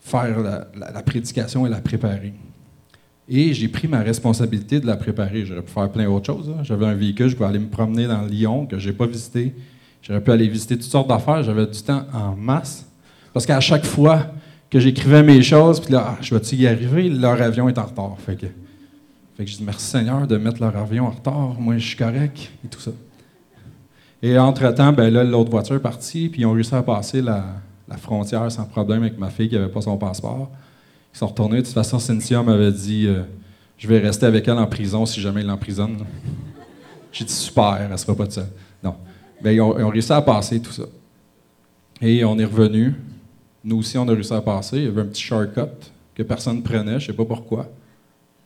faire 0.00 0.40
la, 0.40 1.02
prédication 1.02 1.66
et 1.66 1.70
la 1.70 1.80
préparer. 1.80 2.32
Et 3.28 3.54
j'ai 3.54 3.68
pris 3.68 3.88
ma 3.88 4.00
responsabilité 4.00 4.78
de 4.80 4.86
la 4.86 4.96
préparer. 4.96 5.44
J'aurais 5.44 5.62
pu 5.62 5.72
faire 5.72 5.90
plein 5.90 6.04
d'autres 6.04 6.26
choses. 6.26 6.48
Hein. 6.48 6.62
J'avais 6.62 6.86
un 6.86 6.94
véhicule, 6.94 7.28
je 7.28 7.34
pouvais 7.34 7.48
aller 7.48 7.58
me 7.58 7.68
promener 7.68 8.06
dans 8.06 8.22
Lyon 8.22 8.66
que 8.66 8.78
je 8.78 8.88
n'ai 8.88 8.94
pas 8.94 9.06
visité. 9.06 9.54
J'aurais 10.02 10.20
pu 10.20 10.30
aller 10.30 10.46
visiter 10.46 10.76
toutes 10.76 10.84
sortes 10.84 11.08
d'affaires. 11.08 11.42
J'avais 11.42 11.66
du 11.66 11.82
temps 11.82 12.04
en 12.12 12.36
masse. 12.36 12.86
Parce 13.32 13.44
qu'à 13.44 13.60
chaque 13.60 13.84
fois 13.84 14.28
que 14.70 14.78
j'écrivais 14.78 15.22
mes 15.22 15.42
choses, 15.42 15.80
puis 15.80 15.92
là, 15.92 16.06
ah, 16.10 16.18
je 16.20 16.34
vais-tu 16.34 16.56
y 16.56 16.66
arriver? 16.66 17.08
Leur 17.08 17.40
avion 17.40 17.68
est 17.68 17.78
en 17.78 17.86
retard. 17.86 18.16
Fait 18.24 18.36
que 18.36 18.46
Fait 19.36 19.44
que 19.44 19.50
je 19.50 19.56
dis 19.56 19.64
merci 19.64 19.86
Seigneur 19.86 20.26
de 20.26 20.36
mettre 20.36 20.60
leur 20.60 20.76
avion 20.76 21.06
en 21.06 21.10
retard, 21.10 21.56
moi 21.58 21.76
je 21.78 21.86
suis 21.86 21.96
correct 21.96 22.50
et 22.64 22.68
tout 22.68 22.80
ça. 22.80 22.92
Et 24.22 24.38
entre-temps, 24.38 24.92
ben 24.92 25.12
là, 25.12 25.22
l'autre 25.22 25.50
voiture 25.50 25.76
est 25.76 25.80
partie, 25.80 26.28
puis 26.28 26.42
ils 26.42 26.46
ont 26.46 26.52
réussi 26.52 26.74
à 26.74 26.82
passer 26.82 27.20
la, 27.20 27.44
frontière 27.98 28.50
sans 28.50 28.64
problème 28.64 29.02
avec 29.02 29.18
ma 29.18 29.30
fille 29.30 29.48
qui 29.48 29.54
n'avait 29.54 29.70
pas 29.70 29.82
son 29.82 29.96
passeport. 29.96 30.50
Ils 31.16 31.20
sont 31.20 31.28
retournés. 31.28 31.56
De 31.56 31.62
toute 31.62 31.72
façon, 31.72 31.98
Cynthia 31.98 32.42
m'avait 32.42 32.70
dit 32.70 33.06
euh, 33.06 33.22
Je 33.78 33.88
vais 33.88 34.00
rester 34.00 34.26
avec 34.26 34.46
elle 34.48 34.58
en 34.58 34.66
prison 34.66 35.06
si 35.06 35.18
jamais 35.18 35.40
ils 35.40 35.46
l'emprisonnent. 35.46 36.04
J'ai 37.10 37.24
dit 37.24 37.32
Super, 37.32 37.88
elle 37.90 37.98
sera 37.98 38.14
pas 38.14 38.26
de 38.26 38.32
ça. 38.32 38.46
Non. 38.84 38.96
Ben, 39.42 39.52
ils, 39.52 39.60
ont, 39.62 39.78
ils 39.78 39.82
ont 39.82 39.88
réussi 39.88 40.12
à 40.12 40.20
passer 40.20 40.60
tout 40.60 40.72
ça. 40.72 40.82
Et 42.02 42.22
on 42.22 42.38
est 42.38 42.44
revenu. 42.44 42.96
Nous 43.64 43.78
aussi, 43.78 43.96
on 43.96 44.06
a 44.06 44.12
réussi 44.12 44.34
à 44.34 44.42
passer. 44.42 44.76
Il 44.76 44.84
y 44.84 44.88
avait 44.88 45.00
un 45.00 45.06
petit 45.06 45.22
shortcut 45.22 45.90
que 46.14 46.22
personne 46.22 46.58
ne 46.58 46.60
prenait, 46.60 47.00
je 47.00 47.06
ne 47.06 47.12
sais 47.12 47.12
pas 47.14 47.24
pourquoi. 47.24 47.66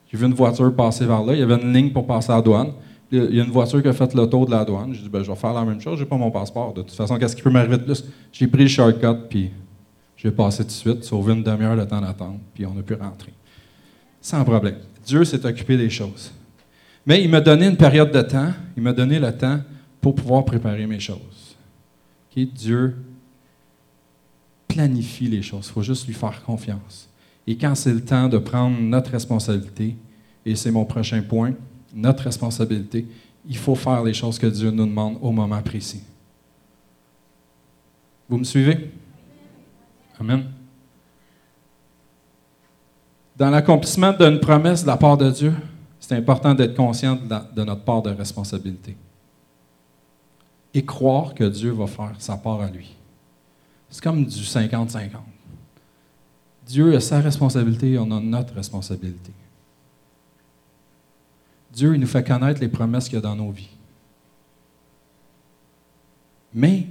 J'ai 0.09 0.17
vu 0.17 0.27
une 0.27 0.35
voiture 0.35 0.73
passer 0.73 1.05
vers 1.07 1.25
là. 1.25 1.33
Il 1.33 1.41
y 1.41 1.43
avait 1.43 1.61
une 1.61 1.73
ligne 1.73 1.91
pour 1.91 2.07
passer 2.07 2.31
à 2.31 2.37
la 2.37 2.43
douane. 2.43 2.71
Il 3.11 3.35
y 3.35 3.41
a 3.41 3.45
une 3.45 3.51
voiture 3.51 3.83
qui 3.83 3.89
a 3.89 3.93
fait 3.93 4.15
le 4.15 4.27
tour 4.29 4.47
de 4.47 4.53
la 4.53 4.65
douane. 4.65 4.95
J'ai 4.95 5.03
dit, 5.03 5.09
ben, 5.09 5.25
je 5.25 5.29
vais 5.33 5.37
faire 5.37 5.55
la 5.55 5.65
même 5.65 5.81
chose, 5.81 5.99
j'ai 5.99 6.07
pas 6.07 6.17
mon 6.17 6.31
passeport. 6.31 6.73
De 6.73 6.83
toute 6.83 6.93
façon, 6.93 7.19
qu'est-ce 7.19 7.35
qui 7.35 7.43
peut 7.43 7.51
m'arriver 7.51 7.79
de 7.79 7.83
plus? 7.83 8.05
J'ai 8.31 8.47
pris 8.47 8.63
le 8.63 8.69
shortcut, 8.69 9.27
puis 9.29 9.51
j'ai 10.23 10.31
passé 10.31 10.65
tout 10.65 10.69
de 10.69 10.73
suite, 10.73 11.05
sauvé 11.05 11.33
une 11.33 11.43
demi-heure 11.43 11.77
de 11.77 11.85
temps 11.85 12.01
d'attente, 12.01 12.41
puis 12.53 12.67
on 12.67 12.79
a 12.79 12.83
pu 12.83 12.93
rentrer. 12.93 13.33
Sans 14.21 14.45
problème. 14.45 14.77
Dieu 15.07 15.25
s'est 15.25 15.45
occupé 15.47 15.79
des 15.79 15.89
choses. 15.89 16.31
Mais 17.07 17.25
il 17.25 17.31
m'a 17.31 17.41
donné 17.41 17.67
une 17.67 17.77
période 17.77 18.13
de 18.13 18.21
temps, 18.21 18.53
il 18.77 18.83
m'a 18.83 18.93
donné 18.93 19.19
le 19.19 19.35
temps 19.35 19.61
pour 20.01 20.15
pouvoir 20.15 20.45
préparer 20.45 20.87
mes 20.87 21.01
choses. 21.01 21.57
Dieu 22.37 22.97
planifie 24.69 25.27
les 25.27 25.43
choses, 25.43 25.67
il 25.69 25.73
faut 25.73 25.83
juste 25.83 26.07
lui 26.07 26.15
faire 26.15 26.43
confiance. 26.43 27.09
Et 27.47 27.57
quand 27.57 27.75
c'est 27.75 27.93
le 27.93 28.05
temps 28.05 28.29
de 28.29 28.39
prendre 28.39 28.79
notre 28.79 29.11
responsabilité, 29.11 29.97
et 30.45 30.55
c'est 30.55 30.71
mon 30.71 30.85
prochain 30.85 31.23
point, 31.23 31.55
notre 31.95 32.25
responsabilité, 32.25 33.07
il 33.47 33.57
faut 33.57 33.75
faire 33.75 34.03
les 34.05 34.15
choses 34.15 34.39
que 34.39 34.47
Dieu 34.47 34.71
nous 34.71 34.87
demande 34.87 35.19
au 35.21 35.33
moment 35.33 35.61
précis. 35.63 36.03
Vous 38.29 38.39
me 38.39 38.45
suivez? 38.45 38.91
Amen. 40.21 40.45
Dans 43.37 43.49
l'accomplissement 43.49 44.13
d'une 44.13 44.39
promesse 44.39 44.83
de 44.83 44.87
la 44.87 44.99
part 44.99 45.17
de 45.17 45.31
Dieu, 45.31 45.55
c'est 45.99 46.15
important 46.15 46.55
d'être 46.55 46.77
conscient 46.77 47.17
de, 47.17 47.65
notre 47.65 47.85
part 47.85 48.03
de 48.03 48.11
responsabilité. 48.11 48.97
Et 50.75 50.85
croire 50.85 51.35
que 51.35 51.45
Dieu 51.45 51.71
va 51.71 51.87
faire 51.87 52.13
sa 52.19 52.37
part 52.37 52.61
à 52.61 52.69
lui. 52.69 52.95
C'est 53.89 54.03
comme 54.03 54.27
du 54.27 54.43
50-50. 54.43 55.09
Dieu 56.67 56.95
a 56.95 57.01
sa 57.01 57.21
responsabilité, 57.21 57.99
on 57.99 58.11
a 58.11 58.21
notre 58.21 58.55
responsabilité. 58.55 59.33
Dieu 61.73 61.95
il 61.95 62.01
nous 62.01 62.07
fait 62.07 62.27
connaître 62.27 62.61
les 62.61 62.69
promesses 62.69 63.07
qu'il 63.07 63.15
y 63.15 63.19
a 63.19 63.23
dans 63.23 63.35
nos 63.35 63.51
vies. 63.51 63.71
Mais, 66.53 66.87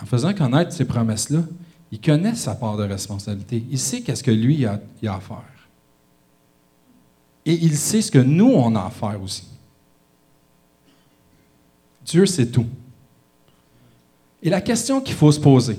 en 0.00 0.06
faisant 0.06 0.32
connaître 0.32 0.72
ces 0.72 0.84
promesses-là, 0.84 1.40
il 1.92 2.00
connaît 2.00 2.34
sa 2.34 2.54
part 2.54 2.78
de 2.78 2.84
responsabilité. 2.84 3.62
Il 3.70 3.78
sait 3.78 4.00
qu'est-ce 4.00 4.22
que 4.22 4.30
lui 4.30 4.64
a, 4.64 4.80
a 5.06 5.14
à 5.14 5.20
faire. 5.20 5.68
Et 7.44 7.52
il 7.52 7.76
sait 7.76 8.00
ce 8.00 8.10
que 8.10 8.18
nous, 8.18 8.50
on 8.50 8.74
a 8.74 8.86
à 8.86 8.90
faire 8.90 9.22
aussi. 9.22 9.46
Dieu 12.04 12.24
sait 12.24 12.46
tout. 12.46 12.66
Et 14.42 14.48
la 14.48 14.62
question 14.62 15.02
qu'il 15.02 15.14
faut 15.14 15.30
se 15.30 15.38
poser, 15.38 15.78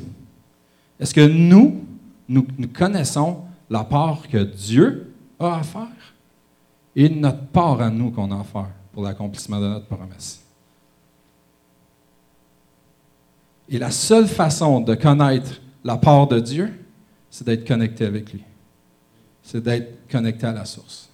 est-ce 1.00 1.14
que 1.16 1.28
nous, 1.28 1.84
nous, 2.30 2.46
nous 2.58 2.68
connaissons 2.68 3.42
la 3.70 3.84
part 3.84 4.28
que 4.28 4.38
Dieu 4.38 5.12
a 5.40 5.58
à 5.58 5.64
faire? 5.64 5.88
et 6.96 7.10
notre 7.10 7.46
part 7.48 7.82
à 7.82 7.90
nous 7.90 8.12
qu'on 8.12 8.30
a 8.30 8.40
à 8.40 8.44
faire 8.44 8.70
pour 8.92 9.02
l'accomplissement 9.02 9.60
de 9.60 9.68
notre 9.68 9.88
promesse? 9.88 10.42
Et 13.68 13.80
la 13.80 13.90
seule 13.90 14.28
façon 14.28 14.82
de 14.82 14.94
connaître 14.94 15.60
la 15.84 15.98
part 15.98 16.28
de 16.28 16.40
Dieu, 16.40 16.72
c'est 17.30 17.46
d'être 17.46 17.68
connecté 17.68 18.06
avec 18.06 18.32
lui. 18.32 18.44
C'est 19.42 19.62
d'être 19.62 20.08
connecté 20.10 20.46
à 20.46 20.54
la 20.54 20.66
source. 20.66 21.10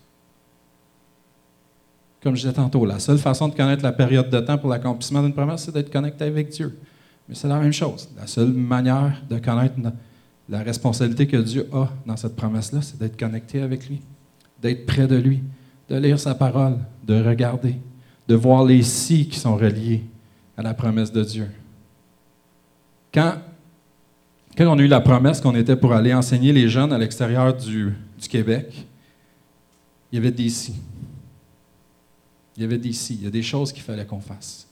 Comme 2.22 2.36
je 2.36 2.42
disais 2.42 2.54
tantôt, 2.54 2.86
la 2.86 3.00
seule 3.00 3.18
façon 3.18 3.48
de 3.48 3.56
connaître 3.56 3.84
la 3.84 3.94
période 3.94 4.30
de 4.30 4.40
temps 4.42 4.58
pour 4.58 4.70
l'accomplissement 4.70 5.24
d'une 5.24 5.34
promesse, 5.34 5.64
c'est 5.64 5.72
d'être 5.72 5.92
connecté 5.92 6.26
avec 6.26 6.50
Dieu. 6.50 6.78
Mais 7.28 7.36
c'est 7.36 7.48
la 7.48 7.60
même 7.60 7.72
chose. 7.72 8.10
La 8.18 8.28
seule 8.28 8.52
manière 8.52 9.22
de 9.30 9.40
connaître 9.40 9.76
la 10.50 10.60
responsabilité 10.60 11.28
que 11.28 11.38
Dieu 11.38 11.70
a 11.72 11.88
dans 12.06 12.18
cette 12.18 12.36
promesse-là, 12.36 12.82
c'est 12.82 13.00
d'être 13.00 13.18
connecté 13.18 13.62
avec 13.62 13.88
lui, 13.88 14.02
d'être 14.62 14.86
près 14.86 15.08
de 15.08 15.16
lui, 15.16 15.44
de 15.88 15.96
lire 15.96 16.20
sa 16.20 16.36
parole, 16.36 16.78
de 17.04 17.24
regarder, 17.24 17.76
de 18.28 18.36
voir 18.36 18.66
les 18.66 18.84
si 18.84 19.28
qui 19.28 19.40
sont 19.40 19.56
reliés 19.56 20.04
à 20.58 20.62
la 20.62 20.74
promesse 20.74 21.12
de 21.12 21.24
Dieu. 21.24 21.50
Quand, 23.14 23.36
quand 24.58 24.68
on 24.68 24.78
a 24.78 24.82
eu 24.82 24.88
la 24.88 25.02
promesse 25.02 25.42
qu'on 25.42 25.56
était 25.56 25.76
pour 25.76 25.94
aller 25.94 26.14
enseigner 26.14 26.52
les 26.52 26.70
jeunes 26.70 26.92
à 26.92 26.98
l'extérieur 26.98 27.56
du, 27.56 27.94
Québec, 28.30 28.86
il 30.12 30.16
y 30.16 30.18
avait 30.20 30.32
des 30.32 30.50
si. 30.50 30.76
Il 32.58 32.64
y 32.64 32.66
avait 32.66 32.78
des 32.78 32.94
si. 32.94 33.16
Il 33.16 33.24
y 33.24 33.28
a 33.28 33.32
des 33.32 33.44
choses 33.44 33.72
qu'il 33.72 33.84
fallait 33.84 34.06
qu'on 34.06 34.20
fasse. 34.20 34.68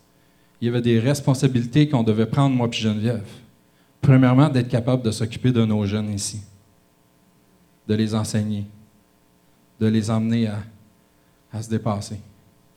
Il 0.59 0.65
y 0.65 0.69
avait 0.69 0.81
des 0.81 0.99
responsabilités 0.99 1.87
qu'on 1.87 2.03
devait 2.03 2.25
prendre, 2.25 2.55
moi 2.55 2.69
puis 2.69 2.81
Geneviève. 2.81 3.27
Premièrement, 4.01 4.49
d'être 4.49 4.67
capable 4.67 5.03
de 5.03 5.11
s'occuper 5.11 5.51
de 5.51 5.63
nos 5.63 5.85
jeunes 5.85 6.13
ici, 6.13 6.41
de 7.87 7.95
les 7.95 8.13
enseigner, 8.13 8.65
de 9.79 9.87
les 9.87 10.09
emmener 10.09 10.47
à 10.47 10.59
à 11.51 11.61
se 11.61 11.69
dépasser, 11.69 12.19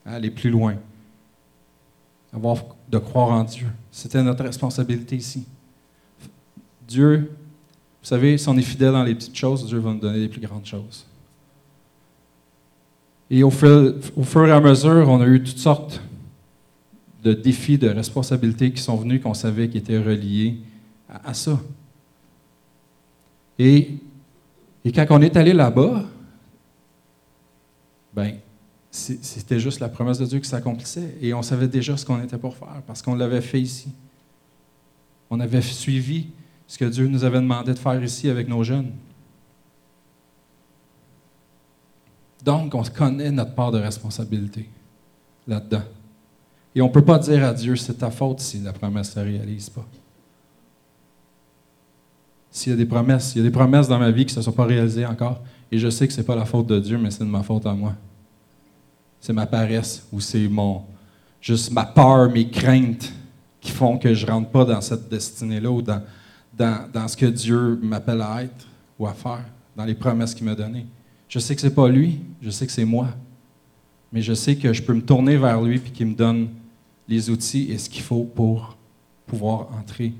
à 0.05 0.15
aller 0.15 0.31
plus 0.31 0.49
loin, 0.49 0.75
avoir 2.33 2.63
de 2.89 2.97
croire 2.97 3.29
en 3.29 3.43
Dieu. 3.43 3.67
C'était 3.91 4.23
notre 4.23 4.43
responsabilité 4.43 5.15
ici. 5.15 5.45
Dieu, 6.91 7.31
vous 8.01 8.07
savez, 8.07 8.37
si 8.37 8.49
on 8.49 8.57
est 8.57 8.61
fidèle 8.61 8.91
dans 8.91 9.03
les 9.03 9.15
petites 9.15 9.35
choses, 9.35 9.65
Dieu 9.65 9.79
va 9.79 9.93
nous 9.93 9.99
donner 9.99 10.19
les 10.19 10.27
plus 10.27 10.41
grandes 10.41 10.65
choses. 10.65 11.05
Et 13.29 13.43
au 13.43 13.49
fur, 13.49 13.95
et 14.45 14.51
à 14.51 14.59
mesure, 14.59 15.07
on 15.07 15.21
a 15.21 15.25
eu 15.25 15.41
toutes 15.41 15.57
sortes 15.57 16.01
de 17.23 17.33
défis, 17.33 17.77
de 17.77 17.87
responsabilités 17.87 18.73
qui 18.73 18.81
sont 18.81 18.97
venus, 18.97 19.21
qu'on 19.21 19.33
savait 19.33 19.69
qui 19.69 19.77
étaient 19.77 19.99
reliés 19.99 20.57
à, 21.07 21.33
ça. 21.33 21.57
Et, 23.57 23.91
et 24.83 24.91
quand 24.91 25.05
on 25.11 25.21
est 25.21 25.37
allé 25.37 25.53
là-bas, 25.53 26.03
ben, 28.13 28.35
c'était 28.89 29.61
juste 29.61 29.79
la 29.79 29.87
promesse 29.87 30.17
de 30.17 30.25
Dieu 30.25 30.39
qui 30.39 30.49
s'accomplissait. 30.49 31.15
Et 31.21 31.33
on 31.33 31.41
savait 31.41 31.69
déjà 31.69 31.95
ce 31.95 32.05
qu'on 32.05 32.21
était 32.21 32.37
pour 32.37 32.57
faire 32.57 32.81
parce 32.85 33.01
qu'on 33.01 33.15
l'avait 33.15 33.39
fait 33.39 33.61
ici. 33.61 33.93
On 35.29 35.39
avait 35.39 35.61
suivi 35.61 36.27
ce 36.71 36.77
que 36.77 36.85
Dieu 36.85 37.05
nous 37.07 37.25
avait 37.25 37.41
demandé 37.41 37.73
de 37.73 37.77
faire 37.77 38.01
ici 38.01 38.29
avec 38.29 38.47
nos 38.47 38.63
jeunes. 38.63 38.93
Donc, 42.45 42.73
on 42.73 42.81
connaît 42.83 43.29
notre 43.29 43.53
part 43.53 43.71
de 43.71 43.77
responsabilité 43.77 44.69
là-dedans. 45.45 45.83
Et 46.73 46.81
on 46.81 46.87
ne 46.87 46.93
peut 46.93 47.03
pas 47.03 47.19
dire 47.19 47.43
à 47.43 47.53
Dieu, 47.53 47.75
c'est 47.75 47.95
ta 47.95 48.09
faute 48.09 48.39
si 48.39 48.59
la 48.59 48.71
promesse 48.71 49.09
ne 49.17 49.21
se 49.21 49.27
réalise 49.27 49.69
pas. 49.69 49.85
S'il 52.49 52.71
y 52.71 52.73
a 52.73 52.77
des 52.77 52.85
promesses, 52.85 53.33
il 53.35 53.39
y 53.39 53.41
a 53.41 53.43
des 53.43 53.51
promesses 53.51 53.89
dans 53.89 53.99
ma 53.99 54.11
vie 54.11 54.25
qui 54.25 54.33
ne 54.33 54.41
se 54.41 54.45
sont 54.45 54.53
pas 54.53 54.63
réalisées 54.63 55.05
encore, 55.05 55.43
et 55.73 55.77
je 55.77 55.89
sais 55.89 56.07
que 56.07 56.13
ce 56.13 56.21
n'est 56.21 56.25
pas 56.25 56.37
la 56.37 56.45
faute 56.45 56.67
de 56.67 56.79
Dieu, 56.79 56.97
mais 56.97 57.11
c'est 57.11 57.25
de 57.25 57.29
ma 57.29 57.43
faute 57.43 57.65
à 57.65 57.73
moi 57.73 57.95
c'est 59.19 59.33
ma 59.33 59.45
paresse 59.45 60.07
ou 60.11 60.19
c'est 60.19 60.47
mon 60.47 60.81
juste 61.39 61.71
ma 61.71 61.85
peur, 61.85 62.29
mes 62.31 62.49
craintes 62.49 63.13
qui 63.59 63.71
font 63.71 63.99
que 63.99 64.15
je 64.15 64.25
ne 64.25 64.31
rentre 64.31 64.49
pas 64.49 64.65
dans 64.65 64.81
cette 64.81 65.07
destinée-là 65.09 65.69
ou 65.69 65.83
dans, 65.83 66.01
dans, 66.57 67.07
ce 67.07 67.17
que 67.17 67.25
Dieu 67.25 67.79
m'appelle 67.81 68.21
à 68.21 68.43
être 68.43 68.67
ou 68.99 69.07
à 69.07 69.13
faire, 69.13 69.45
dans 69.75 69.85
les 69.85 69.95
promesses 69.95 70.33
qu'il 70.33 70.45
m'a 70.45 70.55
données. 70.55 70.85
Je 71.27 71.39
sais 71.39 71.55
que 71.55 71.61
ce 71.61 71.67
n'est 71.67 71.73
pas 71.73 71.87
lui, 71.87 72.19
je 72.41 72.49
sais 72.49 72.65
que 72.65 72.71
c'est 72.71 72.85
moi. 72.85 73.09
Mais 74.11 74.21
je 74.21 74.33
sais 74.33 74.57
que 74.57 74.73
je 74.73 74.83
peux 74.83 74.93
me 74.93 75.01
tourner 75.01 75.37
vers 75.37 75.61
lui 75.61 75.77
et 75.77 75.79
qu'il 75.79 76.07
me 76.07 76.15
donne 76.15 76.49
les 77.07 77.29
outils 77.29 77.71
et 77.71 77.77
ce 77.77 77.89
qu'il 77.89 78.01
faut 78.01 78.23
pour 78.23 78.77
pouvoir 79.25 79.69
entrer 79.79 80.13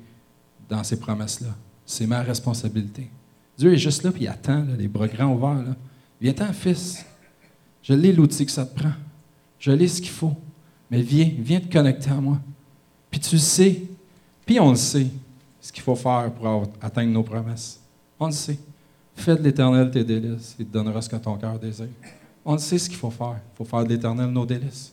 dans 0.69 0.83
ces 0.83 0.97
promesses-là. 0.97 1.49
C'est 1.85 2.07
ma 2.07 2.21
responsabilité. 2.21 3.09
Dieu 3.57 3.73
est 3.73 3.77
juste 3.77 4.03
là, 4.03 4.11
puis 4.11 4.23
il 4.23 4.27
attend, 4.27 4.65
les 4.77 4.87
bras 4.87 5.07
grands 5.07 5.33
ouverts. 5.33 5.63
Là. 5.63 5.75
Viens-t'en, 6.21 6.53
fils. 6.53 7.05
Je 7.83 7.93
l'ai 7.93 8.13
l'outil 8.13 8.45
que 8.45 8.51
ça 8.51 8.65
te 8.65 8.79
prend. 8.79 8.93
Je 9.59 9.71
l'ai 9.71 9.87
ce 9.87 10.01
qu'il 10.01 10.11
faut. 10.11 10.35
Mais 10.89 11.01
viens, 11.01 11.29
viens 11.39 11.59
te 11.59 11.71
connecter 11.71 12.09
à 12.09 12.15
moi. 12.15 12.39
Puis 13.09 13.19
tu 13.19 13.35
le 13.35 13.41
sais. 13.41 13.83
Puis 14.45 14.59
on 14.59 14.71
le 14.71 14.75
sait, 14.77 15.07
ce 15.61 15.71
qu'il 15.71 15.83
faut 15.83 15.95
faire 15.95 16.31
pour 16.31 16.63
atteindre 16.81 17.11
nos 17.11 17.23
promesses. 17.23 17.79
On 18.19 18.25
le 18.25 18.31
sait. 18.31 18.57
Fais 19.15 19.35
de 19.35 19.43
l'éternel 19.43 19.91
tes 19.91 20.03
délices. 20.03 20.55
Il 20.59 20.65
te 20.65 20.73
donnera 20.73 21.01
ce 21.01 21.09
que 21.09 21.15
ton 21.15 21.35
cœur 21.37 21.59
désire. 21.59 21.87
On 22.43 22.53
le 22.53 22.59
sait 22.59 22.79
ce 22.79 22.89
qu'il 22.89 22.97
faut 22.97 23.11
faire. 23.11 23.35
Il 23.53 23.57
faut 23.57 23.65
faire 23.65 23.83
de 23.83 23.89
l'éternel 23.89 24.29
nos 24.31 24.45
délices. 24.45 24.91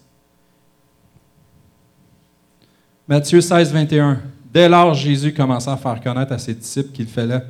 Matthieu 3.09 3.41
16, 3.41 3.73
21. 3.73 4.21
Dès 4.53 4.69
lors, 4.69 4.93
Jésus 4.93 5.33
commença 5.33 5.73
à 5.73 5.77
faire 5.77 6.01
connaître 6.01 6.33
à 6.33 6.39
ses 6.39 6.55
disciples 6.55 6.93
qu'il 6.93 7.07
fallait 7.07 7.43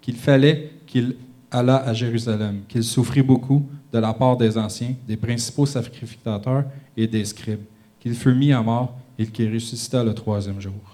qu'il 0.00 0.16
fallait 0.16 0.70
qu'il 0.86 1.16
allât 1.50 1.76
à 1.76 1.94
Jérusalem, 1.94 2.62
qu'il 2.68 2.82
souffrit 2.82 3.22
beaucoup, 3.22 3.66
de 3.92 3.98
la 3.98 4.12
part 4.12 4.36
des 4.36 4.58
anciens, 4.58 4.94
des 5.06 5.16
principaux 5.16 5.66
sacrificateurs 5.66 6.64
et 6.96 7.06
des 7.06 7.24
scribes, 7.24 7.62
qu'il 8.00 8.14
fut 8.14 8.34
mis 8.34 8.52
à 8.52 8.62
mort 8.62 8.96
et 9.18 9.26
qu'il 9.26 9.52
ressuscita 9.52 10.02
le 10.02 10.14
troisième 10.14 10.60
jour. 10.60 10.91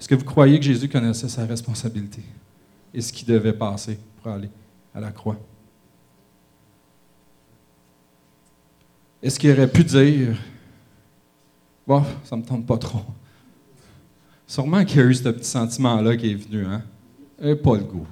Est-ce 0.00 0.08
que 0.08 0.14
vous 0.14 0.24
croyez 0.24 0.58
que 0.58 0.64
Jésus 0.64 0.88
connaissait 0.88 1.28
sa 1.28 1.44
responsabilité 1.44 2.22
et 2.94 3.02
ce 3.02 3.12
qui 3.12 3.22
devait 3.22 3.52
passer 3.52 3.98
pour 4.16 4.32
aller 4.32 4.48
à 4.94 5.00
la 5.00 5.10
croix? 5.10 5.36
Est-ce 9.22 9.38
qu'il 9.38 9.50
aurait 9.50 9.70
pu 9.70 9.84
dire 9.84 10.38
Bon, 11.86 12.02
ça 12.24 12.34
me 12.34 12.42
tente 12.42 12.64
pas 12.64 12.78
trop. 12.78 13.04
Sûrement 14.46 14.84
qu'il 14.86 15.00
y 15.00 15.02
a 15.02 15.06
eu 15.06 15.14
ce 15.14 15.28
petit 15.28 15.48
sentiment-là 15.48 16.16
qui 16.16 16.30
est 16.30 16.34
venu, 16.34 16.64
hein? 16.64 16.82
Et 17.42 17.54
pas 17.54 17.76
le 17.76 17.84
goût. 17.84 18.06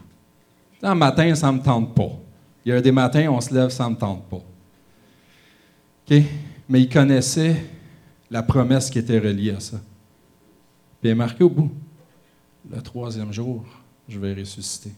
Un 0.82 0.94
matin, 0.94 1.34
ça 1.34 1.50
me 1.50 1.60
tente 1.60 1.94
pas. 1.94 2.10
Il 2.64 2.68
y 2.68 2.72
a 2.72 2.80
des 2.82 2.92
matins, 2.92 3.28
on 3.30 3.40
se 3.40 3.52
lève, 3.54 3.70
ça 3.70 3.84
ne 3.84 3.90
me 3.90 3.96
tente 3.96 4.28
pas. 4.28 4.42
Mais 6.68 6.82
il 6.82 6.88
connaissait 6.88 7.56
la 8.30 8.42
promesse 8.42 8.90
qui 8.90 8.98
était 8.98 9.18
reliée 9.18 9.52
à 9.52 9.60
ça. 9.60 9.80
Puis 11.00 11.14
marqué 11.14 11.44
au 11.44 11.50
bout. 11.50 11.70
Le 12.70 12.80
troisième 12.82 13.32
jour, 13.32 13.64
je 14.08 14.18
vais 14.18 14.34
ressusciter. 14.34 14.92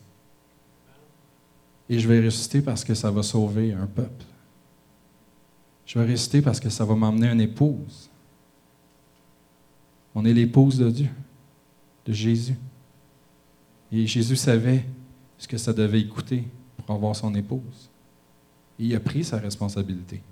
Et 1.88 1.98
je 1.98 2.08
vais 2.08 2.24
ressusciter 2.24 2.62
parce 2.62 2.84
que 2.84 2.94
ça 2.94 3.10
va 3.10 3.22
sauver 3.22 3.72
un 3.72 3.86
peuple. 3.86 4.24
Je 5.84 5.98
vais 5.98 6.04
ressusciter 6.04 6.42
parce 6.42 6.60
que 6.60 6.70
ça 6.70 6.84
va 6.84 6.94
m'emmener 6.94 7.28
une 7.28 7.40
épouse. 7.40 8.08
On 10.14 10.24
est 10.24 10.32
l'épouse 10.32 10.78
de 10.78 10.90
Dieu, 10.90 11.08
de 12.06 12.12
Jésus. 12.12 12.56
Et 13.92 14.06
Jésus 14.06 14.36
savait 14.36 14.84
ce 15.38 15.48
que 15.48 15.58
ça 15.58 15.72
devait 15.72 16.00
écouter 16.00 16.44
pour 16.76 16.94
avoir 16.94 17.14
son 17.16 17.34
épouse. 17.34 17.90
Il 18.78 18.94
a 18.94 19.00
pris 19.00 19.24
sa 19.24 19.38
responsabilité. 19.38 20.22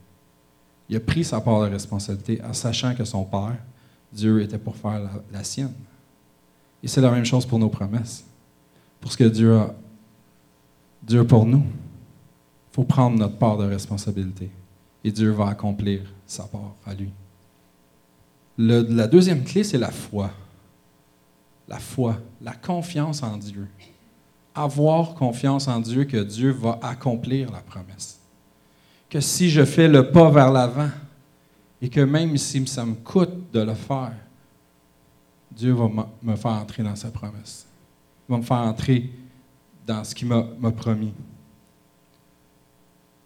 Il 0.88 0.96
a 0.96 1.00
pris 1.00 1.24
sa 1.24 1.40
part 1.40 1.62
de 1.62 1.70
responsabilité 1.70 2.42
en 2.42 2.52
sachant 2.52 2.94
que 2.94 3.04
son 3.04 3.24
Père, 3.24 3.58
Dieu, 4.12 4.42
était 4.42 4.58
pour 4.58 4.76
faire 4.76 5.00
la, 5.32 5.44
sienne. 5.44 5.72
Et 6.82 6.88
c'est 6.88 7.00
la 7.00 7.10
même 7.10 7.24
chose 7.24 7.44
pour 7.44 7.58
nos 7.58 7.68
promesses. 7.68 8.24
Pour 9.00 9.12
ce 9.12 9.16
que 9.16 9.24
Dieu 9.24 9.56
a, 9.56 9.74
pour 11.24 11.44
nous. 11.44 11.64
Il 12.72 12.74
faut 12.74 12.84
prendre 12.84 13.18
notre 13.18 13.36
part 13.36 13.56
de 13.56 13.64
responsabilité. 13.64 14.50
Et 15.04 15.10
Dieu 15.10 15.30
va 15.30 15.48
accomplir 15.48 16.02
sa 16.26 16.44
part 16.44 16.74
à 16.86 16.94
lui. 16.94 17.10
la 18.58 19.06
deuxième 19.06 19.44
clé, 19.44 19.64
c'est 19.64 19.78
la 19.78 19.90
foi. 19.90 20.30
La 21.68 21.78
foi, 21.78 22.18
la 22.40 22.54
confiance 22.54 23.22
en 23.22 23.36
Dieu 23.36 23.68
avoir 24.58 25.14
confiance 25.14 25.68
en 25.68 25.80
Dieu 25.80 26.04
que 26.04 26.16
Dieu 26.16 26.50
va 26.50 26.78
accomplir 26.82 27.50
la 27.52 27.60
promesse. 27.60 28.18
Que 29.08 29.20
si 29.20 29.50
je 29.50 29.64
fais 29.64 29.88
le 29.88 30.10
pas 30.10 30.30
vers 30.30 30.50
l'avant 30.50 30.90
et 31.80 31.88
que 31.88 32.00
même 32.00 32.36
si 32.36 32.66
ça 32.66 32.84
me 32.84 32.94
coûte 32.94 33.52
de 33.52 33.60
le 33.60 33.74
faire, 33.74 34.14
Dieu 35.50 35.72
va 35.72 35.88
me 36.22 36.36
faire 36.36 36.52
entrer 36.52 36.82
dans 36.82 36.96
sa 36.96 37.10
promesse. 37.10 37.66
Il 38.28 38.32
va 38.32 38.38
me 38.38 38.42
faire 38.42 38.58
entrer 38.58 39.10
dans 39.86 40.04
ce 40.04 40.14
qu'il 40.14 40.28
m'a 40.28 40.70
promis. 40.70 41.12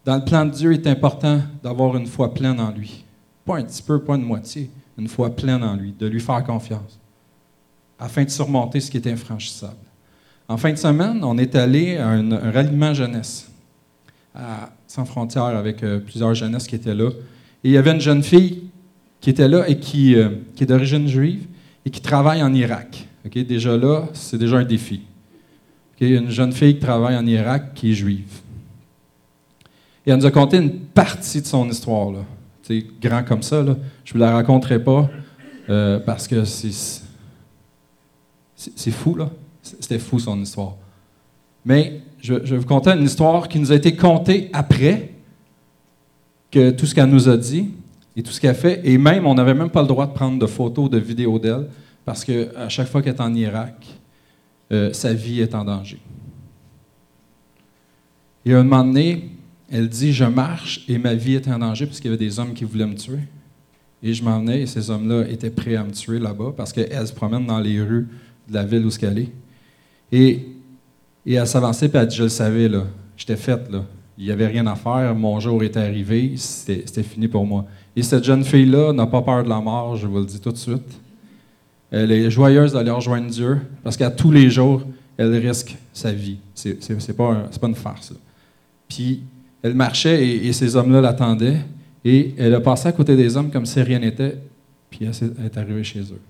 Dans 0.05 0.17
le 0.17 0.25
plan 0.25 0.45
de 0.45 0.51
Dieu, 0.51 0.73
il 0.73 0.81
est 0.81 0.87
important 0.87 1.41
d'avoir 1.63 1.97
une 1.97 2.07
foi 2.07 2.33
pleine 2.33 2.61
en 2.61 2.71
lui. 2.71 3.05
Pas 3.45 3.59
un 3.59 3.65
petit 3.65 3.83
peu, 3.83 4.01
pas 4.03 4.15
une 4.15 4.25
moitié, 4.25 4.71
une 4.99 5.09
foi 5.09 5.31
pleine 5.31 5.63
en 5.63 5.75
lui, 5.75 5.93
de 5.93 6.07
lui 6.07 6.21
faire 6.21 6.43
confiance, 6.45 6.99
afin 7.99 8.25
de 8.25 8.31
surmonter 8.31 8.81
ce 8.81 8.91
qui 8.91 8.97
est 8.97 9.07
infranchissable. 9.07 9.77
En 10.49 10.57
fin 10.57 10.71
de 10.71 10.77
semaine, 10.77 11.23
on 11.25 11.39
est 11.39 11.55
allé 11.55 11.97
à 11.97 12.09
un, 12.09 12.51
ralliement 12.51 12.93
jeunesse 12.95 13.49
à 14.35 14.71
Sans 14.87 15.05
Frontières 15.05 15.45
avec 15.45 15.83
euh, 15.83 16.01
plusieurs 16.01 16.35
jeunesses 16.35 16.67
qui 16.67 16.75
étaient 16.75 16.95
là. 16.95 17.11
Et 17.65 17.69
il 17.69 17.73
y 17.73 17.77
avait 17.77 17.93
une 17.93 18.01
jeune 18.01 18.23
fille 18.23 18.65
qui 19.21 19.31
était 19.31 19.49
là 19.49 19.69
et 19.69 19.79
qui, 19.79 20.17
euh, 20.17 20.31
est 20.61 20.67
d'origine 20.67 21.07
juive 21.07 21.47
et 21.85 21.91
qui 21.91 22.01
travaille 22.01 22.43
en 22.43 22.53
Irak. 22.55 23.07
Déjà 23.25 23.77
là, 23.77 24.09
c'est 24.13 24.39
déjà 24.39 24.59
un 24.59 24.65
défi. 24.65 25.03
Une 26.01 26.31
jeune 26.31 26.53
fille 26.53 26.75
qui 26.75 26.81
travaille 26.81 27.17
en 27.17 27.25
Irak 27.25 27.75
qui 27.75 27.93
est 27.93 27.95
juive. 27.95 28.41
Et 30.05 30.11
elle 30.11 30.17
nous 30.17 30.27
a 30.27 30.33
conté 30.33 30.57
une 30.57 30.81
partie 30.81 31.41
de 31.41 31.47
son 31.47 31.69
histoire. 31.69 32.11
Là. 32.11 32.25
grand 33.01 33.23
comme 33.23 33.43
ça. 33.43 33.63
Je 33.63 33.71
ne 33.71 33.75
vous 34.13 34.19
la 34.19 34.33
raconterai 34.33 34.83
pas 34.83 35.09
euh, 35.71 36.01
parce 36.01 36.27
que 36.27 36.45
c'est, 36.45 37.03
c'est 38.57 38.91
fou. 38.91 39.15
là. 39.15 39.31
C'était 39.63 40.01
fou 40.01 40.19
son 40.19 40.41
histoire. 40.41 40.75
Mais 41.65 42.01
je, 42.21 42.35
vais 42.35 42.57
vous 42.57 42.67
conter 42.67 42.91
une 42.91 43.05
histoire 43.05 43.49
qui 43.49 43.61
nous 43.61 43.71
a 43.71 43.77
été 43.77 43.95
contée 43.95 44.51
après 44.53 45.12
que 46.53 46.71
tout 46.71 46.87
ce 46.87 46.95
qu'elle 46.95 47.09
nous 47.09 47.29
a 47.29 47.37
dit 47.37 47.71
et 48.15 48.23
tout 48.23 48.31
ce 48.31 48.41
qu'elle 48.41 48.55
fait. 48.55 48.81
Et 48.85 48.99
même, 48.99 49.27
on 49.27 49.35
n'avait 49.35 49.55
même 49.55 49.71
pas 49.71 49.81
le 49.83 49.89
droit 49.89 50.07
de 50.07 50.13
prendre 50.13 50.39
de 50.39 50.47
photos, 50.47 50.89
de 50.89 50.99
vidéos 50.99 51.39
d'elle, 51.39 51.67
parce 52.05 52.25
qu'à 52.25 52.69
chaque 52.69 52.89
fois 52.89 53.03
qu'elle 53.03 53.15
est 53.15 53.21
en 53.21 53.35
Irak, 53.35 53.75
euh, 54.71 54.93
sa 54.93 55.13
vie 55.13 55.41
est 55.41 55.55
en 55.55 55.65
danger. 55.65 55.99
Et 58.45 58.55
à 58.55 58.61
un 58.61 58.65
moment 58.65 58.85
donné, 58.85 59.31
elle 59.71 59.89
dit 59.89 60.13
Je 60.13 60.25
marche 60.25 60.85
et 60.89 60.99
ma 60.99 61.15
vie 61.15 61.35
est 61.35 61.49
en 61.49 61.59
danger 61.59 61.87
parce 61.87 62.01
qu'il 62.01 62.11
y 62.11 62.15
avait 62.15 62.25
des 62.25 62.39
hommes 62.39 62.53
qui 62.53 62.65
voulaient 62.65 62.87
me 62.87 62.95
tuer. 62.95 63.21
Et 64.03 64.13
je 64.13 64.23
m'en 64.23 64.41
venais 64.41 64.63
et 64.63 64.67
ces 64.67 64.91
hommes-là 64.91 65.29
étaient 65.29 65.51
prêts 65.51 65.77
à 65.77 65.85
me 65.85 65.93
tuer 65.93 66.19
là-bas 66.19 66.53
parce 66.57 66.73
qu'elle 66.73 67.07
se 67.07 67.13
promène 67.13 67.47
dans 67.47 67.61
les 67.61 67.81
rues 67.81 68.09
de 68.49 68.55
la 68.55 68.65
ville 68.65 68.85
où 68.85 68.91
elle 69.03 69.19
est. 69.19 69.33
Et, 70.11 70.49
et 71.25 71.35
elle 71.35 71.47
s'avançait, 71.47 71.89
puis 71.89 71.99
elle 71.99 72.09
dit 72.09 72.17
Je 72.17 72.25
le 72.25 72.29
savais, 72.29 72.69
là. 72.69 72.85
J'étais 73.17 73.37
faite, 73.37 73.71
là. 73.71 73.85
Il 74.19 74.27
n'y 74.27 74.31
avait 74.31 74.47
rien 74.47 74.67
à 74.67 74.75
faire. 74.75 75.15
Mon 75.15 75.41
jour 75.41 75.63
était 75.63 75.81
arrivé. 75.81 76.35
C'était 76.37 77.03
fini 77.03 77.29
pour 77.29 77.47
moi. 77.47 77.67
Et 77.95 78.03
cette 78.03 78.25
jeune 78.25 78.45
fille-là 78.45 78.93
n'a 78.93 79.07
pas 79.07 79.23
peur 79.23 79.45
de 79.45 79.49
la 79.49 79.61
mort, 79.61 79.97
je 79.97 80.07
vous 80.07 80.19
le 80.19 80.25
dis 80.25 80.41
tout 80.41 80.53
de 80.53 80.57
suite. 80.57 81.01
Elle 81.91 82.11
est 82.11 82.31
joyeuse 82.31 82.73
d'aller 82.73 82.91
rejoindre 82.91 83.29
Dieu 83.29 83.61
parce 83.83 83.97
qu'à 83.99 84.11
tous 84.11 84.31
les 84.31 84.49
jours, 84.49 84.83
elle 85.19 85.35
risque 85.35 85.77
sa 85.93 86.11
vie. 86.11 86.39
C'est 86.55 87.17
pas, 87.17 87.49
pas 87.61 87.69
une 87.69 87.75
farce. 87.75 88.15
Puis 88.89 89.23
elle 89.63 89.75
marchait 89.75 90.27
et, 90.27 90.53
ces 90.53 90.75
hommes-là 90.75 91.01
l'attendaient 91.01 91.59
et 92.05 92.35
elle 92.39 92.55
a 92.55 92.61
passé 92.61 92.89
à 92.89 92.93
côté 92.93 93.15
des 93.15 93.37
hommes 93.37 93.51
comme 93.51 93.67
si 93.67 93.81
rien 93.83 93.99
n'était, 93.99 94.39
puis 94.91 95.01
elle 95.05 95.47
est 95.47 95.57
arrivée 95.57 95.85
chez 95.85 96.01
eux. 96.01 96.21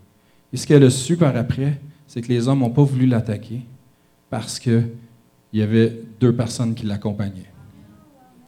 Et 0.52 0.56
ce 0.56 0.66
qu'elle 0.66 0.84
a 0.84 0.90
su 0.90 1.16
par 1.16 1.34
après, 1.36 1.80
c'est 2.06 2.20
que 2.20 2.28
les 2.28 2.46
hommes 2.48 2.58
n'ont 2.58 2.70
pas 2.70 2.82
voulu 2.82 3.06
l'attaquer 3.06 3.62
parce 4.28 4.58
qu'il 4.58 4.88
y 5.52 5.62
avait 5.62 6.00
deux 6.20 6.34
personnes 6.34 6.74
qui 6.74 6.86
l'accompagnaient. 6.86 7.51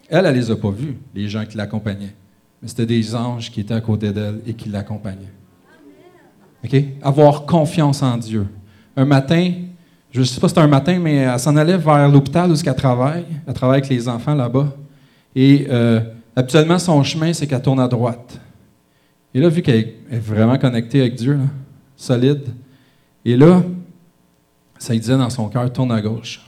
Elle, 0.08 0.26
elle 0.26 0.34
ne 0.34 0.40
les 0.40 0.50
a 0.50 0.56
pas 0.56 0.70
vus, 0.70 0.96
les 1.14 1.28
gens 1.28 1.44
qui 1.44 1.56
l'accompagnaient. 1.56 2.14
Mais 2.62 2.68
c'était 2.68 2.86
des 2.86 3.14
anges 3.14 3.50
qui 3.50 3.60
étaient 3.60 3.74
à 3.74 3.80
côté 3.80 4.12
d'elle 4.12 4.40
et 4.46 4.54
qui 4.54 4.68
l'accompagnaient. 4.68 5.32
OK? 6.64 6.82
Avoir 7.02 7.44
confiance 7.46 8.02
en 8.02 8.16
Dieu. 8.16 8.46
Un 8.96 9.04
matin, 9.04 9.52
je 10.10 10.20
ne 10.20 10.24
sais 10.24 10.40
pas 10.40 10.48
si 10.48 10.54
c'était 10.54 10.64
un 10.64 10.68
matin, 10.68 10.98
mais 10.98 11.16
elle 11.16 11.38
s'en 11.38 11.56
allait 11.56 11.76
vers 11.76 12.08
l'hôpital 12.08 12.50
où 12.50 12.54
elle 12.54 12.74
travaille. 12.74 13.24
Elle 13.46 13.54
travaille 13.54 13.78
avec 13.78 13.90
les 13.90 14.08
enfants 14.08 14.34
là-bas. 14.34 14.72
Et 15.34 15.66
euh, 15.68 16.00
habituellement, 16.36 16.78
son 16.78 17.02
chemin, 17.02 17.32
c'est 17.32 17.46
qu'elle 17.46 17.62
tourne 17.62 17.80
à 17.80 17.88
droite. 17.88 18.40
Et 19.34 19.40
là, 19.40 19.48
vu 19.48 19.60
qu'elle 19.62 19.94
est 20.10 20.18
vraiment 20.18 20.56
connectée 20.56 21.00
avec 21.00 21.16
Dieu, 21.16 21.40
solide, 21.96 22.44
et 23.24 23.36
là, 23.36 23.62
ça 24.78 24.92
lui 24.92 25.00
disait 25.00 25.16
dans 25.16 25.30
son 25.30 25.48
cœur, 25.48 25.72
tourne 25.72 25.90
à 25.90 26.00
gauche. 26.00 26.40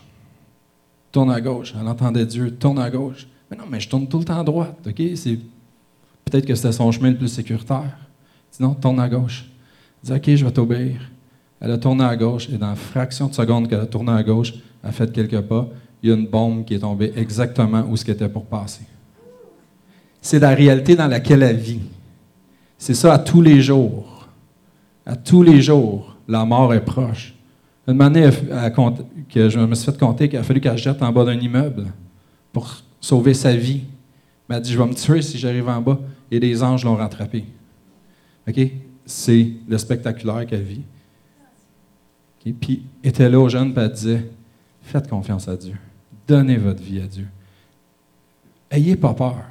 Tourne 1.11 1.31
à 1.31 1.41
gauche. 1.41 1.75
Elle 1.79 1.89
entendait 1.89 2.27
Dieu, 2.27 2.51
tourne 2.53 2.79
à 2.79 2.89
gauche. 2.89 3.27
Mais 3.51 3.57
non, 3.57 3.65
mais 3.71 3.81
je 3.81 3.89
tourne 3.89 4.09
tout 4.09 4.19
le 4.19 4.25
temps 4.25 4.41
à 4.41 4.45
droite, 4.45 4.79
OK? 4.87 4.95
Peut-être 4.95 6.47
que 6.47 6.55
c'était 6.55 6.73
son 6.73 6.91
chemin 6.91 7.11
le 7.11 7.17
plus 7.17 7.29
sécuritaire. 7.29 7.97
Sinon, 8.51 8.75
tourne 8.75 8.99
à 8.99 9.09
gauche. 9.09 9.47
Dit, 10.03 10.13
OK, 10.13 10.35
je 10.35 10.45
vais 10.45 10.51
t'obéir. 10.51 11.01
Elle 11.61 11.71
a 11.71 11.79
tourné 11.79 12.05
à 12.05 12.17
gauche 12.17 12.49
et 12.51 12.59
dans 12.59 12.71
la 12.71 12.75
fraction 12.75 13.29
de 13.29 13.35
seconde 13.35 13.69
qu'elle 13.69 13.81
a 13.81 13.87
tourné 13.87 14.13
à 14.13 14.23
gauche, 14.23 14.55
elle 14.83 14.91
a 14.91 14.93
fait 14.93 15.11
quelques 15.13 15.41
pas, 15.43 15.69
il 16.03 16.11
y 16.11 16.13
a 16.13 16.17
une 16.17 16.27
bombe 16.27 16.65
qui 16.65 16.75
est 16.75 16.81
tombée 16.81 17.13
exactement 17.17 17.85
où 17.89 17.97
ce 17.97 18.05
qui 18.05 18.11
était 18.11 18.29
pour 18.29 18.45
passer. 18.45 18.83
C'est 20.21 20.39
la 20.39 20.51
réalité 20.51 20.97
dans 20.97 21.07
laquelle 21.07 21.43
elle 21.43 21.57
vit. 21.57 21.81
C'est 22.77 22.95
ça 22.95 23.15
à 23.15 23.19
tous 23.19 23.41
les 23.41 23.61
jours. 23.63 24.29
À 25.07 25.17
tous 25.17 25.43
les 25.43 25.63
jours 25.63 26.17
la 26.29 26.45
mort 26.45 26.75
est 26.75 26.85
proche. 26.85 27.35
Une 27.87 27.95
manière 27.95 28.33
que 29.29 29.49
je 29.49 29.59
me 29.59 29.75
suis 29.75 29.93
fait 29.93 29.99
compter 29.99 30.29
qu'il 30.29 30.39
a 30.39 30.43
fallu 30.43 30.61
qu'elle 30.61 30.77
jette 30.77 31.03
en 31.03 31.13
bas 31.13 31.25
d'un 31.25 31.39
immeuble 31.39 31.87
pour 32.53 32.69
sauver 33.07 33.35
sa 33.35 33.55
vie. 33.55 33.83
Elle 34.49 34.57
m'a 34.57 34.61
dit 34.61 34.73
Je 34.73 34.79
vais 34.79 34.87
me 34.87 34.95
tuer 34.95 35.23
si 35.23 35.39
j'arrive 35.39 35.69
en 35.69 35.81
bas. 35.81 35.99
Et 36.31 36.41
les 36.41 36.63
anges 36.63 36.85
l'ont 36.85 36.97
rattrapé. 36.97 37.45
OK? 38.49 38.61
C'est 39.05 39.53
le 39.69 39.79
spectaculaire 39.79 40.45
qu'elle 40.47 40.63
vit. 40.63 40.83
Puis, 42.61 42.85
était 43.03 43.29
là 43.29 43.41
aux 43.41 43.49
jeunes, 43.49 43.73
puis 43.73 43.83
elle 43.83 43.93
disait 43.93 44.31
Faites 44.83 45.09
confiance 45.09 45.49
à 45.49 45.57
Dieu. 45.57 45.77
Donnez 46.27 46.57
votre 46.57 46.83
vie 46.83 47.01
à 47.01 47.07
Dieu. 47.07 47.29
Ayez 48.71 48.97
pas 48.97 49.15
peur. 49.15 49.45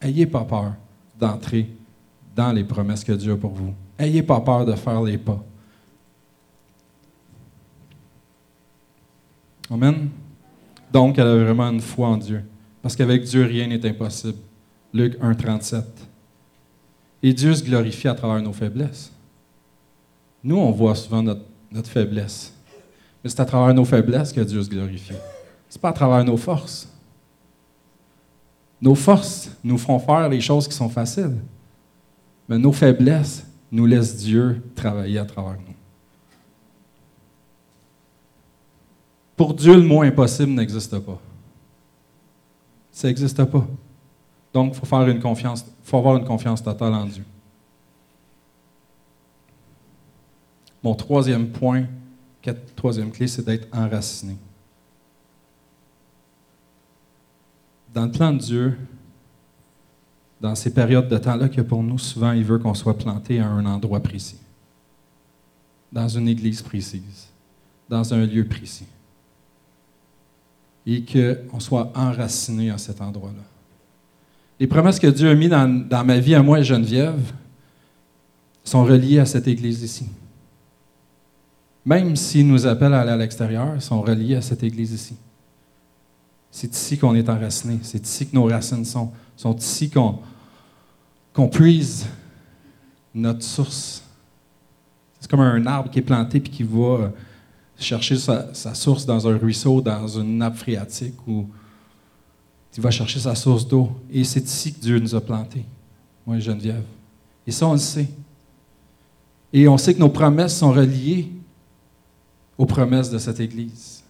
Ayez 0.00 0.26
pas 0.26 0.44
peur 0.44 0.74
d'entrer 1.18 1.68
dans 2.34 2.52
les 2.52 2.64
promesses 2.64 3.04
que 3.04 3.12
Dieu 3.12 3.32
a 3.32 3.36
pour 3.36 3.52
vous. 3.52 3.74
Ayez 3.98 4.22
pas 4.22 4.40
peur 4.40 4.64
de 4.64 4.74
faire 4.74 5.02
les 5.02 5.18
pas. 5.18 5.44
Amen. 9.70 10.08
Donc, 10.92 11.18
elle 11.18 11.26
a 11.26 11.36
vraiment 11.36 11.70
une 11.70 11.80
foi 11.80 12.08
en 12.08 12.16
Dieu. 12.16 12.42
Parce 12.82 12.96
qu'avec 12.96 13.24
Dieu, 13.24 13.44
rien 13.44 13.66
n'est 13.66 13.84
impossible. 13.86 14.38
Luc 14.92 15.16
1, 15.20 15.34
37. 15.34 15.84
Et 17.22 17.32
Dieu 17.32 17.54
se 17.54 17.62
glorifie 17.62 18.08
à 18.08 18.14
travers 18.14 18.42
nos 18.42 18.52
faiblesses. 18.52 19.12
Nous, 20.42 20.56
on 20.56 20.70
voit 20.70 20.94
souvent 20.94 21.22
notre, 21.22 21.90
faiblesse. 21.90 22.54
Mais 23.22 23.28
c'est 23.28 23.40
à 23.40 23.44
travers 23.44 23.74
nos 23.74 23.84
faiblesses 23.84 24.32
que 24.32 24.40
Dieu 24.40 24.62
se 24.62 24.70
glorifie. 24.70 25.12
Ce 25.68 25.76
n'est 25.76 25.80
pas 25.80 25.90
à 25.90 25.92
travers 25.92 26.24
nos 26.24 26.38
forces. 26.38 26.88
Nos 28.80 28.94
forces 28.94 29.50
nous 29.62 29.76
font 29.76 29.98
faire 29.98 30.28
les 30.28 30.40
choses 30.40 30.66
qui 30.66 30.74
sont 30.74 30.88
faciles. 30.88 31.36
Mais 32.48 32.58
nos 32.58 32.72
faiblesses 32.72 33.44
nous 33.70 33.84
laissent 33.84 34.16
Dieu 34.16 34.62
travailler 34.74 35.18
à 35.18 35.26
travers 35.26 35.52
nous. 35.52 35.74
Pour 39.36 39.54
Dieu, 39.54 39.74
le 39.74 39.82
mot 39.82 40.02
impossible 40.02 40.52
n'existe 40.52 40.98
pas. 40.98 41.20
Ça 43.00 43.08
n'existe 43.08 43.42
pas. 43.44 43.66
Donc, 44.52 44.74
il 44.74 44.78
faut 44.78 44.84
faire 44.84 45.08
une 45.08 45.20
confiance, 45.20 45.64
faut 45.84 45.96
avoir 45.96 46.18
une 46.18 46.26
confiance 46.26 46.62
totale 46.62 46.92
en 46.92 47.06
Dieu. 47.06 47.24
Mon 50.82 50.94
troisième 50.94 51.48
point, 51.48 51.86
troisième 52.76 53.10
clé, 53.10 53.26
c'est 53.26 53.42
d'être 53.42 53.74
enraciné. 53.74 54.36
Dans 57.94 58.04
le 58.04 58.10
plan 58.10 58.34
de 58.34 58.38
Dieu, 58.38 58.78
dans 60.38 60.54
ces 60.54 60.74
périodes 60.74 61.08
de 61.08 61.16
temps-là 61.16 61.48
que 61.48 61.62
pour 61.62 61.82
nous, 61.82 61.96
souvent, 61.96 62.32
il 62.32 62.44
veut 62.44 62.58
qu'on 62.58 62.74
soit 62.74 62.98
planté 62.98 63.40
à 63.40 63.48
un 63.48 63.64
endroit 63.64 64.00
précis, 64.00 64.40
dans 65.90 66.06
une 66.06 66.28
église 66.28 66.60
précise, 66.60 67.28
dans 67.88 68.12
un 68.12 68.26
lieu 68.26 68.46
précis, 68.46 68.84
et 70.96 71.04
qu'on 71.50 71.60
soit 71.60 71.92
enraciné 71.94 72.70
à 72.70 72.78
cet 72.78 73.00
endroit-là. 73.00 73.42
Les 74.58 74.66
promesses 74.66 74.98
que 74.98 75.06
Dieu 75.06 75.30
a 75.30 75.34
mises 75.34 75.50
dans, 75.50 76.04
ma 76.04 76.18
vie 76.18 76.34
à 76.34 76.42
moi 76.42 76.60
et 76.60 76.64
Geneviève 76.64 77.32
sont 78.64 78.84
reliées 78.84 79.18
à 79.18 79.26
cette 79.26 79.48
église 79.48 79.82
ici. 79.82 80.06
Même 81.84 82.14
s'il 82.14 82.46
nous 82.46 82.66
appelle 82.66 82.92
à 82.92 83.00
aller 83.00 83.12
à 83.12 83.16
l'extérieur, 83.16 83.80
sont 83.80 84.02
reliés 84.02 84.36
à 84.36 84.42
cette 84.42 84.62
église 84.62 84.92
ici. 84.92 85.16
C'est 86.50 86.74
ici 86.74 86.98
qu'on 86.98 87.14
est 87.14 87.28
enraciné. 87.28 87.78
C'est 87.82 88.04
ici 88.04 88.26
que 88.26 88.34
nos 88.34 88.44
racines 88.44 88.84
sont. 88.84 89.12
sont 89.36 89.56
ici 89.56 89.88
qu'on 89.88 90.18
qu'on 91.32 91.48
puise 91.48 92.06
notre 93.14 93.42
source. 93.42 94.02
C'est 95.20 95.30
comme 95.30 95.40
un 95.40 95.64
arbre 95.66 95.90
qui 95.90 95.98
est 95.98 96.02
planté 96.02 96.38
et 96.38 96.42
qui 96.42 96.62
va 96.62 97.12
chercher 97.80 98.16
sa, 98.16 98.52
sa, 98.54 98.74
source 98.74 99.06
dans 99.06 99.26
un 99.26 99.36
ruisseau, 99.36 99.80
dans 99.80 100.06
une 100.06 100.38
nappe 100.38 100.56
phréatique, 100.56 101.14
ou 101.26 101.48
il 102.76 102.82
va 102.82 102.90
chercher 102.90 103.20
sa 103.20 103.34
source 103.34 103.66
d'eau. 103.66 103.90
Et 104.10 104.24
c'est 104.24 104.44
ici 104.44 104.72
que 104.72 104.80
Dieu 104.80 104.98
nous 104.98 105.14
a 105.14 105.20
plantés, 105.20 105.64
moi 106.26 106.36
et 106.36 106.40
Geneviève. 106.40 106.84
Et 107.46 107.50
ça, 107.50 107.66
on 107.66 107.72
le 107.72 107.78
sait. 107.78 108.08
Et 109.52 109.66
on 109.66 109.76
sait 109.76 109.94
que 109.94 109.98
nos 109.98 110.08
promesses 110.08 110.56
sont 110.56 110.70
reliées 110.70 111.30
aux 112.56 112.66
promesses 112.66 113.10
de 113.10 113.18
cette 113.18 113.40
Église. 113.40 114.04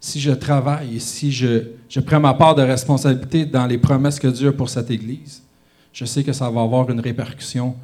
Si 0.00 0.20
je 0.20 0.32
travaille 0.32 0.96
et 0.96 1.00
si 1.00 1.32
je, 1.32 1.62
je 1.88 2.00
prends 2.00 2.20
ma 2.20 2.34
part 2.34 2.54
de 2.54 2.62
responsabilité 2.62 3.46
dans 3.46 3.66
les 3.66 3.78
promesses 3.78 4.20
que 4.20 4.28
Dieu 4.28 4.48
a 4.48 4.52
pour 4.52 4.68
cette 4.68 4.90
Église, 4.90 5.42
je 5.92 6.04
sais 6.04 6.22
que 6.22 6.32
ça 6.32 6.50
va 6.50 6.60
avoir 6.60 6.90
une 6.90 7.00
répercussion 7.00 7.74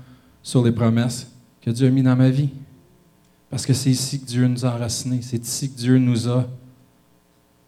sur 0.43 0.63
les 0.63 0.73
promesses 0.73 1.31
que 1.63 1.71
Dieu 1.71 1.87
a 1.87 1.91
mises 1.91 2.05
dans 2.05 2.17
ma 2.17 2.29
vie. 2.29 2.51
Parce 3.51 3.67
que 3.67 3.75
c'est 3.75 3.91
ici 3.91 4.21
que 4.21 4.27
Dieu 4.27 4.47
nous 4.47 4.65
a 4.65 4.75
enracinés, 4.75 5.21
c'est 5.23 5.45
ici 5.45 5.71
que 5.71 5.77
Dieu 5.77 5.99
nous 5.99 6.29
a, 6.29 6.49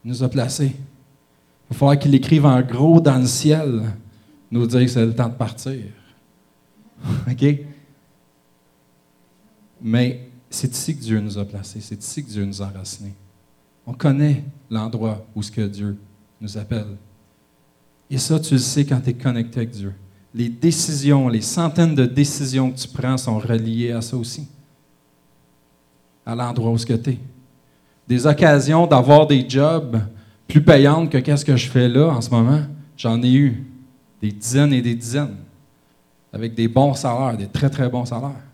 nous 0.05 0.23
a 0.23 0.29
placés. 0.29 0.77
Il 0.77 1.73
va 1.73 1.77
falloir 1.77 1.99
qu'il 1.99 2.15
écrive 2.15 2.47
en 2.47 2.63
gros 2.63 3.01
dans 3.01 3.19
le 3.19 3.27
ciel, 3.27 3.83
nous 4.51 4.67
dire 4.67 4.81
que 4.81 4.87
c'est 4.87 5.05
le 5.05 5.15
temps 5.15 5.29
de 5.29 5.35
partir. 5.35 5.83
OK? 7.31 7.59
Mais 9.83 10.31
c'est 10.49 10.73
ici 10.73 10.97
que 10.97 11.03
Dieu 11.03 11.21
nous 11.21 11.37
a 11.37 11.45
placés, 11.45 11.81
c'est 11.81 12.01
ici 12.01 12.25
que 12.25 12.31
Dieu 12.31 12.45
nous 12.45 12.63
a 12.63 12.67
enracinés. 12.67 13.15
On 13.85 13.93
connaît 13.93 14.45
l'endroit 14.71 15.27
où 15.35 15.43
ce 15.43 15.51
que 15.51 15.67
Dieu 15.67 15.99
nous 16.41 16.57
appelle. 16.57 16.97
Et 18.09 18.19
ça, 18.19 18.39
tu 18.39 18.55
le 18.55 18.61
sais 18.61 18.85
quand 18.85 19.01
tu 19.01 19.11
es 19.11 19.15
connecté 19.15 19.61
avec 19.61 19.71
Dieu. 19.71 19.93
Les 20.33 20.49
décisions, 20.49 21.29
les 21.29 21.41
centaines 21.41 21.95
de 21.95 22.07
décisions 22.07 22.71
que 22.71 22.79
tu 22.79 22.87
prends 22.87 23.17
sont 23.17 23.39
reliées 23.39 23.91
à 23.91 24.01
ça 24.01 24.17
aussi. 24.17 24.47
À 26.25 26.35
l'endroit 26.35 26.71
où 26.71 26.79
ce 26.79 26.87
que 26.87 26.95
tu 26.95 27.11
es. 27.11 27.19
Des 28.07 28.27
occasions 28.27 28.87
d'avoir 28.87 29.27
des 29.27 29.49
jobs 29.49 30.01
plus 30.47 30.63
payantes 30.63 31.11
que 31.11 31.19
qu'est-ce 31.19 31.45
que 31.45 31.57
je 31.57 31.69
fais 31.69 31.89
là 31.89 32.09
en 32.09 32.21
ce 32.21 32.31
moment, 32.31 32.61
j'en 32.97 33.23
ai 33.23 33.33
eu 33.33 33.65
des 34.21 34.31
dizaines 34.31 34.73
et 34.73 34.83
des 34.83 34.95
dizaines, 34.95 35.37
avec 36.33 36.55
des 36.55 36.69
bons 36.69 36.95
salaires, 36.95 37.37
des 37.37 37.49
très 37.49 37.71
très 37.71 37.89
bons 37.89 38.05
salaires. 38.05 38.45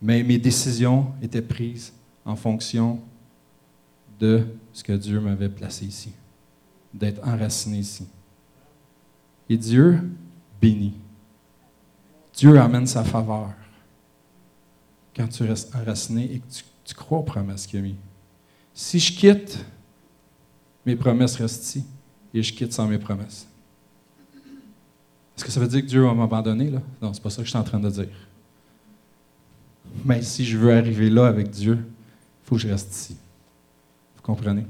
Mais 0.00 0.22
mes 0.22 0.38
décisions 0.38 1.06
étaient 1.22 1.42
prises 1.42 1.92
en 2.24 2.36
fonction 2.36 3.00
de 4.20 4.42
ce 4.72 4.84
que 4.84 4.92
Dieu 4.92 5.20
m'avait 5.20 5.48
placé 5.48 5.86
ici, 5.86 6.12
d'être 6.92 7.26
enraciné 7.26 7.78
ici. 7.78 8.06
Et 9.48 9.56
Dieu 9.56 9.98
bénit. 10.60 10.94
Dieu 12.34 12.60
amène 12.60 12.86
sa 12.86 13.04
faveur 13.04 13.50
quand 15.16 15.28
tu 15.28 15.44
restes 15.44 15.74
enraciné 15.74 16.24
et 16.24 16.38
que 16.40 16.44
tu, 16.84 16.94
crois 16.94 17.18
aux 17.18 17.22
promesses 17.22 17.66
qu'il 17.66 17.78
a 17.78 17.82
mises. 17.82 17.94
Si 18.74 18.98
je 18.98 19.12
quitte, 19.12 19.64
mes 20.84 20.94
promesses 20.94 21.36
restent 21.36 21.64
ici 21.64 21.84
et 22.34 22.42
je 22.42 22.52
quitte 22.52 22.72
sans 22.74 22.86
mes 22.86 22.98
promesses. 22.98 23.48
Est-ce 25.34 25.44
que 25.44 25.50
ça 25.50 25.58
veut 25.58 25.68
dire 25.68 25.80
que 25.80 25.86
Dieu 25.86 26.02
va 26.02 26.12
m'abandonner? 26.12 26.70
Là? 26.70 26.82
Non, 27.00 27.12
c'est 27.14 27.22
pas 27.22 27.30
ça 27.30 27.38
que 27.38 27.44
je 27.44 27.50
suis 27.50 27.58
en 27.58 27.64
train 27.64 27.80
de 27.80 27.88
dire. 27.88 28.08
Mais 30.04 30.20
si 30.22 30.44
je 30.44 30.58
veux 30.58 30.72
arriver 30.72 31.08
là 31.08 31.26
avec 31.26 31.50
Dieu, 31.50 31.78
il 31.80 32.46
faut 32.46 32.56
que 32.56 32.60
je 32.60 32.68
reste 32.68 32.94
ici. 32.94 33.16
Vous 34.16 34.22
comprenez? 34.22 34.66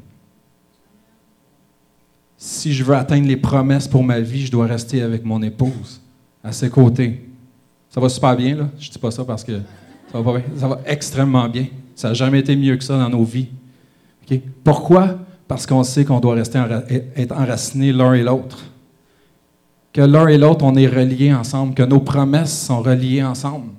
Si 2.39 2.73
je 2.73 2.85
veux 2.85 2.95
atteindre 2.95 3.27
les 3.27 3.37
promesses 3.37 3.89
pour 3.89 4.05
ma 4.05 4.21
vie, 4.21 4.47
je 4.47 4.53
dois 4.53 4.67
rester 4.67 5.03
avec 5.03 5.25
mon 5.25 5.43
épouse, 5.43 6.01
à 6.45 6.53
ses 6.53 6.71
côtés. 6.71 7.29
Ça 7.91 8.01
va 8.01 8.09
super 8.09 8.37
bien, 8.37 8.57
là. 8.57 8.71
Je 8.79 8.91
dis 8.91 8.99
pas 8.99 9.11
ça 9.11 9.25
parce 9.25 9.43
que 9.43 9.61
ça 10.17 10.23
va, 10.23 10.41
ça 10.57 10.69
va 10.69 10.81
extrêmement 10.87 11.49
bien. 11.49 11.67
Ça 11.95 12.09
n'a 12.09 12.15
jamais 12.15 12.41
été 12.41 12.57
mieux 12.57 12.77
que 12.77 12.85
ça 12.85 12.99
dans 12.99 13.09
nos 13.09 13.25
vies. 13.25 13.49
Pourquoi? 14.65 15.19
Parce 15.49 15.67
qu'on 15.67 15.85
sait 15.85 16.05
qu'on 16.05 16.21
doit 16.21 16.35
rester 16.35 16.61
être 17.17 17.33
enracinés 17.33 17.93
l'un 17.93 18.15
et 18.15 18.23
l'autre. 18.23 18.65
Que 19.93 20.01
l'un 20.03 20.27
et 20.29 20.37
l'autre, 20.37 20.65
on 20.65 20.75
est 20.75 20.87
reliés 20.87 21.33
ensemble, 21.33 21.75
que 21.75 21.83
nos 21.83 22.01
promesses 22.01 22.67
sont 22.67 22.83
reliées 22.83 23.23
ensemble. 23.23 23.71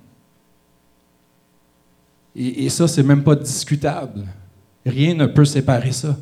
Et, 2.36 2.66
et 2.66 2.70
ça, 2.70 2.88
c'est 2.88 3.04
même 3.04 3.24
pas 3.24 3.36
discutable. 3.36 4.26
Rien 4.86 5.14
ne 5.14 5.26
peut 5.26 5.46
séparer 5.46 5.92
ça. 5.92 6.16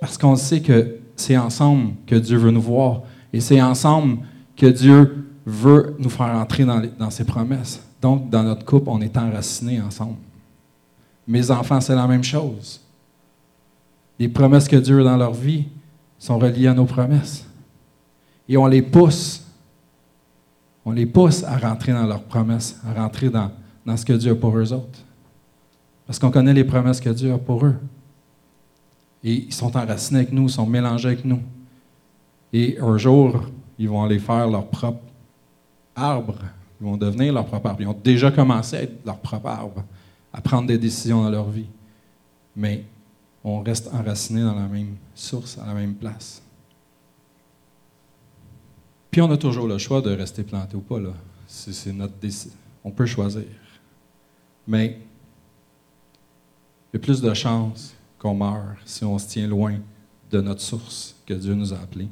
Parce 0.00 0.16
qu'on 0.16 0.36
sait 0.36 0.60
que 0.60 0.96
c'est 1.16 1.36
ensemble 1.36 1.94
que 2.06 2.14
Dieu 2.14 2.38
veut 2.38 2.52
nous 2.52 2.62
voir. 2.62 3.02
Et 3.32 3.40
c'est 3.40 3.60
ensemble 3.60 4.18
que 4.56 4.66
Dieu 4.66 5.26
veut 5.44 5.96
nous 5.98 6.10
faire 6.10 6.26
entrer 6.26 6.64
dans 6.64 7.10
ses 7.10 7.24
promesses. 7.24 7.82
Donc, 8.00 8.30
dans 8.30 8.42
notre 8.42 8.64
couple, 8.64 8.88
on 8.90 9.00
est 9.00 9.16
enracinés 9.16 9.80
ensemble. 9.80 10.16
Mes 11.26 11.50
enfants, 11.50 11.80
c'est 11.80 11.94
la 11.94 12.06
même 12.06 12.24
chose. 12.24 12.80
Les 14.18 14.28
promesses 14.28 14.68
que 14.68 14.76
Dieu 14.76 15.00
a 15.00 15.04
dans 15.04 15.16
leur 15.16 15.34
vie 15.34 15.66
sont 16.18 16.38
reliées 16.38 16.68
à 16.68 16.74
nos 16.74 16.84
promesses. 16.84 17.46
Et 18.48 18.56
on 18.56 18.66
les 18.66 18.82
pousse. 18.82 19.44
On 20.84 20.92
les 20.92 21.06
pousse 21.06 21.44
à 21.44 21.58
rentrer 21.58 21.92
dans 21.92 22.06
leurs 22.06 22.22
promesses, 22.22 22.80
à 22.86 23.00
rentrer 23.00 23.28
dans, 23.28 23.50
dans 23.84 23.96
ce 23.96 24.04
que 24.04 24.14
Dieu 24.14 24.32
a 24.32 24.34
pour 24.34 24.56
eux 24.56 24.72
autres. 24.72 25.00
Parce 26.06 26.18
qu'on 26.18 26.30
connaît 26.30 26.54
les 26.54 26.64
promesses 26.64 27.00
que 27.00 27.10
Dieu 27.10 27.32
a 27.32 27.38
pour 27.38 27.66
eux. 27.66 27.76
Et 29.22 29.34
ils 29.34 29.52
sont 29.52 29.76
enracinés 29.76 30.20
avec 30.20 30.32
nous, 30.32 30.44
ils 30.44 30.50
sont 30.50 30.66
mélangés 30.66 31.08
avec 31.08 31.24
nous. 31.24 31.42
Et 32.52 32.78
un 32.80 32.96
jour, 32.96 33.42
ils 33.78 33.88
vont 33.88 34.02
aller 34.02 34.18
faire 34.18 34.48
leur 34.48 34.66
propre 34.66 35.02
arbre. 35.94 36.38
Ils 36.80 36.84
vont 36.86 36.96
devenir 36.96 37.32
leur 37.32 37.46
propre 37.46 37.68
arbre. 37.68 37.80
Ils 37.80 37.88
ont 37.88 38.00
déjà 38.04 38.30
commencé 38.30 38.76
à 38.76 38.82
être 38.82 39.04
leur 39.04 39.18
propre 39.18 39.48
arbre, 39.48 39.84
à 40.32 40.40
prendre 40.40 40.68
des 40.68 40.78
décisions 40.78 41.22
dans 41.22 41.30
leur 41.30 41.48
vie. 41.48 41.66
Mais 42.54 42.84
on 43.42 43.62
reste 43.62 43.88
enraciné 43.92 44.42
dans 44.42 44.54
la 44.54 44.66
même 44.66 44.96
source, 45.14 45.58
à 45.58 45.66
la 45.66 45.74
même 45.74 45.94
place. 45.94 46.42
Puis 49.10 49.20
on 49.22 49.30
a 49.30 49.36
toujours 49.36 49.66
le 49.66 49.78
choix 49.78 50.00
de 50.00 50.10
rester 50.10 50.42
planté 50.42 50.76
ou 50.76 50.80
pas. 50.80 51.00
Là. 51.00 51.10
Notre. 51.94 52.14
On 52.84 52.90
peut 52.90 53.06
choisir. 53.06 53.44
Mais 54.66 54.98
il 56.92 56.96
y 56.96 57.00
a 57.00 57.00
plus 57.00 57.20
de 57.20 57.34
chances 57.34 57.94
qu'on 58.18 58.34
meure 58.34 58.76
si 58.84 59.04
on 59.04 59.18
se 59.18 59.28
tient 59.28 59.46
loin 59.46 59.78
de 60.30 60.40
notre 60.40 60.60
source 60.60 61.16
que 61.26 61.34
Dieu 61.34 61.54
nous 61.54 61.72
a 61.72 61.78
appelée, 61.78 62.08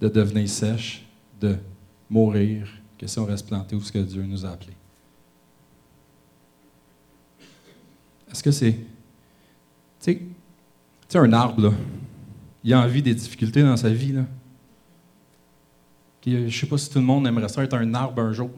de 0.00 0.08
devenir 0.08 0.48
sèche, 0.48 1.06
de 1.40 1.56
mourir, 2.08 2.68
que 3.02 3.08
si 3.08 3.18
on 3.18 3.24
reste 3.24 3.48
planté 3.48 3.74
où 3.74 3.80
ce 3.82 3.90
que 3.90 3.98
Dieu 3.98 4.22
nous 4.22 4.46
a 4.46 4.50
appelé. 4.50 4.72
Est-ce 8.30 8.44
que 8.44 8.52
c'est. 8.52 8.78
Tu 10.00 10.20
sais, 11.08 11.18
un 11.18 11.32
arbre, 11.32 11.62
là, 11.62 11.72
il 12.62 12.72
a 12.72 12.80
envie 12.80 13.02
des 13.02 13.12
difficultés 13.12 13.62
dans 13.62 13.76
sa 13.76 13.90
vie. 13.90 14.12
Là. 14.12 14.22
je 16.24 16.30
ne 16.30 16.50
sais 16.50 16.66
pas 16.66 16.78
si 16.78 16.90
tout 16.90 17.00
le 17.00 17.04
monde 17.04 17.26
aimerait 17.26 17.48
ça 17.48 17.64
être 17.64 17.74
un 17.74 17.92
arbre 17.92 18.22
un 18.22 18.32
jour. 18.32 18.50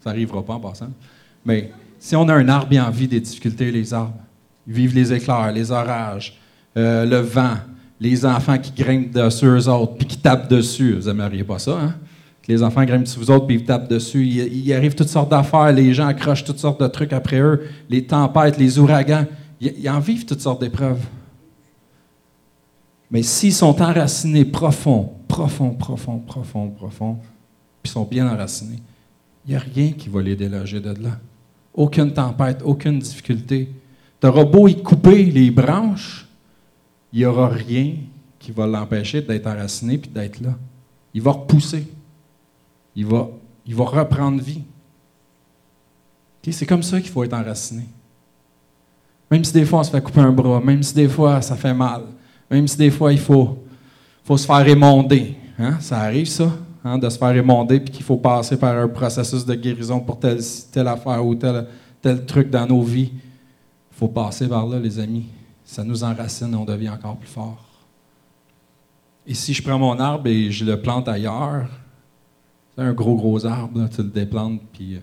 Ça 0.00 0.08
n'arrivera 0.10 0.42
pas 0.42 0.54
en 0.54 0.60
passant. 0.60 0.90
Mais 1.44 1.70
si 1.98 2.16
on 2.16 2.26
a 2.30 2.34
un 2.34 2.48
arbre, 2.48 2.72
il 2.72 2.78
a 2.78 2.88
envie 2.88 3.06
des 3.06 3.20
difficultés, 3.20 3.70
les 3.70 3.92
arbres. 3.92 4.16
Ils 4.66 4.72
vivent 4.72 4.94
les 4.94 5.12
éclairs, 5.12 5.52
les 5.52 5.70
orages, 5.70 6.40
euh, 6.78 7.04
le 7.04 7.18
vent, 7.18 7.58
les 8.00 8.24
enfants 8.24 8.58
qui 8.58 8.72
grimpent 8.72 9.12
dessus 9.12 9.44
eux 9.44 9.68
autres, 9.68 9.96
puis 9.96 10.06
qui 10.06 10.16
tapent 10.16 10.48
dessus. 10.48 10.94
Vous 10.94 11.08
n'aimeriez 11.08 11.44
pas 11.44 11.58
ça, 11.58 11.78
hein? 11.78 11.94
Les 12.48 12.62
enfants 12.62 12.84
grimpent 12.84 13.06
sur 13.06 13.20
vous 13.20 13.30
autres, 13.30 13.46
puis 13.46 13.56
ils 13.56 13.64
tapent 13.64 13.88
dessus. 13.88 14.26
Il, 14.26 14.66
il 14.66 14.72
arrive 14.72 14.94
toutes 14.94 15.08
sortes 15.08 15.30
d'affaires, 15.30 15.72
les 15.72 15.94
gens 15.94 16.06
accrochent 16.06 16.44
toutes 16.44 16.58
sortes 16.58 16.80
de 16.80 16.88
trucs 16.88 17.12
après 17.12 17.40
eux, 17.40 17.68
les 17.88 18.04
tempêtes, 18.04 18.58
les 18.58 18.78
ouragans. 18.78 19.26
Ils, 19.60 19.88
en 19.88 20.00
vivent 20.00 20.26
toutes 20.26 20.40
sortes 20.40 20.60
d'épreuves. 20.60 21.04
Mais 23.10 23.22
s'ils 23.22 23.52
sont 23.52 23.80
enracinés 23.80 24.44
profond, 24.44 25.12
profond, 25.28 25.70
profond, 25.70 26.18
profond, 26.18 26.70
profond, 26.70 27.18
puis 27.82 27.92
sont 27.92 28.04
bien 28.04 28.28
enracinés, 28.28 28.80
il 29.46 29.50
n'y 29.50 29.56
a 29.56 29.60
rien 29.60 29.92
qui 29.92 30.08
va 30.08 30.20
les 30.20 30.34
déloger 30.34 30.80
de 30.80 30.90
là. 31.00 31.18
Aucune 31.74 32.12
tempête, 32.12 32.60
aucune 32.64 32.98
difficulté. 32.98 33.68
Tu 34.20 34.26
auras 34.26 34.44
beau 34.44 34.66
y 34.66 34.82
couper 34.82 35.26
les 35.26 35.50
branches, 35.50 36.26
il 37.12 37.20
n'y 37.20 37.24
aura 37.24 37.48
rien 37.48 37.94
qui 38.38 38.50
va 38.50 38.66
l'empêcher 38.66 39.22
d'être 39.22 39.46
enraciné 39.46 39.98
puis 39.98 40.10
d'être 40.10 40.40
là. 40.40 40.56
Il 41.14 41.22
va 41.22 41.32
repousser. 41.32 41.86
Il 42.94 43.06
va, 43.06 43.28
il 43.66 43.74
va 43.74 43.84
reprendre 43.84 44.42
vie. 44.42 44.62
C'est 46.50 46.66
comme 46.66 46.82
ça 46.82 47.00
qu'il 47.00 47.10
faut 47.10 47.22
être 47.24 47.34
enraciné. 47.34 47.84
Même 49.30 49.44
si 49.44 49.52
des 49.52 49.64
fois 49.64 49.80
on 49.80 49.84
se 49.84 49.90
fait 49.90 50.02
couper 50.02 50.20
un 50.20 50.32
bras, 50.32 50.60
même 50.60 50.82
si 50.82 50.94
des 50.94 51.08
fois 51.08 51.40
ça 51.40 51.56
fait 51.56 51.72
mal, 51.72 52.02
même 52.50 52.66
si 52.66 52.76
des 52.76 52.90
fois 52.90 53.12
il 53.12 53.20
faut, 53.20 53.64
faut 54.24 54.36
se 54.36 54.46
faire 54.46 54.66
émonder. 54.66 55.36
Hein? 55.58 55.78
Ça 55.80 56.00
arrive 56.00 56.26
ça, 56.26 56.52
hein, 56.84 56.98
de 56.98 57.08
se 57.08 57.16
faire 57.16 57.34
émonder 57.34 57.80
puis 57.80 57.94
qu'il 57.94 58.04
faut 58.04 58.16
passer 58.16 58.58
par 58.58 58.76
un 58.76 58.88
processus 58.88 59.46
de 59.46 59.54
guérison 59.54 60.00
pour 60.00 60.18
telle, 60.18 60.40
telle 60.70 60.88
affaire 60.88 61.24
ou 61.24 61.34
tel, 61.34 61.66
tel 62.02 62.26
truc 62.26 62.50
dans 62.50 62.66
nos 62.66 62.82
vies. 62.82 63.12
Il 63.14 63.96
faut 63.98 64.08
passer 64.08 64.48
par 64.48 64.66
là, 64.66 64.78
les 64.78 64.98
amis 64.98 65.26
ça 65.72 65.82
nous 65.84 66.04
enracine 66.04 66.52
et 66.52 66.56
on 66.56 66.66
devient 66.66 66.90
encore 66.90 67.16
plus 67.16 67.28
fort. 67.28 67.64
Et 69.26 69.32
si 69.32 69.54
je 69.54 69.62
prends 69.62 69.78
mon 69.78 69.98
arbre 69.98 70.26
et 70.26 70.50
je 70.50 70.66
le 70.66 70.80
plante 70.82 71.08
ailleurs, 71.08 71.66
c'est 72.74 72.82
un 72.82 72.92
gros, 72.92 73.16
gros 73.16 73.44
arbre, 73.44 73.88
tu 73.94 74.02
le 74.02 74.08
déplantes, 74.08 74.60
puis 74.72 74.96
euh, 74.96 75.00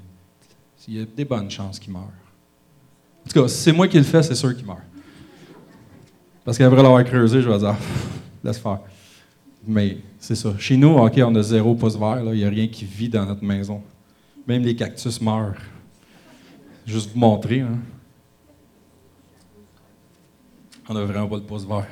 il 0.87 0.97
y 0.97 1.01
a 1.01 1.05
des 1.05 1.25
bonnes 1.25 1.51
chances 1.51 1.77
qu'il 1.77 1.93
meure. 1.93 2.01
En 2.01 3.29
tout 3.29 3.41
cas, 3.41 3.47
si 3.47 3.57
c'est 3.57 3.71
moi 3.71 3.87
qui 3.87 3.97
le 3.97 4.03
fais, 4.03 4.23
c'est 4.23 4.35
sûr 4.35 4.55
qu'il 4.55 4.65
meurt. 4.65 4.79
Parce 6.43 6.57
qu'après 6.57 6.81
l'avoir 6.81 7.03
creusé, 7.03 7.41
je 7.41 7.49
vais 7.49 7.59
dire, 7.59 7.75
laisse 8.43 8.57
faire. 8.57 8.79
Mais 9.67 9.97
c'est 10.19 10.35
ça. 10.35 10.53
Chez 10.57 10.77
nous, 10.77 10.97
OK, 10.97 11.13
on 11.23 11.35
a 11.35 11.43
zéro 11.43 11.75
pouce 11.75 11.95
vert, 11.95 12.21
il 12.25 12.39
n'y 12.39 12.45
a 12.45 12.49
rien 12.49 12.67
qui 12.67 12.85
vit 12.85 13.09
dans 13.09 13.25
notre 13.25 13.43
maison. 13.43 13.83
Même 14.47 14.63
les 14.63 14.75
cactus 14.75 15.21
meurent. 15.21 15.61
Juste 16.87 17.11
vous 17.13 17.19
montrer. 17.19 17.59
Hein. 17.59 17.77
On 20.87 20.95
n'a 20.95 21.03
vraiment 21.05 21.27
pas 21.27 21.35
de 21.35 21.43
pouce 21.43 21.67
vert. 21.67 21.87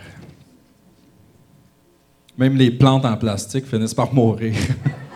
Même 2.35 2.55
les 2.55 2.71
plantes 2.71 3.05
en 3.05 3.15
plastique 3.15 3.65
finissent 3.67 3.93
par 3.93 4.11
mourir. 4.11 4.55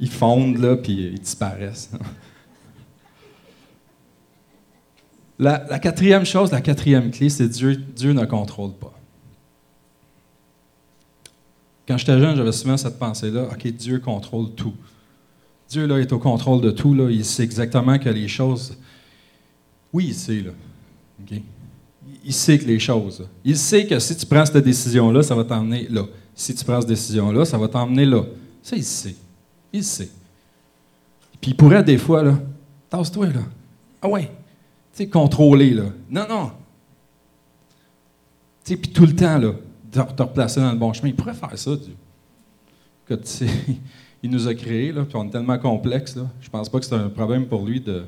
ils 0.00 0.10
fondent, 0.10 0.58
là, 0.58 0.76
puis 0.76 1.10
ils 1.12 1.20
disparaissent. 1.20 1.90
La, 5.38 5.78
quatrième 5.78 6.24
chose, 6.24 6.50
la 6.50 6.62
quatrième 6.62 7.10
clé, 7.10 7.28
c'est 7.28 7.48
Dieu, 7.48 7.76
Dieu 7.76 8.14
ne 8.14 8.24
contrôle 8.24 8.72
pas. 8.72 8.92
Quand 11.86 11.98
j'étais 11.98 12.18
jeune, 12.18 12.36
j'avais 12.36 12.52
souvent 12.52 12.76
cette 12.76 12.98
pensée-là, 12.98 13.48
OK, 13.52 13.66
Dieu 13.66 13.98
contrôle 13.98 14.52
tout. 14.54 14.74
Dieu 15.68 15.86
là, 15.86 15.98
est 15.98 16.12
au 16.12 16.18
contrôle 16.18 16.60
de 16.60 16.70
tout. 16.70 16.94
Là. 16.94 17.10
Il 17.10 17.24
sait 17.24 17.42
exactement 17.42 17.98
que 17.98 18.08
les 18.08 18.28
choses. 18.28 18.76
Oui, 19.92 20.06
il 20.08 20.14
sait. 20.14 20.42
Là. 20.42 20.52
Il 22.24 22.32
sait 22.32 22.58
que 22.58 22.64
les 22.64 22.78
choses. 22.78 23.28
Il 23.44 23.56
sait 23.56 23.86
que 23.86 23.98
si 23.98 24.16
tu 24.16 24.26
prends 24.26 24.46
cette 24.46 24.64
décision-là, 24.64 25.22
ça 25.22 25.34
va 25.34 25.44
t'emmener 25.44 25.86
là. 25.88 26.04
Si 26.34 26.54
tu 26.54 26.64
prends 26.64 26.80
cette 26.80 26.88
décision-là, 26.88 27.44
ça 27.44 27.58
va 27.58 27.68
t'emmener 27.68 28.04
là. 28.04 28.24
Ça, 28.62 28.76
il 28.76 28.84
sait. 28.84 29.16
Il. 29.78 30.08
Puis 31.40 31.50
il 31.50 31.56
pourrait 31.56 31.84
des 31.84 31.98
fois, 31.98 32.22
là, 32.22 32.38
tasse-toi, 32.88 33.26
là. 33.26 33.42
Ah 34.02 34.08
ouais. 34.08 34.30
Tu 34.92 35.04
sais, 35.04 35.08
contrôler, 35.08 35.70
là. 35.70 35.84
Non, 36.10 36.26
non. 36.28 36.52
Tu 38.64 38.72
sais, 38.72 38.76
puis 38.76 38.90
tout 38.90 39.06
le 39.06 39.14
temps, 39.14 39.38
là, 39.38 39.52
te 39.90 40.22
replacer 40.22 40.60
dans 40.60 40.72
le 40.72 40.78
bon 40.78 40.92
chemin. 40.92 41.08
Il 41.08 41.14
pourrait 41.16 41.34
faire 41.34 41.56
ça, 41.56 41.76
tu 41.76 41.90
sais 43.22 43.46
il 44.22 44.30
nous 44.30 44.48
a 44.48 44.54
créés, 44.54 44.92
là, 44.92 45.04
puis 45.04 45.16
on 45.16 45.24
est 45.24 45.30
tellement 45.30 45.58
complexe. 45.58 46.16
Là, 46.16 46.28
je 46.40 46.48
pense 46.48 46.68
pas 46.68 46.80
que 46.80 46.84
c'est 46.84 46.94
un 46.94 47.08
problème 47.08 47.46
pour 47.46 47.64
lui 47.64 47.80
de, 47.80 48.04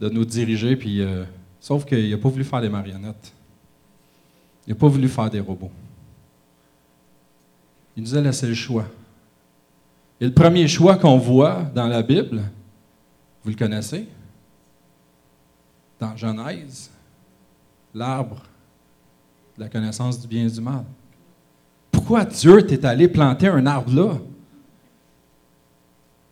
de 0.00 0.08
nous 0.08 0.24
diriger. 0.24 0.76
Puis, 0.76 1.00
euh, 1.02 1.24
sauf 1.60 1.84
qu'il 1.84 2.10
n'a 2.10 2.16
pas 2.16 2.28
voulu 2.28 2.44
faire 2.44 2.60
des 2.60 2.68
marionnettes. 2.68 3.32
Il 4.66 4.70
n'a 4.70 4.76
pas 4.76 4.88
voulu 4.88 5.08
faire 5.08 5.28
des 5.30 5.40
robots. 5.40 5.70
Il 7.96 8.02
nous 8.02 8.14
a 8.14 8.20
laissé 8.20 8.46
le 8.46 8.54
choix. 8.54 8.86
Et 10.20 10.26
le 10.26 10.32
premier 10.32 10.66
choix 10.66 10.96
qu'on 10.96 11.18
voit 11.18 11.62
dans 11.74 11.86
la 11.86 12.02
Bible, 12.02 12.42
vous 13.44 13.50
le 13.50 13.56
connaissez? 13.56 14.08
Dans 16.00 16.16
Genèse, 16.16 16.90
l'arbre 17.94 18.42
la 19.58 19.68
connaissance 19.68 20.20
du 20.20 20.28
bien 20.28 20.46
et 20.46 20.50
du 20.50 20.60
mal. 20.60 20.84
Pourquoi 21.90 22.24
Dieu 22.24 22.64
t'est 22.64 22.84
allé 22.84 23.08
planter 23.08 23.48
un 23.48 23.66
arbre 23.66 23.92
là? 23.92 24.18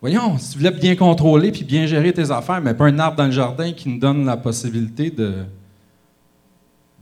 Voyons, 0.00 0.38
si 0.38 0.52
tu 0.52 0.58
voulais 0.58 0.70
bien 0.70 0.94
contrôler 0.94 1.50
puis 1.50 1.64
bien 1.64 1.86
gérer 1.86 2.12
tes 2.12 2.30
affaires, 2.30 2.60
mais 2.60 2.74
pas 2.74 2.86
un 2.86 2.98
arbre 2.98 3.16
dans 3.16 3.26
le 3.26 3.32
jardin 3.32 3.72
qui 3.72 3.88
nous 3.88 3.98
donne 3.98 4.24
la 4.24 4.36
possibilité 4.36 5.10
de, 5.10 5.44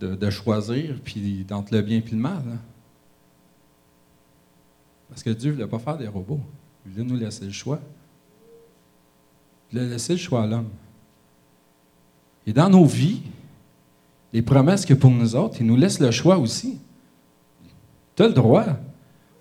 de, 0.01 0.30
choisir 0.30 0.97
puis 1.05 1.45
d'entre 1.45 1.74
le 1.74 1.82
bien 1.82 1.99
et 1.99 2.11
le 2.11 2.16
mal. 2.16 2.43
Hein? 2.49 2.59
Parce 5.09 5.22
que 5.22 5.30
Dieu 5.30 5.51
ne 5.51 5.57
voulait 5.57 5.68
pas 5.68 5.78
faire 5.78 5.99
des 5.99 6.09
robots. 6.09 6.41
Il 6.85 6.93
voulait 6.93 7.05
nous 7.05 7.16
laisser 7.16 7.45
le 7.45 7.53
choix. 7.53 7.80
Il 9.70 9.78
voulait 9.78 9.91
laisser 9.91 10.14
le 10.14 10.18
choix 10.18 10.43
à 10.43 10.47
l'homme. 10.47 10.68
Et 12.47 12.53
dans 12.53 12.68
nos 12.68 12.85
vies, 12.85 13.22
les 14.32 14.43
promesses 14.43 14.85
que 14.85 14.95
pour 14.95 15.11
nous 15.11 15.35
autres, 15.37 15.57
il 15.61 15.66
nous 15.66 15.76
laisse 15.76 16.01
le 16.01 16.11
choix 16.11 16.37
aussi. 16.39 16.78
Tu 18.16 18.22
as 18.22 18.28
le 18.28 18.35
droit. 18.35 18.66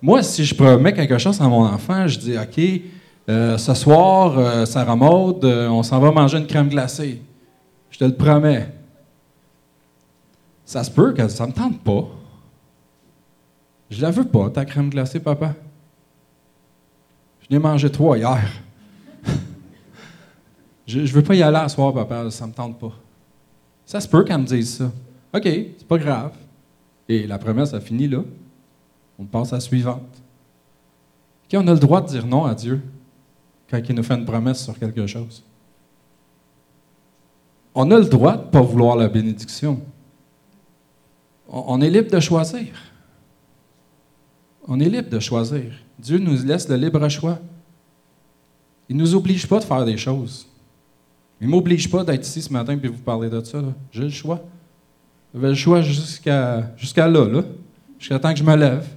Moi, 0.01 0.23
si 0.23 0.45
je 0.45 0.55
promets 0.55 0.93
quelque 0.93 1.17
chose 1.17 1.39
à 1.41 1.47
mon 1.47 1.65
enfant, 1.65 2.07
je 2.07 2.19
dis 2.19 2.37
OK, 2.37 2.81
euh, 3.29 3.57
ce 3.57 3.73
soir, 3.73 4.37
euh, 4.37 4.65
Sarah 4.65 4.95
Maud, 4.95 5.43
euh, 5.45 5.67
on 5.69 5.81
s'en 5.81 5.99
va 5.99 6.11
manger 6.11 6.37
une 6.37 6.47
crème 6.47 6.69
glacée. 6.69 7.21
Je 7.89 7.97
te 7.97 8.03
le 8.03 8.15
promets. 8.15 8.69
Ça 10.65 10.83
se 10.83 10.91
peut 10.91 11.13
que 11.13 11.27
ça 11.27 11.45
ne 11.45 11.51
me 11.51 11.55
tente 11.55 11.79
pas. 11.81 12.07
Je 13.89 14.01
la 14.01 14.11
veux 14.11 14.25
pas, 14.25 14.49
ta 14.49 14.65
crème 14.65 14.89
glacée, 14.89 15.19
papa. 15.19 15.53
Je 17.53 17.59
n'ai 17.59 17.61
mangé 17.61 17.91
trois 17.91 18.17
hier. 18.17 18.49
je 20.87 21.01
ne 21.01 21.05
veux 21.05 21.21
pas 21.21 21.35
y 21.35 21.43
aller 21.43 21.57
à 21.57 21.69
soir, 21.69 21.93
papa, 21.93 22.31
ça 22.31 22.47
me 22.47 22.51
tente 22.51 22.79
pas. 22.79 22.93
Ça 23.85 24.01
se 24.01 24.07
peut 24.07 24.23
qu'elle 24.23 24.39
me 24.39 24.45
dise 24.47 24.77
ça. 24.77 24.85
OK, 25.35 25.43
c'est 25.43 25.87
pas 25.87 25.99
grave. 25.99 26.31
Et 27.07 27.27
la 27.27 27.37
promesse 27.37 27.75
a 27.75 27.79
fini 27.79 28.07
là. 28.07 28.23
On 29.19 29.25
passe 29.25 29.53
à 29.53 29.57
la 29.57 29.59
suivante. 29.59 30.23
On 31.53 31.67
a 31.67 31.73
le 31.73 31.79
droit 31.79 32.01
de 32.01 32.07
dire 32.07 32.25
non 32.25 32.45
à 32.45 32.55
Dieu 32.55 32.81
quand 33.69 33.79
il 33.87 33.93
nous 33.93 34.01
fait 34.01 34.15
une 34.15 34.25
promesse 34.25 34.63
sur 34.63 34.79
quelque 34.79 35.05
chose? 35.05 35.43
On 37.75 37.91
a 37.91 37.99
le 37.99 38.05
droit 38.05 38.35
de 38.35 38.45
ne 38.45 38.49
pas 38.49 38.61
vouloir 38.61 38.95
la 38.95 39.09
bénédiction. 39.09 39.79
On 41.47 41.79
est 41.81 41.89
libre 41.91 42.09
de 42.09 42.19
choisir. 42.19 42.69
On 44.67 44.79
est 44.79 44.89
libre 44.89 45.11
de 45.11 45.19
choisir. 45.19 45.82
Dieu 45.99 46.17
nous 46.17 46.43
laisse 46.43 46.67
le 46.67 46.75
libre 46.75 47.07
choix. 47.09 47.39
Il 48.89 48.97
ne 48.97 49.01
nous 49.01 49.15
oblige 49.15 49.47
pas 49.47 49.59
de 49.59 49.63
faire 49.63 49.85
des 49.85 49.97
choses. 49.97 50.47
Il 51.39 51.47
ne 51.47 51.51
m'oblige 51.51 51.89
pas 51.89 52.03
d'être 52.03 52.25
ici 52.25 52.41
ce 52.41 52.51
matin 52.51 52.77
et 52.81 52.87
vous 52.87 52.97
parler 53.01 53.29
de 53.29 53.41
ça. 53.43 53.61
J'ai 53.91 54.03
le 54.03 54.09
choix. 54.09 54.41
J'avais 55.33 55.49
le 55.49 55.55
choix 55.55 55.81
jusqu'à 55.81 56.71
jusqu'à 56.77 57.07
là, 57.07 57.27
là 57.27 57.41
jusqu'à 57.99 58.19
temps 58.19 58.31
que 58.31 58.39
je 58.39 58.43
me 58.43 58.55
lève. 58.55 58.87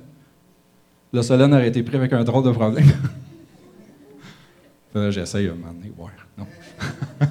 Le 1.12 1.22
Solène 1.22 1.54
aurait 1.54 1.68
été 1.68 1.82
pris 1.82 1.96
avec 1.96 2.12
un 2.12 2.24
drôle 2.24 2.44
de 2.44 2.50
problème. 2.50 2.86
J'essaye 5.10 5.48
à 5.48 5.52
un 5.52 5.54
moment 5.54 5.72
donné, 5.72 5.92
Non. 6.38 6.46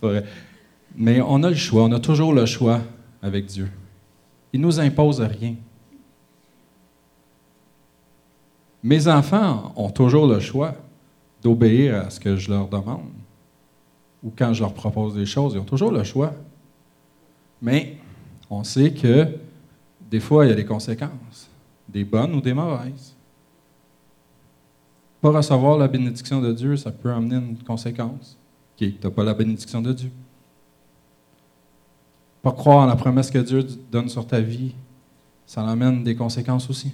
pas 0.00 0.08
vrai. 0.08 0.24
Mais 0.94 1.20
on 1.20 1.42
a 1.42 1.50
le 1.50 1.56
choix, 1.56 1.84
on 1.84 1.92
a 1.92 2.00
toujours 2.00 2.32
le 2.32 2.46
choix 2.46 2.80
avec 3.22 3.46
Dieu. 3.46 3.68
Il 4.52 4.60
ne 4.60 4.66
nous 4.66 4.80
impose 4.80 5.20
rien. 5.20 5.54
Mes 8.86 9.08
enfants 9.08 9.72
ont 9.74 9.90
toujours 9.90 10.28
le 10.28 10.38
choix 10.38 10.72
d'obéir 11.42 12.06
à 12.06 12.08
ce 12.08 12.20
que 12.20 12.36
je 12.36 12.48
leur 12.48 12.68
demande 12.68 13.10
ou 14.22 14.30
quand 14.30 14.52
je 14.52 14.60
leur 14.60 14.72
propose 14.72 15.16
des 15.16 15.26
choses. 15.26 15.54
Ils 15.54 15.58
ont 15.58 15.64
toujours 15.64 15.90
le 15.90 16.04
choix. 16.04 16.32
Mais 17.60 17.96
on 18.48 18.62
sait 18.62 18.92
que 18.92 19.26
des 20.08 20.20
fois, 20.20 20.46
il 20.46 20.50
y 20.50 20.52
a 20.52 20.54
des 20.54 20.64
conséquences, 20.64 21.50
des 21.88 22.04
bonnes 22.04 22.32
ou 22.36 22.40
des 22.40 22.54
mauvaises. 22.54 23.16
Pas 25.20 25.32
recevoir 25.32 25.78
la 25.78 25.88
bénédiction 25.88 26.40
de 26.40 26.52
Dieu, 26.52 26.76
ça 26.76 26.92
peut 26.92 27.10
amener 27.10 27.44
une 27.44 27.58
conséquence, 27.58 28.38
qui 28.76 28.84
est 28.84 28.92
que 28.92 29.00
tu 29.00 29.06
n'as 29.08 29.12
pas 29.12 29.24
la 29.24 29.34
bénédiction 29.34 29.82
de 29.82 29.92
Dieu. 29.92 30.12
Pas 32.40 32.52
croire 32.52 32.84
en 32.84 32.86
la 32.86 32.94
promesse 32.94 33.32
que 33.32 33.38
Dieu 33.38 33.66
donne 33.90 34.08
sur 34.08 34.28
ta 34.28 34.38
vie, 34.38 34.76
ça 35.44 35.68
amène 35.68 36.04
des 36.04 36.14
conséquences 36.14 36.70
aussi. 36.70 36.92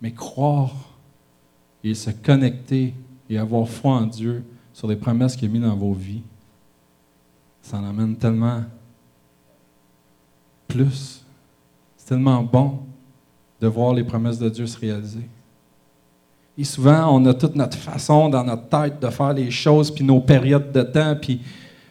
Mais 0.00 0.12
croire 0.12 0.74
et 1.84 1.94
se 1.94 2.10
connecter 2.10 2.94
et 3.28 3.38
avoir 3.38 3.68
foi 3.68 3.92
en 3.92 4.06
Dieu 4.06 4.44
sur 4.72 4.88
les 4.88 4.96
promesses 4.96 5.36
qu'il 5.36 5.48
a 5.48 5.52
mises 5.52 5.62
dans 5.62 5.76
vos 5.76 5.92
vies, 5.92 6.22
ça 7.62 7.78
en 7.78 7.84
amène 7.84 8.16
tellement 8.16 8.62
plus. 10.66 11.24
C'est 11.96 12.06
tellement 12.06 12.42
bon 12.42 12.80
de 13.60 13.66
voir 13.66 13.92
les 13.92 14.04
promesses 14.04 14.38
de 14.38 14.48
Dieu 14.48 14.66
se 14.66 14.78
réaliser. 14.78 15.28
Et 16.56 16.64
souvent, 16.64 17.14
on 17.16 17.24
a 17.26 17.34
toute 17.34 17.54
notre 17.54 17.76
façon 17.76 18.28
dans 18.28 18.44
notre 18.44 18.68
tête 18.68 19.00
de 19.00 19.08
faire 19.08 19.32
les 19.32 19.50
choses, 19.50 19.90
puis 19.90 20.04
nos 20.04 20.20
périodes 20.20 20.72
de 20.72 20.82
temps, 20.82 21.16
puis 21.20 21.40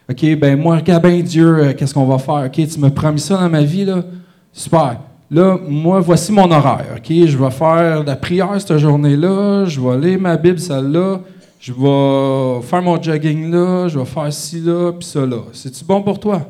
OK, 0.10 0.36
ben 0.40 0.60
moi, 0.60 0.78
regarde 0.78 1.06
bien 1.08 1.20
Dieu, 1.22 1.60
euh, 1.60 1.74
qu'est-ce 1.74 1.94
qu'on 1.94 2.06
va 2.06 2.18
faire? 2.18 2.46
OK, 2.46 2.68
tu 2.68 2.80
m'as 2.80 2.90
promis 2.90 3.20
ça 3.20 3.38
dans 3.38 3.50
ma 3.50 3.62
vie, 3.62 3.86
là? 3.86 4.04
Super. 4.52 5.00
Là, 5.32 5.60
moi, 5.68 6.00
voici 6.00 6.32
mon 6.32 6.50
horaire. 6.50 6.96
OK, 6.98 7.08
je 7.08 7.38
vais 7.38 7.52
faire 7.52 8.04
la 8.04 8.16
prière 8.16 8.60
cette 8.60 8.78
journée-là, 8.78 9.66
je 9.66 9.80
vais 9.80 9.98
lire 10.00 10.20
ma 10.20 10.36
Bible 10.38 10.60
celle-là, 10.60 11.22
je 11.60 11.72
vais 11.72 12.62
faire 12.64 12.82
mon 12.82 13.02
jogging 13.02 13.52
là, 13.52 13.88
je 13.88 14.00
vais 14.00 14.06
faire 14.06 14.34
ci 14.34 14.60
là, 14.60 14.92
puis 14.94 15.08
ça 15.08 15.26
là. 15.26 15.42
C'est-tu 15.54 15.86
bon 15.86 16.02
pour 16.02 16.20
toi? 16.20 16.48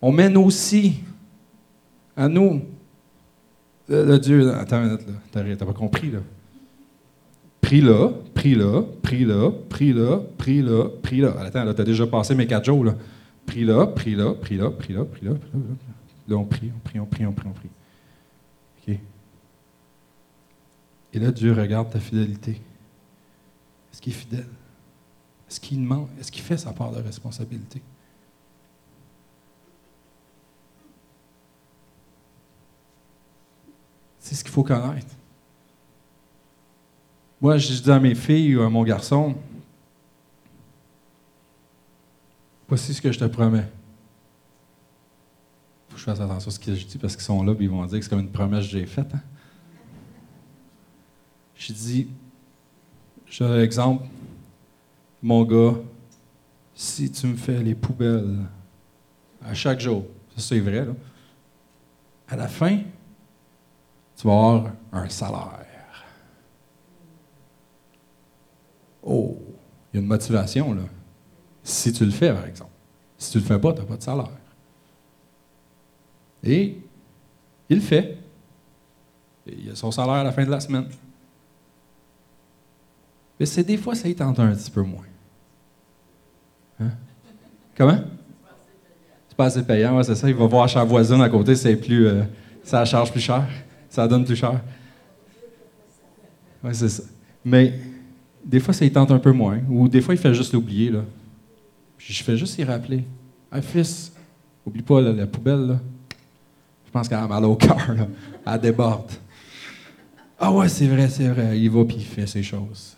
On 0.00 0.12
mène 0.12 0.36
aussi 0.36 1.00
à 2.16 2.28
nous. 2.28 2.62
Le, 3.88 4.18
Dieu, 4.18 4.52
attends 4.54 4.82
une 4.82 4.90
minute, 4.90 5.06
là. 5.34 5.42
T'as 5.58 5.66
pas 5.66 5.72
compris, 5.72 6.10
là. 6.10 6.18
Prie 7.60 7.80
là, 7.80 8.10
prie 8.34 8.54
là, 8.54 8.82
prie 9.02 9.24
là, 9.24 9.50
prie 9.68 9.92
là, 9.92 10.20
prie 10.38 10.62
là, 10.62 10.84
prie 11.02 11.20
là. 11.20 11.34
Attends, 11.40 11.64
là, 11.64 11.74
t'as 11.74 11.82
déjà 11.82 12.06
passé 12.06 12.36
mes 12.36 12.46
quatre 12.46 12.64
jours, 12.64 12.84
là. 12.84 12.94
Prie 13.44 13.64
là, 13.64 13.86
prie 13.86 14.14
là, 14.14 14.34
prie 14.40 14.56
là, 14.56 14.70
prie 14.70 14.92
là, 14.92 15.04
prie 15.04 15.24
là, 15.24 15.34
prie 15.34 15.52
là. 15.52 15.58
Là, 15.58 15.60
on 16.34 16.44
prie, 16.44 16.72
on 16.74 16.78
prie, 16.80 17.00
on 17.00 17.06
prie, 17.06 17.26
on 17.26 17.32
prie, 17.32 17.48
on 17.48 17.52
prie. 17.52 17.70
OK. 18.88 18.98
Et 21.12 21.18
là, 21.18 21.30
Dieu 21.30 21.52
regarde 21.52 21.90
ta 21.90 22.00
fidélité. 22.00 22.60
Est-ce 23.92 24.00
qu'il 24.00 24.12
est 24.12 24.16
fidèle? 24.16 24.48
Est-ce 25.48 25.60
qu'il 25.60 25.80
demande? 25.80 26.08
Est-ce 26.18 26.32
qu'il 26.32 26.42
fait 26.42 26.58
sa 26.58 26.72
part 26.72 26.92
de 26.92 27.00
responsabilité? 27.00 27.80
C'est 34.18 34.34
ce 34.34 34.42
qu'il 34.42 34.52
faut 34.52 34.64
connaître. 34.64 35.14
Moi, 37.40 37.58
je 37.58 37.80
dis 37.80 37.90
à 37.90 38.00
mes 38.00 38.14
filles 38.14 38.56
ou 38.56 38.62
à 38.62 38.68
mon 38.68 38.82
garçon, 38.82 39.36
voici 42.66 42.92
ce 42.92 43.00
que 43.00 43.12
je 43.12 43.18
te 43.18 43.24
promets. 43.26 43.68
Que 45.96 46.00
je 46.00 46.04
fasse 46.04 46.20
attention 46.20 46.50
à 46.50 46.52
ce 46.52 46.58
que 46.58 46.74
je 46.74 46.84
dis 46.84 46.98
parce 46.98 47.16
qu'ils 47.16 47.24
sont 47.24 47.42
là 47.42 47.52
et 47.52 47.56
ils 47.58 47.70
vont 47.70 47.82
dire 47.86 47.98
que 47.98 48.04
c'est 48.04 48.10
comme 48.10 48.20
une 48.20 48.30
promesse 48.30 48.66
que 48.66 48.72
j'ai 48.72 48.84
faite. 48.84 49.14
Hein. 49.14 49.22
Je 51.54 51.72
dis, 51.72 52.08
je 53.24 53.42
donne 53.42 53.56
l'exemple, 53.56 54.04
mon 55.22 55.42
gars, 55.44 55.74
si 56.74 57.10
tu 57.10 57.26
me 57.26 57.34
fais 57.34 57.62
les 57.62 57.74
poubelles 57.74 58.40
à 59.42 59.54
chaque 59.54 59.80
jour, 59.80 60.04
ça 60.36 60.42
c'est 60.42 60.60
vrai, 60.60 60.84
là, 60.84 60.92
à 62.28 62.36
la 62.36 62.48
fin, 62.48 62.76
tu 64.16 64.26
vas 64.26 64.32
avoir 64.32 64.72
un 64.92 65.08
salaire. 65.08 66.04
Oh, 69.02 69.38
il 69.94 69.96
y 69.96 69.98
a 69.98 70.02
une 70.02 70.08
motivation, 70.08 70.74
là. 70.74 70.82
Si 71.62 71.90
tu 71.90 72.04
le 72.04 72.10
fais, 72.10 72.34
par 72.34 72.44
exemple. 72.44 72.72
Si 73.16 73.32
tu 73.32 73.38
le 73.38 73.44
fais 73.44 73.58
pas, 73.58 73.72
tu 73.72 73.80
n'as 73.80 73.86
pas 73.86 73.96
de 73.96 74.02
salaire. 74.02 74.28
Et 76.46 76.78
il 77.68 77.80
fait. 77.80 78.18
il 79.46 79.70
a 79.70 79.74
son 79.74 79.90
salaire 79.90 80.14
à 80.14 80.24
la 80.24 80.32
fin 80.32 80.44
de 80.44 80.50
la 80.50 80.60
semaine. 80.60 80.86
Mais 83.38 83.46
c'est 83.46 83.64
des 83.64 83.76
fois, 83.76 83.94
ça 83.94 84.08
y 84.08 84.14
tente 84.14 84.38
un 84.38 84.54
petit 84.54 84.70
peu 84.70 84.82
moins. 84.82 85.04
Hein? 86.80 86.90
Comment? 87.76 88.00
C'est 89.28 89.36
pas 89.36 89.46
assez 89.46 89.62
payant, 89.62 90.02
c'est 90.02 90.14
ça. 90.14 90.28
Il 90.28 90.34
va 90.34 90.46
voir 90.46 90.68
chaque 90.68 90.88
voisine 90.88 91.20
à 91.20 91.28
côté, 91.28 91.54
c'est 91.54 91.76
plus, 91.76 92.06
euh, 92.06 92.22
ça 92.62 92.84
charge 92.84 93.10
plus 93.10 93.20
cher 93.20 93.46
ça 93.96 94.06
donne 94.06 94.24
plus 94.24 94.36
cher. 94.36 94.60
Oui, 96.62 96.70
c'est 96.74 96.88
ça. 96.88 97.02
Mais 97.44 97.72
des 98.44 98.60
fois, 98.60 98.74
ça 98.74 98.84
y 98.84 98.90
tente 98.90 99.10
un 99.10 99.18
peu 99.18 99.32
moins. 99.32 99.60
Ou 99.70 99.88
des 99.88 100.02
fois, 100.02 100.14
il 100.14 100.18
fait 100.18 100.34
juste 100.34 100.52
l'oublier. 100.52 100.92
Je 101.96 102.22
fais 102.22 102.36
juste 102.36 102.58
y 102.58 102.64
rappeler. 102.64 103.04
Ah, 103.50 103.62
fils, 103.62 104.12
oublie 104.66 104.82
pas 104.82 105.00
la 105.00 105.26
poubelle. 105.26 105.66
Là. 105.66 105.80
Pense 106.96 107.10
qu'elle 107.10 107.18
a 107.18 107.28
mal 107.28 107.44
au 107.44 107.56
cœur. 107.56 107.76
Elle 108.46 108.58
déborde. 108.58 109.10
Ah 110.40 110.50
ouais, 110.50 110.66
c'est 110.70 110.86
vrai, 110.86 111.10
c'est 111.10 111.28
vrai. 111.28 111.60
Il 111.60 111.68
va 111.68 111.84
puis 111.84 111.98
il 111.98 112.04
fait 112.04 112.26
ces 112.26 112.42
choses. 112.42 112.96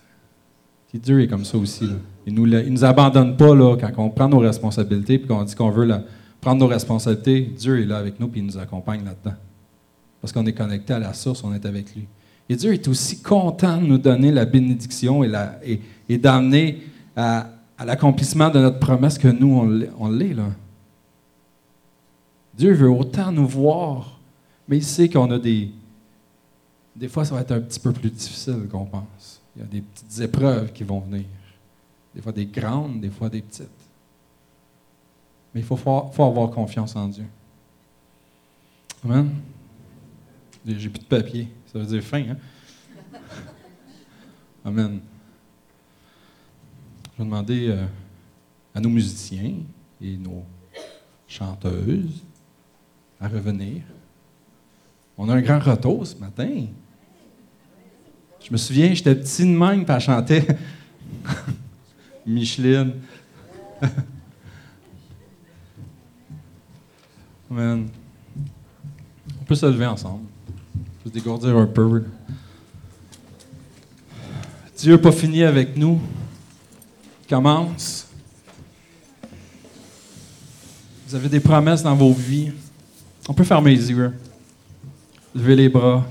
Puis 0.88 1.00
Dieu 1.00 1.20
est 1.20 1.26
comme 1.26 1.44
ça 1.44 1.58
aussi. 1.58 1.90
Il 2.24 2.32
ne 2.32 2.38
nous, 2.38 2.70
nous 2.70 2.84
abandonne 2.84 3.36
pas 3.36 3.56
là, 3.56 3.76
quand 3.76 3.90
on 3.98 4.10
prend 4.10 4.28
nos 4.28 4.38
responsabilités 4.38 5.14
et 5.14 5.20
qu'on 5.22 5.42
dit 5.42 5.52
qu'on 5.56 5.70
veut 5.70 5.92
prendre 6.40 6.60
nos 6.60 6.68
responsabilités. 6.68 7.40
Dieu 7.58 7.82
est 7.82 7.86
là 7.86 7.96
avec 7.96 8.20
nous 8.20 8.28
et 8.28 8.38
il 8.38 8.46
nous 8.46 8.56
accompagne 8.56 9.04
là-dedans 9.04 9.36
parce 10.20 10.32
qu'on 10.32 10.46
est 10.46 10.52
connecté 10.52 10.92
à 10.92 11.00
la 11.00 11.12
source, 11.12 11.42
on 11.42 11.52
est 11.52 11.66
avec 11.66 11.92
lui. 11.96 12.06
Et 12.48 12.54
Dieu 12.54 12.72
est 12.74 12.86
aussi 12.86 13.20
content 13.20 13.78
de 13.78 13.86
nous 13.86 13.98
donner 13.98 14.30
la 14.30 14.44
bénédiction 14.44 15.24
et, 15.24 16.18
d'amener 16.18 16.82
à, 17.16 17.48
l'accomplissement 17.84 18.48
de 18.48 18.60
notre 18.60 18.78
promesse 18.78 19.18
que 19.18 19.26
nous, 19.26 19.90
on 19.98 20.08
l'est. 20.08 20.36
Dieu 22.58 22.72
veut 22.72 22.90
autant 22.90 23.30
nous 23.30 23.46
voir, 23.46 24.18
mais 24.66 24.78
il 24.78 24.84
sait 24.84 25.08
qu'on 25.08 25.30
a 25.30 25.38
des... 25.38 25.70
Des 26.96 27.06
fois, 27.06 27.24
ça 27.24 27.36
va 27.36 27.42
être 27.42 27.52
un 27.52 27.60
petit 27.60 27.78
peu 27.78 27.92
plus 27.92 28.10
difficile 28.10 28.66
qu'on 28.68 28.84
pense. 28.84 29.40
Il 29.54 29.62
y 29.62 29.64
a 29.64 29.68
des 29.68 29.80
petites 29.80 30.20
épreuves 30.20 30.72
qui 30.72 30.82
vont 30.82 30.98
venir. 30.98 31.24
Des 32.12 32.20
fois 32.20 32.32
des 32.32 32.46
grandes, 32.46 33.00
des 33.00 33.10
fois 33.10 33.28
des 33.28 33.42
petites. 33.42 33.68
Mais 35.54 35.60
il 35.60 35.66
faut, 35.66 35.76
avoir 35.76 36.50
confiance 36.50 36.96
en 36.96 37.06
Dieu. 37.06 37.26
Amen. 39.04 39.30
J'ai 40.66 40.88
plus 40.88 40.98
de 40.98 41.04
papier. 41.04 41.46
Ça 41.72 41.78
veut 41.78 41.86
dire 41.86 42.02
fin, 42.02 42.24
hein? 42.30 42.36
Amen. 44.64 44.98
Je 47.12 47.22
vais 47.22 47.24
demander 47.24 47.68
euh, 47.68 47.86
à 48.74 48.80
nos 48.80 48.90
musiciens 48.90 49.54
et 50.02 50.16
nos 50.16 50.42
chanteuses 51.28 52.24
à 53.20 53.28
revenir. 53.28 53.82
On 55.16 55.28
a 55.28 55.34
un 55.34 55.40
grand 55.40 55.58
retour 55.58 56.06
ce 56.06 56.16
matin. 56.16 56.66
Je 58.44 58.52
me 58.52 58.56
souviens, 58.56 58.94
j'étais 58.94 59.14
petit 59.14 59.42
de 59.42 59.48
même, 59.56 59.84
puis 59.84 59.94
elle 60.28 60.56
Micheline. 62.26 62.94
On 67.50 67.86
peut 69.46 69.54
se 69.54 69.66
lever 69.66 69.86
ensemble 69.86 70.26
se 71.08 71.12
dégourdir 71.12 71.56
un 71.56 71.66
peu. 71.66 72.04
Dieu 74.76 74.92
n'a 74.92 74.98
pas 74.98 75.12
fini 75.12 75.42
avec 75.42 75.76
nous. 75.76 76.00
Il 77.22 77.28
commence. 77.28 78.06
Vous 81.06 81.14
avez 81.14 81.28
des 81.28 81.40
promesses 81.40 81.82
dans 81.82 81.96
vos 81.96 82.12
vies. 82.12 82.52
On 83.28 83.34
peut 83.34 83.44
fermer 83.44 83.76
les 83.76 83.90
yeux. 83.90 84.14
Lever 85.34 85.54
les 85.54 85.68
bras. 85.68 86.06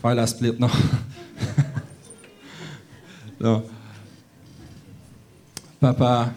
Faire 0.00 0.14
la 0.14 0.26
split. 0.28 0.54
Non. 0.58 0.70
non. 3.40 3.64
Papa, 5.80 6.32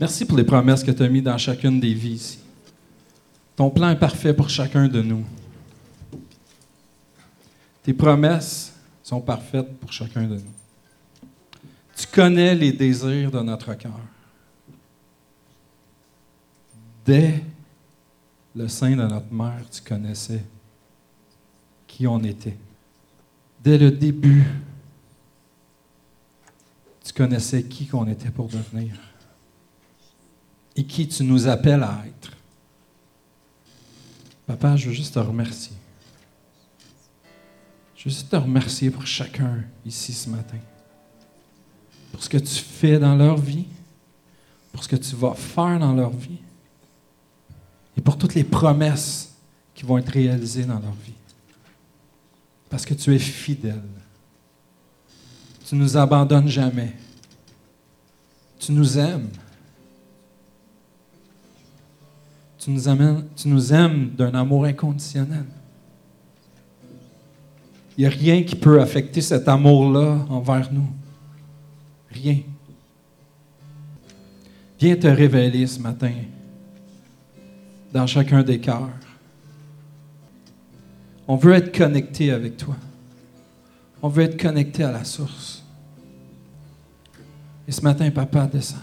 merci 0.00 0.24
pour 0.24 0.38
les 0.38 0.44
promesses 0.44 0.82
que 0.82 0.90
tu 0.90 1.02
as 1.02 1.08
mises 1.08 1.22
dans 1.22 1.38
chacune 1.38 1.80
des 1.80 1.92
vies 1.92 2.14
ici. 2.14 2.38
Ton 3.54 3.70
plan 3.70 3.90
est 3.90 3.98
parfait 3.98 4.34
pour 4.34 4.50
chacun 4.50 4.88
de 4.88 5.00
nous. 5.00 5.24
Tes 7.82 7.94
promesses 7.94 8.74
sont 9.02 9.20
parfaites 9.20 9.78
pour 9.78 9.92
chacun 9.92 10.24
de 10.24 10.34
nous. 10.34 10.52
Tu 11.96 12.06
connais 12.06 12.54
les 12.54 12.72
désirs 12.72 13.30
de 13.30 13.40
notre 13.40 13.72
cœur. 13.74 14.00
Dès 17.06 17.40
le 18.56 18.66
sein 18.66 18.90
de 18.90 19.06
notre 19.06 19.32
mère, 19.32 19.62
tu 19.70 19.80
connaissais 19.80 20.42
qui 21.86 22.04
on 22.06 22.18
était. 22.24 22.56
Dès 23.62 23.78
le 23.78 23.92
début, 23.92 24.44
tu 27.04 27.12
connaissais 27.12 27.62
qui 27.62 27.86
qu'on 27.86 28.08
était 28.08 28.30
pour 28.30 28.48
devenir. 28.48 28.96
et 30.78 30.84
qui 30.84 31.08
tu 31.08 31.24
nous 31.24 31.48
appelles 31.48 31.82
à 31.82 32.04
être. 32.06 32.32
Papa, 34.46 34.76
je 34.76 34.88
veux 34.88 34.92
juste 34.92 35.14
te 35.14 35.18
remercier. 35.18 35.74
Je 37.96 38.04
veux 38.04 38.10
juste 38.10 38.28
te 38.28 38.36
remercier 38.36 38.90
pour 38.90 39.06
chacun 39.06 39.64
ici 39.86 40.12
ce 40.12 40.28
matin. 40.28 40.58
Pour 42.12 42.22
ce 42.22 42.28
que 42.28 42.36
tu 42.36 42.62
fais 42.62 42.98
dans 42.98 43.16
leur 43.16 43.38
vie, 43.38 43.64
pour 44.70 44.84
ce 44.84 44.88
que 44.88 44.96
tu 44.96 45.16
vas 45.16 45.34
faire 45.34 45.78
dans 45.78 45.94
leur 45.94 46.10
vie 46.10 46.40
et 47.96 48.00
pour 48.00 48.18
toutes 48.18 48.34
les 48.34 48.44
promesses 48.44 49.34
qui 49.74 49.84
vont 49.84 49.98
être 49.98 50.10
réalisées 50.10 50.64
dans 50.64 50.78
leur 50.78 50.92
vie. 51.04 51.12
Parce 52.68 52.84
que 52.84 52.94
tu 52.94 53.14
es 53.14 53.18
fidèle. 53.18 53.82
Tu 55.66 55.74
ne 55.74 55.80
nous 55.80 55.96
abandonnes 55.96 56.48
jamais. 56.48 56.92
Tu 58.58 58.72
nous 58.72 58.98
aimes. 58.98 59.28
Tu 62.58 62.70
nous, 62.70 62.82
tu 63.36 63.48
nous 63.48 63.72
aimes 63.72 64.10
d'un 64.10 64.34
amour 64.34 64.64
inconditionnel. 64.64 65.44
Il 67.96 68.02
n'y 68.02 68.06
a 68.06 68.10
rien 68.10 68.42
qui 68.42 68.56
peut 68.56 68.80
affecter 68.80 69.20
cet 69.20 69.48
amour-là 69.48 70.26
envers 70.28 70.72
nous. 70.72 70.88
Rien. 72.10 72.40
Viens 74.78 74.96
te 74.96 75.06
révéler 75.06 75.66
ce 75.66 75.80
matin 75.80 76.12
dans 77.96 78.06
chacun 78.06 78.42
des 78.42 78.60
cœurs. 78.60 78.90
On 81.26 81.36
veut 81.36 81.54
être 81.54 81.76
connecté 81.76 82.30
avec 82.30 82.58
toi. 82.58 82.76
On 84.02 84.08
veut 84.08 84.24
être 84.24 84.40
connecté 84.40 84.84
à 84.84 84.92
la 84.92 85.02
source. 85.02 85.64
Et 87.66 87.72
ce 87.72 87.80
matin, 87.80 88.10
papa, 88.10 88.46
descend. 88.46 88.80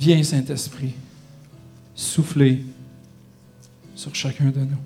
Viens, 0.00 0.22
Saint-Esprit, 0.22 0.94
souffler 1.94 2.64
sur 3.94 4.14
chacun 4.14 4.50
de 4.50 4.60
nous. 4.60 4.82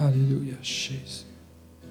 Alléluia, 0.00 0.54
Jésus. 0.62 1.26